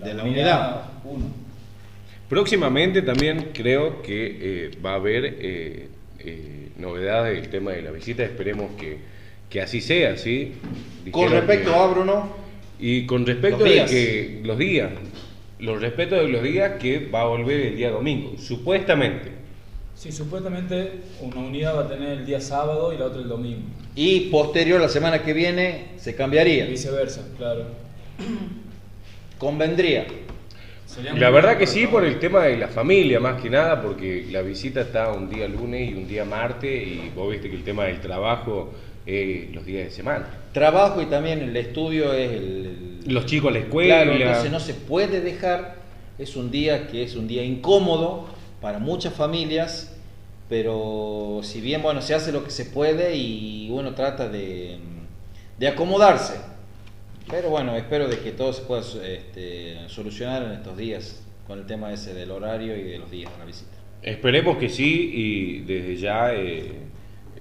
la, 0.00 0.06
De 0.06 0.14
la 0.14 0.22
unidad. 0.22 0.82
1. 1.04 1.24
Próximamente 2.28 3.02
también 3.02 3.50
creo 3.54 4.02
que 4.02 4.66
eh, 4.66 4.70
va 4.84 4.92
a 4.92 4.94
haber 4.96 5.24
eh, 5.24 5.88
eh, 6.20 6.72
novedades 6.76 7.40
del 7.40 7.50
tema 7.50 7.72
de 7.72 7.82
la 7.82 7.90
visita. 7.90 8.22
Esperemos 8.22 8.70
que, 8.78 8.98
que 9.48 9.60
así 9.62 9.80
sea, 9.80 10.16
¿sí? 10.16 10.52
Con 11.10 11.30
respecto 11.30 11.70
que- 11.72 11.76
a 11.76 11.86
Bruno, 11.86 12.28
Y 12.78 13.06
con 13.06 13.26
respecto 13.26 13.64
días. 13.64 13.90
que 13.90 14.40
los 14.44 14.56
días, 14.58 14.90
los 15.58 15.80
respeto 15.80 16.14
de 16.14 16.28
los 16.28 16.42
días 16.42 16.74
que 16.80 17.08
va 17.08 17.22
a 17.22 17.26
volver 17.26 17.60
el 17.60 17.76
día 17.76 17.90
domingo, 17.90 18.34
supuestamente. 18.38 19.32
Sí, 19.94 20.12
supuestamente 20.12 20.92
una 21.20 21.38
unidad 21.38 21.76
va 21.76 21.80
a 21.80 21.88
tener 21.88 22.18
el 22.18 22.26
día 22.26 22.40
sábado 22.40 22.92
y 22.92 22.98
la 22.98 23.06
otra 23.06 23.20
el 23.20 23.28
domingo. 23.28 23.62
y 23.96 24.30
posterior 24.30 24.80
la 24.80 24.88
semana 24.88 25.24
que 25.24 25.32
viene 25.32 25.86
se 25.96 26.14
cambiaría. 26.14 26.66
Y 26.66 26.70
viceversa, 26.70 27.26
claro. 27.36 27.64
Convendría. 29.38 30.06
Sería 30.86 31.14
La 31.14 31.30
verdad 31.30 31.58
que 31.58 31.66
sí, 31.66 31.88
por 31.88 32.04
el 32.04 32.20
tema 32.20 32.44
de 32.44 32.56
la 32.56 32.68
familia 32.68 33.18
más 33.18 33.42
que 33.42 33.50
nada, 33.50 33.82
porque 33.82 34.26
la 34.30 34.42
visita 34.42 34.82
está 34.82 35.12
un 35.12 35.28
día 35.28 35.48
lunes 35.48 35.90
y 35.90 35.94
un 35.94 36.06
día 36.06 36.24
martes, 36.24 36.86
y 36.86 37.10
vos 37.14 37.30
viste 37.30 37.50
que 37.50 37.56
el 37.56 37.64
tema 37.64 37.84
del 37.84 38.00
trabajo 38.00 38.72
es 39.08 39.54
los 39.54 39.64
días 39.66 39.84
de 39.86 39.90
semana. 39.90 40.28
Trabajo 40.52 41.00
y 41.02 41.06
también 41.06 41.40
el 41.40 41.56
estudio 41.56 42.12
es 42.12 42.30
el... 42.30 43.00
el- 43.06 43.14
Los 43.14 43.26
chicos 43.26 43.50
a 43.50 43.52
la 43.54 43.60
escuela. 43.60 44.02
Claro, 44.02 44.12
entonces 44.12 44.50
no 44.52 44.60
se 44.60 44.74
puede 44.74 45.20
dejar, 45.20 45.76
es 46.18 46.36
un 46.36 46.50
día 46.50 46.86
que 46.88 47.02
es 47.02 47.16
un 47.16 47.26
día 47.26 47.42
incómodo 47.44 48.26
para 48.60 48.78
muchas 48.78 49.14
familias, 49.14 49.94
pero 50.48 51.40
si 51.42 51.60
bien, 51.60 51.82
bueno, 51.82 52.00
se 52.02 52.14
hace 52.14 52.32
lo 52.32 52.44
que 52.44 52.50
se 52.50 52.64
puede 52.66 53.16
y 53.16 53.68
uno 53.70 53.94
trata 53.94 54.28
de, 54.28 54.78
de 55.58 55.68
acomodarse. 55.68 56.34
Pero 57.30 57.50
bueno, 57.50 57.76
espero 57.76 58.08
de 58.08 58.18
que 58.20 58.32
todo 58.32 58.52
se 58.52 58.62
pueda 58.62 58.80
este, 59.06 59.76
solucionar 59.88 60.42
en 60.42 60.52
estos 60.52 60.76
días 60.78 61.22
con 61.46 61.58
el 61.58 61.66
tema 61.66 61.92
ese 61.92 62.14
del 62.14 62.30
horario 62.30 62.76
y 62.76 62.82
de 62.82 62.98
los 62.98 63.10
días 63.10 63.30
de 63.32 63.38
la 63.38 63.44
visita. 63.44 63.70
Esperemos 64.02 64.56
que 64.58 64.68
sí, 64.70 65.10
y 65.14 65.58
desde 65.60 65.96
ya 65.96 66.34
eh, 66.34 66.72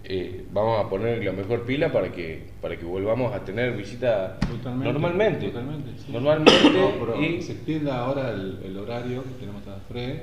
eh, 0.03 0.45
vamos 0.51 0.83
a 0.83 0.89
poner 0.89 1.23
la 1.23 1.31
mejor 1.31 1.65
pila 1.65 1.91
para 1.91 2.11
que, 2.11 2.43
para 2.61 2.77
que 2.77 2.85
volvamos 2.85 3.33
a 3.33 3.43
tener 3.43 3.75
visita 3.75 4.37
Totalmente. 4.39 4.93
normalmente. 4.93 5.47
Totalmente, 5.47 5.91
sí. 5.97 6.11
Normalmente. 6.11 6.69
No, 6.71 6.91
pero 6.99 7.21
y 7.21 7.41
se 7.41 7.53
extienda 7.53 7.97
ahora 8.05 8.31
el, 8.31 8.59
el 8.65 8.77
horario 8.77 9.23
que 9.23 9.31
tenemos 9.39 9.61
hasta 9.67 9.79
Fred, 9.87 10.17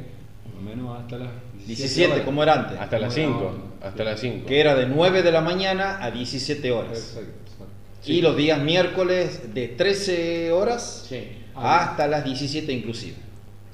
por 0.45 0.55
lo 0.55 0.61
menos 0.69 0.99
hasta 0.99 1.19
las 1.19 1.31
17, 1.67 2.13
horas. 2.13 2.25
como 2.25 2.43
era 2.43 2.55
antes, 2.55 2.79
hasta 2.79 2.99
las 2.99 3.15
Bueno, 3.15 3.39
5. 3.41 3.53
Hasta 3.83 4.05
las 4.05 4.21
5. 4.21 4.47
que 4.47 4.61
era 4.61 4.75
de 4.75 4.87
9 4.87 5.23
de 5.23 5.33
la 5.33 5.41
mañana 5.41 6.03
a 6.03 6.11
17 6.11 6.71
horas. 6.73 6.93
Exacto, 6.99 7.31
exacto. 7.45 7.65
Y 8.13 8.21
los 8.23 8.37
días 8.37 8.61
miércoles 8.63 9.55
de 9.55 9.69
13 9.69 10.53
horas 10.53 11.07
Sí. 11.09 11.29
hasta 11.55 12.07
las 12.09 12.25
17 12.25 12.73
inclusive. 12.73 13.17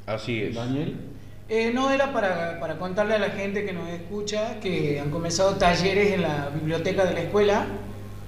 Así 0.06 0.40
es. 0.42 0.54
Daniel, 0.54 0.94
Eh, 1.52 1.72
no 1.74 1.90
era 1.90 2.12
para, 2.12 2.60
para 2.60 2.78
contarle 2.78 3.14
a 3.14 3.18
la 3.18 3.30
gente 3.30 3.64
que 3.64 3.72
nos 3.72 3.88
escucha 3.88 4.60
que 4.60 5.00
han 5.00 5.10
comenzado 5.10 5.56
talleres 5.56 6.12
en 6.12 6.22
la 6.22 6.48
biblioteca 6.54 7.04
de 7.04 7.12
la 7.12 7.22
escuela 7.22 7.66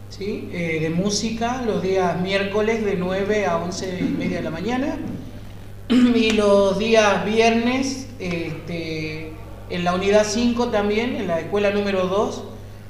¿sí? 0.08 0.48
Eh, 0.52 0.80
de 0.80 0.90
música 0.90 1.62
los 1.64 1.84
días 1.84 2.20
miércoles 2.20 2.84
de 2.84 2.96
9 2.96 3.46
a 3.46 3.58
11 3.58 3.98
y 4.00 4.02
media 4.02 4.38
de 4.38 4.42
la 4.42 4.50
mañana 4.50 4.96
y 5.88 6.32
los 6.32 6.80
días 6.80 7.24
viernes 7.24 8.08
este, 8.18 9.30
en 9.70 9.84
la 9.84 9.94
unidad 9.94 10.26
5 10.26 10.70
también, 10.70 11.14
en 11.14 11.28
la 11.28 11.38
escuela 11.38 11.70
número 11.70 12.08
2 12.08 12.42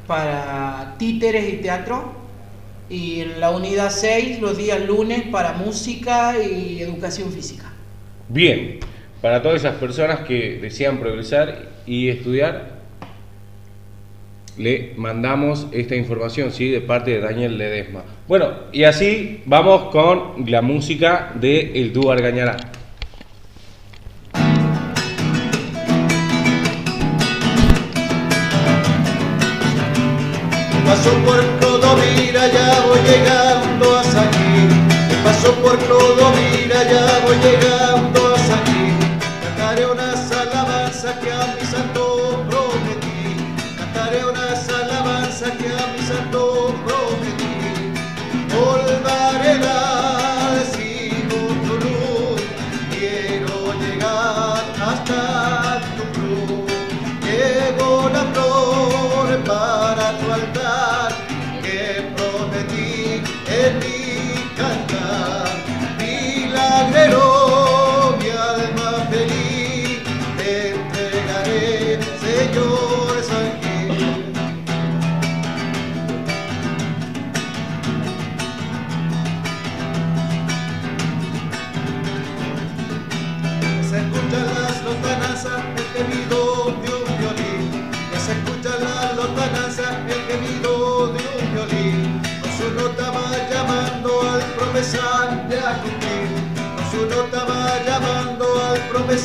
para 0.07 0.95
títeres 0.99 1.53
y 1.53 1.59
teatro 1.59 2.11
y 2.89 3.21
en 3.21 3.39
la 3.39 3.51
unidad 3.51 3.93
6 3.95 4.41
los 4.41 4.57
días 4.57 4.81
lunes 4.81 5.25
para 5.31 5.53
música 5.53 6.37
y 6.43 6.81
educación 6.81 7.31
física. 7.31 7.71
Bien, 8.29 8.81
para 9.23 9.41
todas 9.41 9.59
esas 9.59 9.77
personas 9.77 10.21
que 10.27 10.59
desean 10.61 10.99
progresar 10.99 11.69
y 11.87 12.09
estudiar, 12.09 12.83
le 14.59 14.93
mandamos 14.97 15.69
esta 15.73 15.95
información, 15.95 16.51
¿sí? 16.51 16.69
De 16.69 16.81
parte 16.81 17.13
de 17.13 17.21
Daniel 17.21 17.57
Ledesma. 17.57 18.03
Bueno, 18.27 18.51
y 18.73 18.83
así 18.83 19.43
vamos 19.47 19.93
con 19.93 20.45
la 20.51 20.61
música 20.61 21.31
de 21.37 21.73
El 21.81 21.93
Dúo 21.93 22.11
Argañará. 22.11 22.57
Paso 30.85 31.11
por 31.25 31.41
Clodomira, 31.61 32.49
ya 32.53 32.85
voy 32.87 32.99
llegando 33.09 33.97
a 33.97 34.03
Saquí. 34.03 34.69
Paso 35.25 35.55
por 35.63 35.79
Clodomira, 35.79 36.83
ya 36.91 37.25
voy 37.25 37.37
llegando 37.37 38.02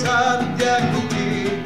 a 0.06 0.40
cumplir. 0.94 1.64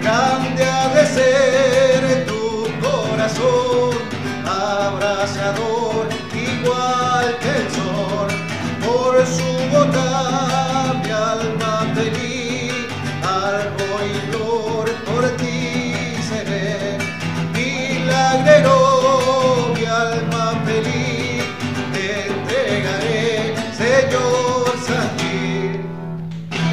Grande 0.00 0.64
ha 0.64 0.88
de 0.88 1.06
ser 1.06 2.26
tu 2.26 2.66
corazón, 2.80 3.96
abrazador, 4.44 6.08
igual 6.34 7.38
que 7.40 7.48
el 7.48 7.70
sol. 7.70 7.79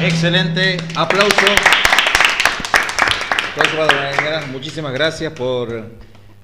Excelente, 0.08 0.78
aplauso. 0.96 1.36
Aguilera. 3.58 4.46
Muchísimas 4.50 4.94
gracias 4.94 5.34
por 5.34 5.84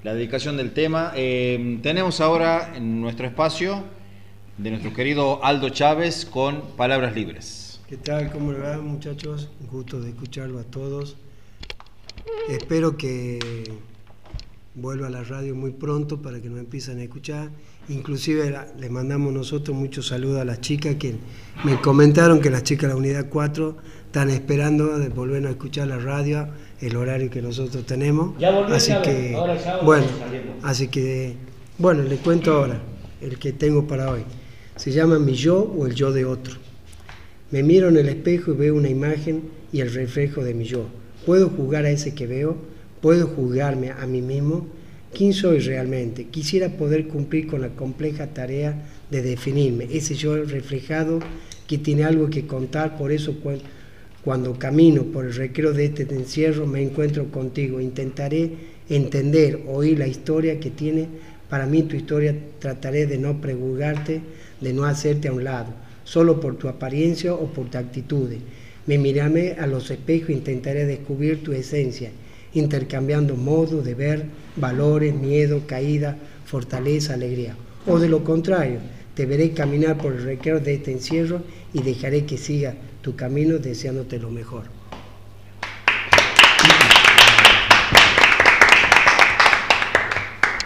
la 0.03 0.15
dedicación 0.15 0.59
del 0.59 0.73
tema. 0.73 1.13
Eh, 1.17 1.81
tenemos 1.83 2.21
ahora 2.21 2.75
en 2.77 3.01
nuestro 3.01 3.27
espacio 3.27 3.83
de 4.59 4.69
nuestro 4.69 4.93
querido 4.93 5.43
Aldo 5.43 5.71
Chávez 5.71 6.27
con 6.27 6.77
Palabras 6.77 7.15
Libres. 7.15 7.81
¿Qué 7.89 7.97
tal? 7.97 8.31
¿Cómo 8.31 8.53
le 8.53 8.59
va, 8.59 8.77
muchachos? 8.77 9.49
Un 9.63 9.69
gusto 9.69 9.99
de 9.99 10.11
escucharlo 10.11 10.59
a 10.59 10.65
todos. 10.65 11.17
Espero 12.51 12.99
que 12.99 13.39
vuelva 14.75 15.07
a 15.07 15.11
la 15.11 15.25
radio 15.25 15.55
muy 15.55 15.71
pronto 15.71 16.21
para 16.21 16.43
que 16.43 16.51
nos 16.51 16.61
empiecen 16.61 16.99
a 16.99 17.03
escuchar. 17.03 17.49
Inclusive 17.89 18.51
la- 18.51 18.67
le 18.79 18.89
mandamos 18.89 19.33
nosotros 19.33 19.77
muchos 19.77 20.07
saludos 20.09 20.41
a 20.41 20.45
las 20.45 20.61
chicas 20.61 20.95
que 20.97 21.17
me 21.65 21.81
comentaron 21.81 22.41
que 22.41 22.51
las 22.51 22.63
chicas 22.63 22.89
de 22.89 22.95
la 22.95 22.97
unidad 22.97 23.27
4 23.29 23.77
están 24.07 24.31
esperando 24.31 24.99
de 24.99 25.09
volver 25.11 25.47
a 25.47 25.51
escuchar 25.51 25.89
la 25.89 25.99
radio, 25.99 26.49
el 26.81 26.97
horario 26.97 27.29
que 27.31 27.43
nosotros 27.43 27.85
tenemos. 27.85 28.39
Ya 28.39 28.59
así 28.67 28.89
ya, 28.91 29.03
que, 29.03 29.35
ahora 29.35 29.57
ya 29.63 29.79
bueno, 29.83 30.07
así 30.63 30.89
que, 30.89 31.35
bueno, 31.79 32.03
le 32.05 32.17
cuento 32.17 32.55
ahora 32.55 32.81
el 33.21 33.39
que 33.39 33.53
tengo 33.53 33.87
para 33.87 34.11
hoy. 34.11 34.23
Se 34.77 34.91
llama 34.91 35.19
Mi 35.19 35.35
yo 35.35 35.61
o 35.61 35.87
el 35.87 35.95
yo 35.95 36.11
de 36.13 36.25
otro. 36.25 36.55
Me 37.51 37.63
miro 37.63 37.89
en 37.89 37.97
el 37.99 38.09
espejo 38.09 38.53
y 38.53 38.57
veo 38.57 38.75
una 38.75 38.89
imagen 38.89 39.43
y 39.73 39.81
el 39.81 39.93
reflejo 39.93 40.43
de 40.43 40.55
mi 40.55 40.65
yo, 40.65 40.87
puedo 41.27 41.49
juzgar 41.51 41.85
a 41.85 41.91
ese 41.91 42.15
que 42.15 42.27
veo, 42.27 42.57
puedo 43.01 43.27
juzgarme 43.27 43.91
a 43.91 44.07
mí 44.07 44.23
mismo, 44.23 44.67
quién 45.15 45.33
soy 45.33 45.61
realmente. 45.61 46.27
Quisiera 46.27 46.69
poder 46.69 47.09
cumplir 47.09 47.47
con 47.47 47.61
la 47.63 47.71
compleja 47.71 48.27
tarea 48.29 48.87
de 49.11 49.23
definirme, 49.23 49.89
ese 49.91 50.15
yo 50.15 50.43
reflejado 50.45 51.21
que 51.67 51.79
tiene 51.79 52.05
algo 52.05 52.29
que 52.29 52.47
contar, 52.47 52.99
por 52.99 53.13
eso 53.13 53.41
cu- 53.41 53.59
cuando 54.23 54.59
camino 54.59 55.05
por 55.05 55.25
el 55.27 55.35
recreo 55.35 55.73
de 55.73 55.87
este 55.87 56.03
encierro 56.15 56.67
me 56.67 56.83
encuentro 56.83 57.31
contigo, 57.31 57.81
intentaré 57.81 58.51
entender, 58.89 59.61
oír 59.67 59.99
la 59.99 60.07
historia 60.07 60.61
que 60.61 60.71
tiene 60.71 61.09
para 61.49 61.67
mí 61.67 61.83
tu 61.83 61.95
historia, 61.97 62.35
trataré 62.59 63.07
de 63.07 63.19
no 63.19 63.41
prejuzgarte, 63.41 64.21
de 64.61 64.73
no 64.73 64.85
hacerte 64.85 65.29
a 65.29 65.33
un 65.33 65.45
lado, 65.45 65.73
solo 66.05 66.41
por 66.41 66.57
tu 66.57 66.69
apariencia 66.69 67.33
o 67.35 67.47
por 67.53 67.71
tu 67.71 67.79
actitudes. 67.79 68.39
Me 68.87 68.99
miraré 68.99 69.53
a 69.59 69.67
los 69.67 69.91
espejos 69.91 70.31
e 70.31 70.35
intentaré 70.35 70.85
descubrir 70.85 71.43
tu 71.43 71.53
esencia, 71.53 72.11
intercambiando 72.55 73.37
modos 73.37 73.85
de 73.85 73.95
ver, 73.95 74.27
valores, 74.57 75.15
miedo, 75.15 75.63
caída, 75.67 76.17
fortaleza, 76.47 77.15
alegría. 77.15 77.57
O 77.87 77.99
de 77.99 78.09
lo 78.09 78.25
contrario, 78.25 78.79
te 79.15 79.27
veré 79.27 79.53
caminar 79.53 79.99
por 79.99 80.13
el 80.13 80.23
recreo 80.23 80.61
de 80.61 80.75
este 80.75 80.93
encierro 80.93 81.43
y 81.73 81.83
dejaré 81.83 82.25
que 82.25 82.39
siga 82.39 82.75
tu 83.03 83.15
camino 83.15 83.59
deseándote 83.59 84.19
lo 84.19 84.31
mejor. 84.31 84.65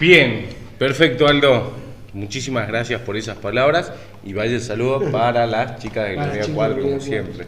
Bien, 0.01 0.47
perfecto 0.79 1.27
Aldo. 1.27 1.73
Muchísimas 2.15 2.69
gracias 2.69 3.01
por 3.03 3.17
esas 3.17 3.37
palabras 3.37 3.93
y 4.25 4.33
vaya 4.33 4.55
el 4.55 4.61
saludo 4.61 5.11
para 5.13 5.47
las 5.47 5.81
chicas 5.81 6.09
de 6.09 6.15
Gloria 6.15 6.33
chicas 6.43 6.49
Cuadro, 6.49 6.77
de 6.77 6.83
como 6.83 6.95
Gloria 6.99 7.23
Cuadro. 7.23 7.35
siempre. 7.35 7.47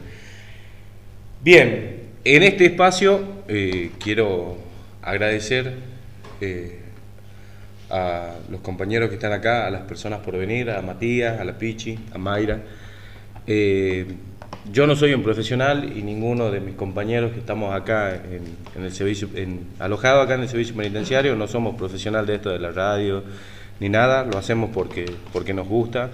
Bien, 1.42 1.99
en 2.24 2.42
este 2.42 2.66
espacio 2.66 3.20
eh, 3.48 3.92
quiero 3.98 4.58
agradecer 5.02 5.74
eh, 6.40 6.80
a 7.90 8.34
los 8.50 8.60
compañeros 8.60 9.08
que 9.08 9.16
están 9.16 9.32
acá, 9.32 9.66
a 9.66 9.70
las 9.70 9.82
personas 9.82 10.20
por 10.20 10.36
venir, 10.36 10.70
a 10.70 10.82
Matías, 10.82 11.40
a 11.40 11.44
la 11.44 11.58
Pichi, 11.58 11.98
a 12.12 12.18
Mayra. 12.18 12.60
Eh, 13.46 14.06
yo 14.70 14.86
no 14.86 14.94
soy 14.94 15.14
un 15.14 15.22
profesional 15.22 15.96
y 15.96 16.02
ninguno 16.02 16.50
de 16.50 16.60
mis 16.60 16.74
compañeros 16.74 17.32
que 17.32 17.38
estamos 17.38 17.74
acá 17.74 18.14
en, 18.14 18.84
el 18.84 18.92
servicio, 18.92 19.28
en, 19.34 19.66
alojados 19.78 20.24
acá 20.24 20.34
en 20.34 20.42
el 20.42 20.48
servicio 20.48 20.76
penitenciario, 20.76 21.34
no 21.34 21.48
somos 21.48 21.76
profesional 21.76 22.26
de 22.26 22.34
esto 22.36 22.50
de 22.50 22.58
la 22.58 22.70
radio 22.70 23.24
ni 23.80 23.88
nada, 23.88 24.24
lo 24.24 24.36
hacemos 24.36 24.70
porque, 24.72 25.06
porque 25.32 25.54
nos 25.54 25.66
gusta, 25.66 26.10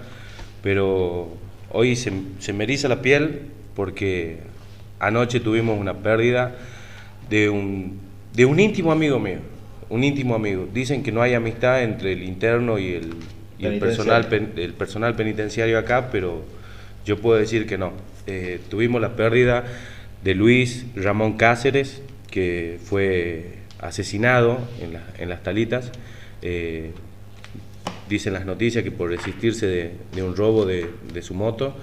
pero 0.62 1.36
hoy 1.72 1.96
se, 1.96 2.12
se 2.38 2.52
me 2.52 2.64
eriza 2.64 2.88
la 2.88 3.02
piel 3.02 3.42
porque 3.74 4.38
anoche 5.00 5.40
tuvimos 5.40 5.78
una 5.78 5.94
pérdida 5.94 6.54
de 7.28 7.48
un, 7.50 7.98
de 8.34 8.44
un 8.44 8.58
íntimo 8.60 8.92
amigo 8.92 9.18
mío, 9.18 9.38
un 9.88 10.04
íntimo 10.04 10.34
amigo. 10.34 10.68
Dicen 10.72 11.02
que 11.02 11.12
no 11.12 11.22
hay 11.22 11.34
amistad 11.34 11.82
entre 11.82 12.12
el 12.12 12.22
interno 12.22 12.78
y 12.78 12.92
el, 12.94 13.10
y 13.58 13.66
el 13.66 13.78
personal, 13.80 14.28
el 14.56 14.74
personal 14.74 15.14
penitenciario 15.16 15.78
acá, 15.78 16.08
pero 16.10 16.44
yo 17.04 17.18
puedo 17.18 17.38
decir 17.38 17.66
que 17.66 17.78
no. 17.78 17.92
Eh, 18.26 18.60
tuvimos 18.70 19.00
la 19.00 19.14
pérdida 19.16 19.64
de 20.24 20.34
Luis 20.34 20.86
Ramón 20.96 21.36
Cáceres, 21.36 22.02
que 22.30 22.78
fue 22.84 23.58
asesinado 23.80 24.58
en, 24.82 24.94
la- 24.94 25.04
en 25.18 25.28
las 25.28 25.42
talitas. 25.42 25.92
Eh, 26.42 26.90
dicen 28.08 28.32
las 28.32 28.44
noticias 28.46 28.84
que 28.84 28.90
por 28.92 29.10
resistirse 29.10 29.66
de, 29.66 29.92
de 30.14 30.22
un 30.22 30.36
robo 30.36 30.64
de, 30.64 30.88
de 31.12 31.22
su 31.22 31.34
moto, 31.34 31.76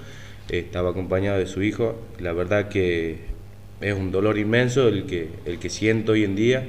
estaba 0.48 0.90
acompañado 0.90 1.38
de 1.38 1.46
su 1.46 1.62
hijo. 1.62 1.96
La 2.18 2.32
verdad 2.32 2.68
que 2.68 3.18
es 3.80 3.94
un 3.94 4.10
dolor 4.10 4.38
inmenso 4.38 4.88
el 4.88 5.04
que, 5.06 5.28
el 5.44 5.58
que 5.58 5.68
siento 5.68 6.12
hoy 6.12 6.24
en 6.24 6.36
día. 6.36 6.64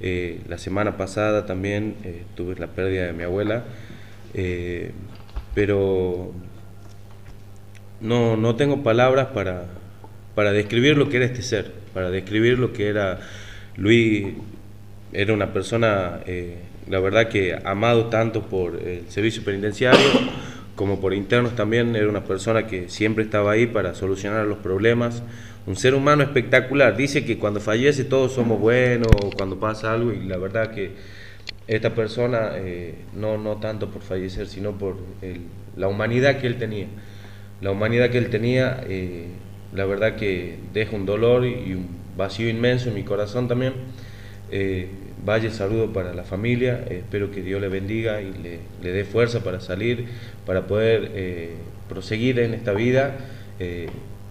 Eh, 0.00 0.40
la 0.48 0.58
semana 0.58 0.96
pasada 0.96 1.46
también 1.46 1.96
eh, 2.04 2.22
tuve 2.34 2.56
la 2.56 2.66
pérdida 2.66 3.06
de 3.06 3.12
mi 3.12 3.22
abuela, 3.22 3.64
eh, 4.34 4.90
pero 5.54 6.32
no, 8.00 8.36
no 8.36 8.56
tengo 8.56 8.82
palabras 8.82 9.28
para, 9.28 9.64
para 10.34 10.52
describir 10.52 10.98
lo 10.98 11.08
que 11.08 11.18
era 11.18 11.26
este 11.26 11.42
ser, 11.42 11.72
para 11.94 12.10
describir 12.10 12.58
lo 12.58 12.72
que 12.72 12.88
era 12.88 13.20
Luis. 13.76 14.34
Era 15.12 15.32
una 15.32 15.52
persona, 15.52 16.20
la 16.88 16.98
verdad 16.98 17.28
que 17.28 17.56
amado 17.64 18.06
tanto 18.06 18.42
por 18.42 18.82
el 18.82 19.08
servicio 19.08 19.44
penitenciario 19.44 20.00
como 20.76 21.00
por 21.00 21.14
internos 21.14 21.54
también. 21.54 21.94
Era 21.96 22.08
una 22.08 22.24
persona 22.24 22.66
que 22.66 22.88
siempre 22.88 23.24
estaba 23.24 23.52
ahí 23.52 23.66
para 23.66 23.94
solucionar 23.94 24.46
los 24.46 24.58
problemas. 24.58 25.22
Un 25.66 25.76
ser 25.76 25.94
humano 25.94 26.22
espectacular. 26.22 26.96
Dice 26.96 27.24
que 27.24 27.38
cuando 27.38 27.60
fallece 27.60 28.04
todos 28.04 28.32
somos 28.32 28.60
buenos, 28.60 29.08
cuando 29.36 29.58
pasa 29.58 29.92
algo, 29.92 30.12
y 30.12 30.24
la 30.24 30.36
verdad 30.36 30.70
que 30.70 30.92
esta 31.66 31.94
persona, 31.94 32.50
eh, 32.56 32.94
no, 33.14 33.38
no 33.38 33.56
tanto 33.56 33.88
por 33.90 34.02
fallecer, 34.02 34.46
sino 34.46 34.72
por 34.72 34.96
la 35.76 35.88
humanidad 35.88 36.38
que 36.38 36.46
él 36.46 36.56
tenía. 36.56 36.86
La 37.60 37.70
humanidad 37.70 38.10
que 38.10 38.18
él 38.18 38.28
tenía, 38.28 38.84
eh, 38.86 39.28
la 39.72 39.86
verdad 39.86 40.16
que 40.16 40.58
deja 40.72 40.94
un 40.94 41.06
dolor 41.06 41.46
y 41.46 41.72
un 41.74 41.88
vacío 42.16 42.48
inmenso 42.48 42.90
en 42.90 42.94
mi 42.94 43.02
corazón 43.02 43.48
también. 43.48 43.72
Eh, 44.50 44.88
vaya 45.24 45.46
el 45.48 45.52
saludo 45.54 45.92
para 45.92 46.12
la 46.14 46.24
familia, 46.24 46.84
espero 46.90 47.30
que 47.30 47.42
Dios 47.42 47.60
le 47.60 47.68
bendiga 47.68 48.20
y 48.20 48.32
le, 48.32 48.58
le 48.82 48.92
dé 48.92 49.04
fuerza 49.04 49.42
para 49.42 49.60
salir, 49.60 50.06
para 50.46 50.66
poder 50.66 51.10
eh, 51.14 51.54
proseguir 51.88 52.38
en 52.40 52.54
esta 52.54 52.72
vida 52.72 53.16
eh, 53.58 53.88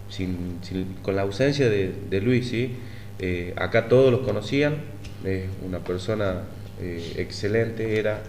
sin- 0.09 0.59
sin- 0.61 0.93
con 1.01 1.15
la 1.15 1.23
ausencia 1.23 1.69
de, 1.69 2.21
Luis. 2.21 2.47
¿sí? 2.49 2.71
Eh, 3.19 3.53
acá 3.55 3.87
todos 3.87 4.11
los 4.11 4.21
conocían, 4.21 4.75
es 5.25 5.45
una 5.65 5.79
persona 5.79 6.41
excelente, 7.17 7.97
era 7.97 8.21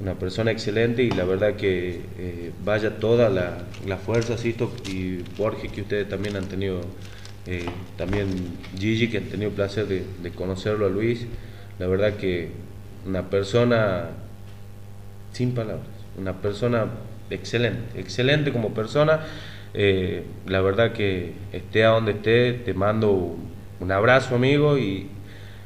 una 0.00 0.14
persona 0.14 0.50
excelente 0.50 1.02
y 1.04 1.10
la 1.10 1.24
verdad 1.24 1.54
que 1.56 2.00
vaya 2.64 2.96
toda 2.98 3.28
la, 3.28 3.64
la 3.86 3.96
fuerza, 3.98 4.36
Sisto 4.36 4.72
y 4.90 5.18
Borges, 5.36 5.70
que 5.70 5.82
ustedes 5.82 6.08
también 6.08 6.34
han 6.36 6.46
tenido, 6.46 6.80
también 7.96 8.28
Gigi, 8.78 9.08
que 9.08 9.18
han 9.18 9.24
tenido 9.24 9.50
el 9.50 9.54
placer 9.54 9.86
de 9.86 10.30
conocerlo 10.30 10.86
a 10.86 10.88
Luis, 10.88 11.26
la 11.78 11.86
verdad 11.86 12.14
que 12.14 12.50
una 13.06 13.30
persona 13.30 14.06
sin 15.32 15.54
palabras, 15.54 15.86
una 16.18 16.34
persona 16.34 16.86
excelente, 17.30 18.00
excelente 18.00 18.52
como 18.52 18.70
persona, 18.74 19.20
eh, 19.74 20.24
la 20.46 20.60
verdad 20.60 20.92
que 20.92 21.32
esté 21.52 21.84
a 21.84 21.88
donde 21.90 22.12
esté, 22.12 22.52
te 22.54 22.74
mando 22.74 23.12
un, 23.12 23.48
un 23.80 23.92
abrazo 23.92 24.34
amigo 24.34 24.78
y 24.78 25.08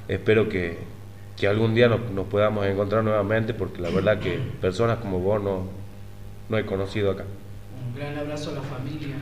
espero 0.09 0.49
que, 0.49 0.77
que 1.37 1.47
algún 1.47 1.75
día 1.75 1.89
nos, 1.89 2.11
nos 2.11 2.27
podamos 2.27 2.67
encontrar 2.67 3.05
nuevamente 3.05 3.55
porque 3.55 3.81
la 3.81 3.89
verdad 3.91 4.19
que 4.19 4.39
personas 4.61 4.99
como 4.99 5.21
vos 5.21 5.43
no, 5.43 5.67
no 6.49 6.59
he 6.59 6.67
conocido 6.67 7.13
acá. 7.13 7.25
Un 7.89 7.95
gran 7.99 8.17
abrazo 8.19 8.51
a 8.51 8.55
la 8.55 8.63
familia. 8.63 9.17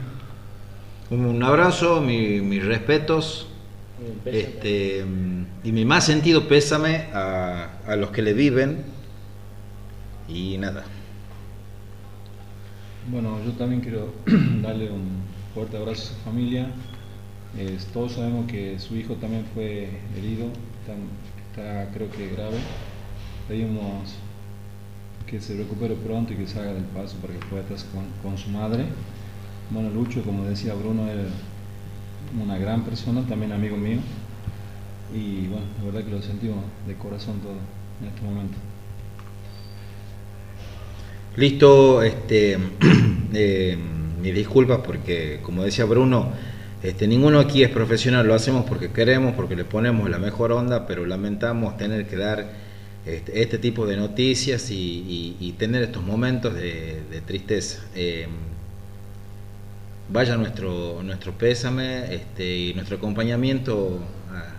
Un 1.10 1.42
abrazo, 1.42 2.00
mi- 2.00 2.40
mis 2.40 2.64
respetos 2.64 3.48
este, 4.24 5.04
mm, 5.04 5.44
y 5.64 5.72
mi 5.72 5.84
más 5.84 6.04
sentido 6.04 6.48
pésame 6.48 7.08
a, 7.12 7.80
a 7.86 7.96
los 7.96 8.10
que 8.10 8.22
le 8.22 8.32
viven 8.32 8.84
y 10.28 10.58
nada. 10.58 10.84
Bueno, 13.10 13.38
yo 13.44 13.52
también 13.52 13.80
quiero 13.80 14.12
darle 14.62 14.90
un 14.90 15.22
fuerte 15.54 15.76
abrazo 15.76 16.02
a 16.02 16.06
su 16.06 16.14
familia. 16.24 16.70
Todos 17.92 18.12
sabemos 18.12 18.46
que 18.50 18.78
su 18.78 18.96
hijo 18.96 19.14
también 19.14 19.44
fue 19.54 19.88
herido, 20.16 20.46
está, 21.50 21.90
creo 21.92 22.10
que 22.10 22.28
grave. 22.28 22.58
Pedimos 23.48 24.14
que 25.26 25.40
se 25.40 25.56
recupere 25.56 25.94
pronto 25.94 26.32
y 26.32 26.36
que 26.36 26.46
salga 26.46 26.72
del 26.72 26.84
paso 26.84 27.16
para 27.16 27.32
que 27.34 27.44
pueda 27.46 27.62
estar 27.62 27.78
con, 27.90 28.04
con 28.22 28.38
su 28.38 28.50
madre. 28.50 28.84
Bueno, 29.70 29.90
Lucho, 29.90 30.22
como 30.22 30.44
decía 30.44 30.74
Bruno, 30.74 31.08
era 31.08 31.24
una 32.42 32.58
gran 32.58 32.84
persona, 32.84 33.22
también 33.28 33.52
amigo 33.52 33.76
mío. 33.76 33.98
Y 35.14 35.48
bueno, 35.48 35.66
la 35.78 35.84
verdad 35.84 36.04
que 36.04 36.10
lo 36.10 36.22
sentimos 36.22 36.58
de 36.86 36.94
corazón 36.94 37.40
todo 37.40 37.56
en 38.00 38.08
este 38.08 38.22
momento. 38.22 38.56
Listo, 41.36 42.02
este, 42.02 42.58
eh, 43.32 43.76
mis 44.20 44.34
disculpas 44.34 44.80
porque, 44.84 45.40
como 45.42 45.64
decía 45.64 45.84
Bruno, 45.84 46.28
este, 46.82 47.06
ninguno 47.06 47.40
aquí 47.40 47.62
es 47.62 47.70
profesional, 47.70 48.26
lo 48.26 48.34
hacemos 48.34 48.64
porque 48.64 48.90
queremos, 48.90 49.34
porque 49.34 49.56
le 49.56 49.64
ponemos 49.64 50.08
la 50.08 50.18
mejor 50.18 50.52
onda, 50.52 50.86
pero 50.86 51.06
lamentamos 51.06 51.76
tener 51.76 52.06
que 52.06 52.16
dar 52.16 52.52
este, 53.04 53.42
este 53.42 53.58
tipo 53.58 53.86
de 53.86 53.96
noticias 53.96 54.70
y, 54.70 55.54
tener 55.58 55.82
estos 55.82 56.02
momentos 56.02 56.54
de, 56.54 57.02
de 57.10 57.20
tristeza. 57.20 57.84
Eh, 57.94 58.26
vaya 60.10 60.36
nuestro, 60.36 61.00
nuestro 61.02 61.32
pésame 61.32 62.14
este, 62.14 62.44
y 62.44 62.74
nuestro 62.74 62.96
acompañamiento 62.96 64.00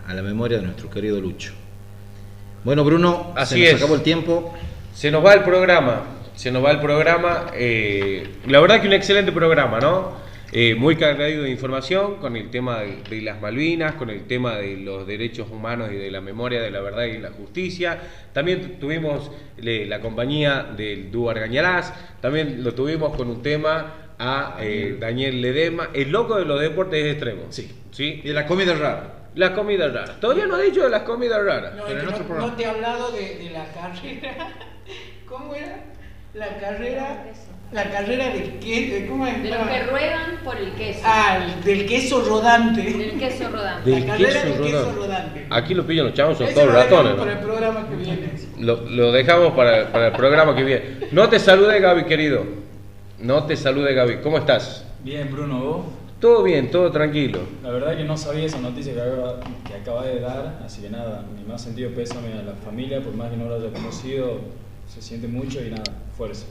a, 0.07 0.11
a 0.11 0.13
la 0.13 0.21
memoria 0.21 0.57
de 0.57 0.63
nuestro 0.65 0.89
querido 0.89 1.19
Lucho. 1.19 1.53
Bueno, 2.63 2.83
Bruno, 2.83 3.33
Así 3.35 3.55
se 3.55 3.61
nos 3.61 3.69
es. 3.69 3.75
acabó 3.77 3.95
el 3.95 4.01
tiempo. 4.01 4.53
Se 4.93 5.09
nos 5.11 5.25
va 5.25 5.33
el 5.33 5.43
programa, 5.43 6.03
se 6.35 6.51
nos 6.51 6.63
va 6.63 6.71
el 6.71 6.79
programa. 6.79 7.47
eh, 7.53 8.27
la 8.47 8.59
verdad 8.59 8.81
que 8.81 8.87
un 8.87 8.93
excelente 8.93 9.31
programa, 9.31 9.79
¿no? 9.79 10.21
eh, 10.53 10.75
muy 10.75 10.97
cargado 10.97 11.43
de 11.43 11.49
información 11.49 12.15
con 12.17 12.35
el 12.35 12.49
tema 12.49 12.81
de, 12.81 12.97
de 13.09 13.21
las 13.21 13.39
Malvinas, 13.41 13.93
con 13.93 14.09
el 14.09 14.27
tema 14.27 14.57
de 14.57 14.75
los 14.77 15.07
derechos 15.07 15.49
humanos 15.49 15.89
y 15.93 15.95
de 15.95 16.11
la 16.11 16.19
memoria 16.19 16.61
de 16.61 16.69
la 16.71 16.81
verdad 16.81 17.05
y 17.05 17.19
la 17.19 17.31
justicia. 17.31 17.97
También 18.33 18.77
tuvimos 18.79 19.31
eh, 19.63 19.85
la 19.87 20.01
compañía 20.01 20.63
del 20.75 21.09
dúo 21.09 21.29
Argañarás, 21.29 21.93
también 22.21 22.63
lo 22.65 22.73
tuvimos 22.73 23.15
con 23.15 23.29
un 23.29 23.41
tema 23.41 23.93
a 24.21 24.57
eh, 24.59 24.97
Daniel 24.99 25.41
Ledema, 25.41 25.89
el 25.93 26.11
loco 26.11 26.37
de 26.37 26.45
los 26.45 26.59
deportes 26.61 27.05
extremos. 27.05 27.45
Sí. 27.49 27.71
¿sí? 27.91 28.21
Y 28.23 28.29
la 28.33 28.45
comida 28.45 28.73
rara. 28.75 29.15
Las 29.33 29.51
comidas 29.51 29.93
raras. 29.93 30.19
Todavía 30.19 30.45
no 30.45 30.59
he 30.59 30.65
dicho 30.65 30.83
de 30.83 30.89
las 30.89 31.03
comidas 31.03 31.41
raras. 31.43 31.73
No, 31.75 31.85
Pero 31.85 31.97
es 31.99 32.03
en 32.03 32.09
otro 32.09 32.19
no, 32.21 32.25
programa. 32.27 32.51
no 32.51 32.57
te 32.57 32.63
he 32.63 32.65
hablado 32.67 33.11
de, 33.13 33.35
de 33.37 33.49
la 33.49 33.65
carrera. 33.71 34.49
¿Cómo 35.27 35.55
era? 35.55 35.77
La 36.33 36.57
carrera. 36.59 37.25
La 37.71 37.89
carrera 37.89 38.25
de 38.31 38.57
qué, 38.59 39.05
¿cómo 39.09 39.25
es? 39.25 39.41
De 39.41 39.49
los 39.49 39.65
que 39.65 39.83
ruedan 39.83 40.39
por 40.43 40.57
el 40.57 40.73
queso. 40.73 40.99
Ah, 41.05 41.39
el- 41.57 41.63
del 41.63 41.85
queso 41.85 42.21
rodante. 42.21 42.81
Del 42.83 43.17
queso 43.17 43.49
rodante. 43.49 43.89
Del 43.89 43.99
la 44.01 44.05
carrera 44.07 44.29
queso 44.41 44.45
del 44.47 44.61
queso 44.61 44.77
rodante. 44.83 44.99
rodante. 44.99 45.45
Aquí 45.49 45.73
lo 45.73 45.87
pillan 45.87 46.05
los 46.07 46.13
chavos, 46.13 46.37
son 46.37 46.47
Eso 46.47 46.55
todos 46.59 46.67
lo 46.73 46.79
dejamos 46.79 46.91
ratones. 47.05 47.13
¿no? 47.17 47.23
Para 47.23 47.31
el 47.39 47.45
programa 47.45 47.87
que 47.89 47.95
viene. 47.95 48.31
Lo, 48.59 48.89
lo 48.89 49.11
dejamos 49.13 49.53
para, 49.53 49.89
para 49.89 50.07
el 50.07 50.13
programa 50.13 50.53
que 50.53 50.63
viene. 50.65 50.83
No 51.13 51.29
te 51.29 51.39
salude 51.39 51.79
Gaby, 51.79 52.03
querido. 52.03 52.43
No 53.21 53.43
te 53.45 53.55
salude 53.55 53.93
Gaby. 53.93 54.17
¿Cómo 54.23 54.37
estás? 54.37 54.83
Bien, 55.03 55.29
Bruno, 55.31 55.59
vos. 55.59 55.85
Todo 56.19 56.43
bien, 56.43 56.69
todo 56.69 56.91
tranquilo. 56.91 57.39
La 57.63 57.71
verdad 57.71 57.97
que 57.97 58.03
no 58.03 58.15
sabía 58.15 58.45
esa 58.45 58.59
noticia 58.59 58.93
que 58.93 59.01
acaba, 59.01 59.39
que 59.67 59.73
acaba 59.73 60.05
de 60.05 60.19
dar, 60.19 60.59
así 60.63 60.81
que 60.81 60.89
nada, 60.89 61.25
mi 61.35 61.43
más 61.49 61.63
sentido 61.63 61.89
pésame 61.95 62.33
a 62.33 62.43
la 62.43 62.53
familia, 62.53 63.01
por 63.01 63.13
más 63.15 63.31
que 63.31 63.37
no 63.37 63.45
lo 63.49 63.55
haya 63.55 63.71
conocido, 63.73 64.39
se 64.87 65.01
siente 65.01 65.27
mucho 65.27 65.59
y 65.65 65.71
nada, 65.71 65.83
fuerza. 66.15 66.45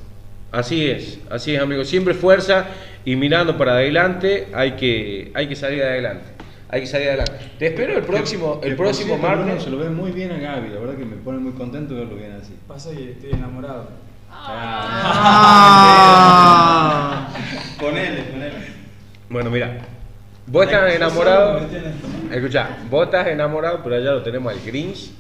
Así 0.51 0.91
es, 0.91 1.21
así 1.31 1.55
es, 1.55 1.61
amigo. 1.63 1.85
Siempre 1.85 2.15
fuerza 2.15 2.67
y 3.05 3.15
mirando 3.15 3.57
para 3.57 3.75
adelante 3.75 4.49
hay 4.53 4.73
que, 4.73 5.31
hay 5.35 5.47
que 5.49 5.55
salir 5.55 5.83
adelante. 5.85 6.25
Hay 6.69 6.81
que 6.83 6.87
salir 6.89 7.09
adelante. 7.09 7.33
Te 7.59 7.67
espero 7.69 7.97
el 7.97 8.03
próximo, 8.05 8.61
Que- 8.61 8.67
el 8.69 8.73
que 8.75 8.77
próximo 8.79 9.15
cierto, 9.19 9.27
Bruno 9.29 9.45
martes. 9.47 9.63
se 9.65 9.71
lo 9.71 9.79
ve 9.79 9.91
muy 9.91 10.11
bien 10.11 10.33
a 10.33 10.39
Gaby, 10.39 10.69
la 10.71 10.81
verdad 10.81 10.97
que 10.97 11.05
me 11.05 11.17
pone 11.17 11.39
muy 11.39 11.53
contento 11.53 11.95
verlo 11.95 12.17
bien 12.17 12.33
así. 12.33 12.55
Pasa 12.67 12.91
que 12.91 13.13
estoy 13.13 13.31
enamorado. 13.33 13.89
Ponele, 17.79 18.23
ponele. 18.23 18.53
Bueno, 19.29 19.51
mira. 19.51 19.79
Vos 20.47 20.65
estás 20.67 20.95
enamorado. 20.95 21.61
Escucha, 22.31 22.79
vos 22.91 23.05
estás 23.07 23.27
enamorado, 23.29 23.81
pero 23.83 23.97
allá 23.97 24.11
lo 24.13 24.23
tenemos 24.23 24.53
al 24.53 24.61
Grinch 24.65 25.11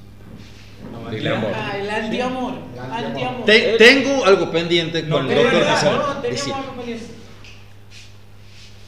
del 1.10 1.28
amor. 1.32 1.52
Ah, 1.54 1.76
el 1.78 1.88
antiamor. 1.90 2.54
Antiamor. 2.92 3.44
Te- 3.44 3.76
tengo 3.78 4.24
algo 4.24 4.50
pendiente 4.50 5.02
No, 5.04 5.16
con 5.16 5.30
el 5.30 5.36
tengo 5.36 5.50
doctor. 5.50 5.84
No, 5.84 5.90
algo 5.90 6.22
pendiente. 6.22 7.04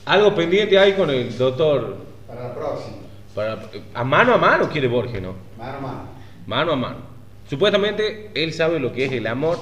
Algo 0.04 0.34
pendiente 0.34 0.78
hay 0.78 0.92
con 0.94 1.10
el 1.10 1.38
doctor. 1.38 1.96
Para 2.26 2.42
la 2.48 2.54
próxima. 2.54 2.96
Para, 3.34 3.58
a 3.94 4.04
mano 4.04 4.34
a 4.34 4.38
mano 4.38 4.68
quiere 4.68 4.88
Borges, 4.88 5.22
¿no? 5.22 5.34
Mano 5.56 5.78
a 5.78 5.80
mano. 5.80 6.02
Mano 6.46 6.72
a 6.72 6.76
mano. 6.76 6.96
Supuestamente 7.48 8.30
él 8.34 8.52
sabe 8.52 8.80
lo 8.80 8.92
que 8.92 9.04
es 9.04 9.12
el 9.12 9.26
amor, 9.28 9.58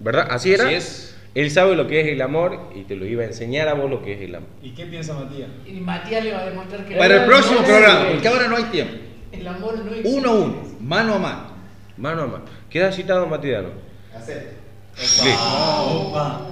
¿verdad? 0.00 0.26
Así 0.30 0.52
era. 0.52 0.64
Así 0.64 0.74
es. 0.74 1.16
Él 1.34 1.50
sabe 1.50 1.76
lo 1.76 1.86
que 1.86 2.00
es 2.00 2.08
el 2.08 2.20
amor 2.22 2.72
y 2.74 2.82
te 2.82 2.96
lo 2.96 3.06
iba 3.06 3.22
a 3.22 3.26
enseñar 3.26 3.68
a 3.68 3.74
vos 3.74 3.88
lo 3.88 4.02
que 4.02 4.14
es 4.14 4.20
el 4.22 4.34
amor. 4.34 4.48
¿Y 4.62 4.70
qué 4.70 4.86
piensa 4.86 5.14
Matías? 5.14 5.48
Y 5.64 5.74
Matías 5.74 6.24
le 6.24 6.32
va 6.32 6.40
a 6.40 6.46
demostrar 6.46 6.84
que 6.84 6.96
Para 6.96 7.22
el 7.22 7.24
próximo 7.24 7.60
no 7.60 7.66
programa, 7.66 8.08
porque 8.10 8.28
ahora 8.28 8.48
no 8.48 8.56
hay 8.56 8.64
tiempo. 8.64 8.94
El 9.30 9.46
amor 9.46 9.78
no 9.78 9.90
existe. 9.92 10.08
Uno 10.08 10.28
a 10.28 10.34
uno, 10.34 10.62
mano 10.80 11.14
a 11.14 11.18
mano. 11.20 11.42
Mano 11.96 12.22
a 12.22 12.26
mano. 12.26 12.44
Queda 12.68 12.90
citado 12.90 13.26
Matidano. 13.28 13.68
Acepto. 14.16 14.60
Sí. 14.96 15.30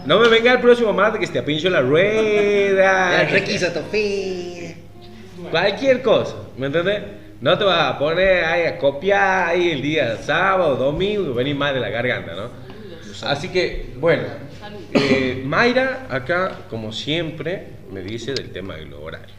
No 0.06 0.20
me 0.20 0.28
venga 0.28 0.52
el 0.52 0.60
próximo 0.60 0.92
martes 0.92 1.20
que 1.20 1.26
te 1.26 1.38
apincho 1.40 1.68
la 1.70 1.80
rueda. 1.80 3.24
requisito 3.30 3.82
fe. 3.90 4.76
Cualquier 5.50 6.02
cosa, 6.02 6.36
¿me 6.56 6.66
entendés? 6.66 7.02
No 7.40 7.56
te 7.58 7.64
vas 7.64 7.94
a 7.94 7.98
poner 7.98 8.44
ahí 8.44 8.66
a 8.66 8.78
copiar 8.78 9.48
ahí 9.48 9.70
el 9.70 9.82
día 9.82 10.16
sábado, 10.16 10.76
domingo, 10.76 11.34
venir 11.34 11.56
más 11.56 11.74
de 11.74 11.80
la 11.80 11.88
garganta, 11.88 12.34
¿no? 12.34 12.50
Así 13.22 13.48
que, 13.48 13.94
bueno, 13.98 14.24
eh, 14.92 15.42
Mayra 15.44 16.06
acá, 16.10 16.66
como 16.70 16.92
siempre, 16.92 17.68
me 17.92 18.02
dice 18.02 18.32
del 18.34 18.50
tema 18.50 18.76
del 18.76 18.92
horario. 18.94 19.34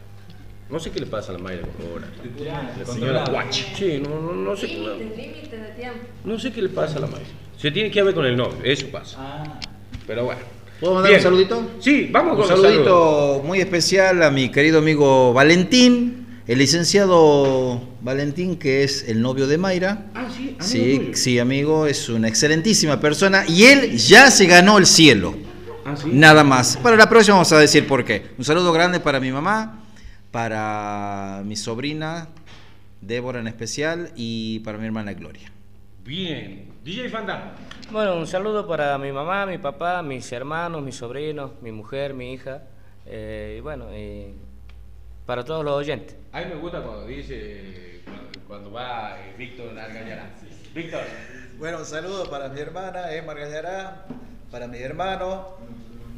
No 0.68 0.78
sé 0.78 0.90
qué 0.90 1.00
le 1.00 1.06
pasa 1.06 1.32
a 1.32 1.34
la 1.36 1.40
Mayra 1.40 1.62
con 1.62 1.84
los 1.86 1.96
horarios. 1.96 2.78
La 2.78 2.86
señora 2.86 3.24
Guachi. 3.28 3.64
Sí, 3.74 4.02
no, 4.02 4.20
no, 4.20 4.32
no 4.32 4.56
sé, 4.56 4.68
no, 4.78 4.94
Límites, 4.94 5.16
límites 5.16 5.50
de 5.62 5.68
tiempo. 5.78 5.98
no 6.24 6.38
sé 6.38 6.52
qué 6.52 6.62
le 6.62 6.68
pasa 6.68 6.98
a 6.98 7.00
la 7.00 7.06
Mayra. 7.08 7.26
Se 7.58 7.70
tiene 7.70 7.90
que 7.90 8.02
ver 8.02 8.14
con 8.14 8.24
el 8.24 8.36
novio, 8.36 8.56
eso 8.64 8.86
pasa. 8.88 9.16
Ah, 9.18 9.60
Pero 10.06 10.24
bueno. 10.24 10.40
¿Puedo 10.78 10.94
mandar 10.94 11.10
Bien. 11.10 11.20
un 11.20 11.24
saludito? 11.24 11.70
Sí, 11.80 12.08
vamos 12.10 12.32
Un 12.32 12.38
con 12.38 12.48
saludos. 12.48 12.70
saludito 12.70 13.42
muy 13.44 13.60
especial 13.60 14.22
a 14.22 14.30
mi 14.30 14.50
querido 14.50 14.78
amigo 14.78 15.34
Valentín, 15.34 16.40
el 16.46 16.58
licenciado 16.58 17.82
Valentín, 18.02 18.56
que 18.56 18.82
es 18.82 19.08
el 19.08 19.20
novio 19.20 19.46
de 19.46 19.58
Mayra. 19.58 20.06
Ah, 20.14 20.28
sí, 20.34 20.48
amigo 20.48 20.62
Sí, 20.64 20.98
tuyo. 20.98 21.16
sí, 21.16 21.38
amigo, 21.38 21.86
es 21.86 22.08
una 22.08 22.28
excelentísima 22.28 22.98
persona 23.00 23.44
y 23.46 23.64
él 23.64 23.96
ya 23.98 24.30
se 24.30 24.46
ganó 24.46 24.78
el 24.78 24.86
cielo. 24.86 25.36
Ah, 25.84 25.94
sí. 25.96 26.08
Nada 26.12 26.42
más. 26.44 26.76
Para 26.78 26.96
la 26.96 27.08
próxima 27.08 27.36
vamos 27.36 27.52
a 27.52 27.58
decir 27.58 27.86
por 27.86 28.04
qué. 28.04 28.30
Un 28.38 28.44
saludo 28.44 28.72
grande 28.72 29.00
para 29.00 29.20
mi 29.20 29.30
mamá, 29.32 29.84
para 30.30 31.42
mi 31.44 31.56
sobrina, 31.56 32.28
Débora 33.00 33.40
en 33.40 33.46
especial, 33.48 34.10
y 34.16 34.58
para 34.60 34.78
mi 34.78 34.86
hermana 34.86 35.12
Gloria. 35.14 35.50
Bien. 36.04 36.66
DJ 36.84 37.08
Fanta. 37.10 37.54
Bueno, 37.92 38.16
un 38.16 38.26
saludo 38.26 38.66
para 38.66 38.96
mi 38.98 39.10
mamá, 39.12 39.46
mi 39.46 39.58
papá, 39.58 40.02
mis 40.02 40.30
hermanos, 40.32 40.82
mis 40.82 40.96
sobrinos, 40.96 41.52
mi 41.62 41.72
mujer, 41.72 42.14
mi 42.14 42.32
hija. 42.32 42.62
eh, 43.06 43.56
y 43.58 43.60
bueno, 43.60 43.86
y 43.96 44.34
para 45.30 45.44
todos 45.44 45.64
los 45.64 45.74
oyentes. 45.74 46.16
A 46.32 46.40
mí 46.40 46.46
me 46.46 46.56
gusta 46.56 46.82
cuando 46.82 47.06
dice, 47.06 48.00
cuando, 48.48 48.72
va 48.72 49.16
eh, 49.16 49.32
Víctor 49.38 49.78
Argallará. 49.78 50.28
Víctor. 50.74 51.02
Bueno, 51.56 51.78
un 51.78 51.84
saludo 51.84 52.28
para 52.28 52.48
mi 52.48 52.58
hermana 52.58 53.12
Emma 53.12 53.30
Argallará, 53.30 54.06
para 54.50 54.66
mi 54.66 54.78
hermano, 54.78 55.50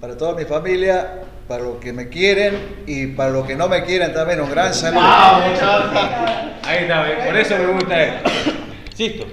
para 0.00 0.16
toda 0.16 0.34
mi 0.34 0.46
familia, 0.46 1.24
para 1.46 1.62
los 1.62 1.76
que 1.76 1.92
me 1.92 2.08
quieren 2.08 2.84
y 2.86 3.08
para 3.08 3.32
los 3.32 3.46
que 3.46 3.54
no 3.54 3.68
me 3.68 3.84
quieren 3.84 4.14
también. 4.14 4.40
Un 4.40 4.50
gran 4.50 4.72
saludo. 4.72 5.02
Ahí 5.02 6.78
está, 6.80 7.04
por 7.26 7.36
eso 7.36 7.58
me 7.58 7.66
gusta 7.66 8.02
esto. 8.02 8.30
Sisto. 8.94 9.26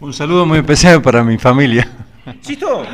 Un 0.00 0.12
saludo 0.12 0.44
muy 0.44 0.58
especial 0.58 1.00
para 1.00 1.24
mi 1.24 1.38
familia. 1.38 1.88
Sisto. 2.42 2.84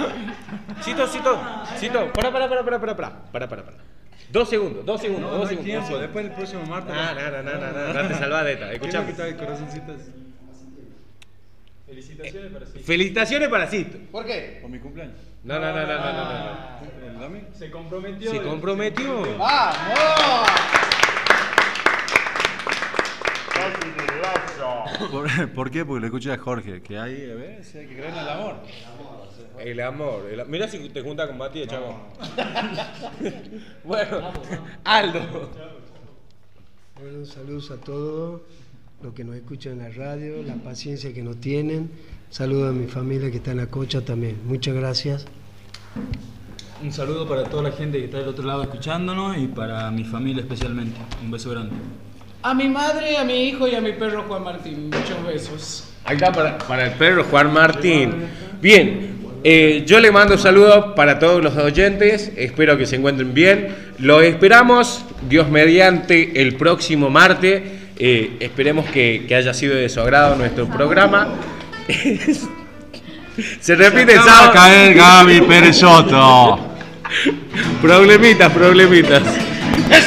Sisto, 0.80 1.08
Sisto. 1.08 1.40
Sisto. 1.76 2.12
Para, 2.12 2.30
para, 2.30 2.48
para, 2.48 2.64
para, 2.64 2.78
para, 2.78 2.96
para, 2.96 3.48
para, 3.48 3.64
para. 3.64 3.95
Dos 4.30 4.48
segundos, 4.48 4.84
dos 4.84 5.00
segundos, 5.00 5.30
dos 5.30 5.48
segundos. 5.48 5.74
dos 5.74 5.86
segundos. 5.86 6.00
después 6.00 6.24
del 6.24 6.34
próximo 6.34 6.66
martes. 6.66 6.94
No, 6.94 7.14
no, 7.14 7.42
no, 7.42 7.92
no, 7.92 8.02
no, 8.02 8.08
te 8.08 8.14
salvas 8.14 8.44
de 8.44 8.52
esta. 8.52 9.36
Corazoncitos? 9.36 10.00
felicitaciones 11.86 12.52
para 12.52 12.66
sí. 12.66 12.78
Felicitaciones 12.80 13.48
para 13.48 13.66
Sisto. 13.68 13.98
¿Por 14.10 14.26
qué? 14.26 14.58
Por 14.60 14.70
mi 14.70 14.78
cumpleaños. 14.78 15.16
No, 15.44 15.58
no, 15.58 15.72
no, 15.72 15.86
no, 15.86 15.86
no, 15.86 16.12
no, 16.12 16.24
no. 16.24 17.06
¿El 17.06 17.18
domingo? 17.18 17.46
Se 17.54 17.70
comprometió. 17.70 18.30
Se 18.30 18.42
comprometió. 18.42 19.22
¿Por, 25.10 25.52
por 25.52 25.70
qué? 25.70 25.84
Porque 25.84 26.00
le 26.00 26.06
escuché 26.06 26.32
a 26.32 26.38
Jorge, 26.38 26.82
que 26.82 26.98
hay, 26.98 27.30
a 27.30 27.34
ver, 27.34 27.64
si 27.64 27.78
hay 27.78 27.86
que 27.86 27.94
creer 27.94 28.10
en 28.10 28.18
el 28.18 28.28
amor. 28.28 28.56
El 28.66 28.84
amor. 28.84 29.25
El- 29.58 30.46
Mira 30.48 30.68
si 30.68 30.88
te 30.88 31.02
juntas 31.02 31.26
con 31.28 31.38
Matías, 31.38 31.68
chavo. 31.68 31.96
bueno, 33.84 34.32
Aldo. 34.84 35.50
Bueno, 37.00 37.24
saludos 37.26 37.70
a 37.70 37.76
todos 37.76 38.40
los 39.02 39.12
que 39.12 39.24
nos 39.24 39.36
escuchan 39.36 39.74
en 39.74 39.78
la 39.80 39.88
radio, 39.90 40.42
la 40.42 40.54
paciencia 40.54 41.12
que 41.12 41.22
nos 41.22 41.36
tienen. 41.40 41.90
Saludos 42.30 42.70
a 42.70 42.72
mi 42.72 42.86
familia 42.86 43.30
que 43.30 43.36
está 43.36 43.50
en 43.52 43.58
la 43.58 43.66
cocha 43.66 44.00
también. 44.04 44.38
Muchas 44.46 44.74
gracias. 44.74 45.26
Un 46.82 46.92
saludo 46.92 47.26
para 47.28 47.44
toda 47.44 47.62
la 47.64 47.72
gente 47.72 47.98
que 47.98 48.04
está 48.06 48.18
del 48.18 48.28
otro 48.28 48.44
lado 48.44 48.62
escuchándonos 48.62 49.38
y 49.38 49.46
para 49.46 49.90
mi 49.90 50.04
familia 50.04 50.42
especialmente. 50.42 50.98
Un 51.22 51.30
beso 51.30 51.50
grande. 51.50 51.74
A 52.42 52.54
mi 52.54 52.68
madre, 52.68 53.16
a 53.16 53.24
mi 53.24 53.44
hijo 53.48 53.66
y 53.66 53.74
a 53.74 53.80
mi 53.80 53.92
perro 53.92 54.24
Juan 54.28 54.44
Martín. 54.44 54.90
Muchos 54.90 55.24
besos. 55.26 55.88
Ahí 56.04 56.16
está 56.16 56.30
para, 56.32 56.58
para 56.58 56.86
el 56.86 56.92
perro 56.98 57.24
Juan 57.24 57.52
Martín. 57.52 58.12
Bien, 58.60 59.15
eh, 59.48 59.84
yo 59.86 60.00
le 60.00 60.10
mando 60.10 60.36
saludos 60.36 60.86
para 60.96 61.20
todos 61.20 61.40
los 61.40 61.56
oyentes. 61.56 62.32
Espero 62.36 62.76
que 62.76 62.84
se 62.84 62.96
encuentren 62.96 63.32
bien. 63.32 63.76
Los 64.00 64.24
esperamos, 64.24 65.04
Dios 65.28 65.48
mediante, 65.48 66.42
el 66.42 66.56
próximo 66.56 67.10
martes. 67.10 67.62
Eh, 67.96 68.38
esperemos 68.40 68.86
que, 68.86 69.24
que 69.28 69.36
haya 69.36 69.54
sido 69.54 69.76
de 69.76 69.88
su 69.88 70.00
agrado 70.00 70.34
nuestro 70.34 70.66
programa. 70.66 71.28
se 73.60 73.76
repite 73.76 74.14
de 74.14 74.18
sábado. 74.18 74.52
caer 74.52 74.94
Gaby 74.94 75.40
Pérez 75.42 75.76
Soto. 75.76 76.74
Problemitas, 77.80 78.50
problemitas. 78.50 79.22
De 79.22 80.02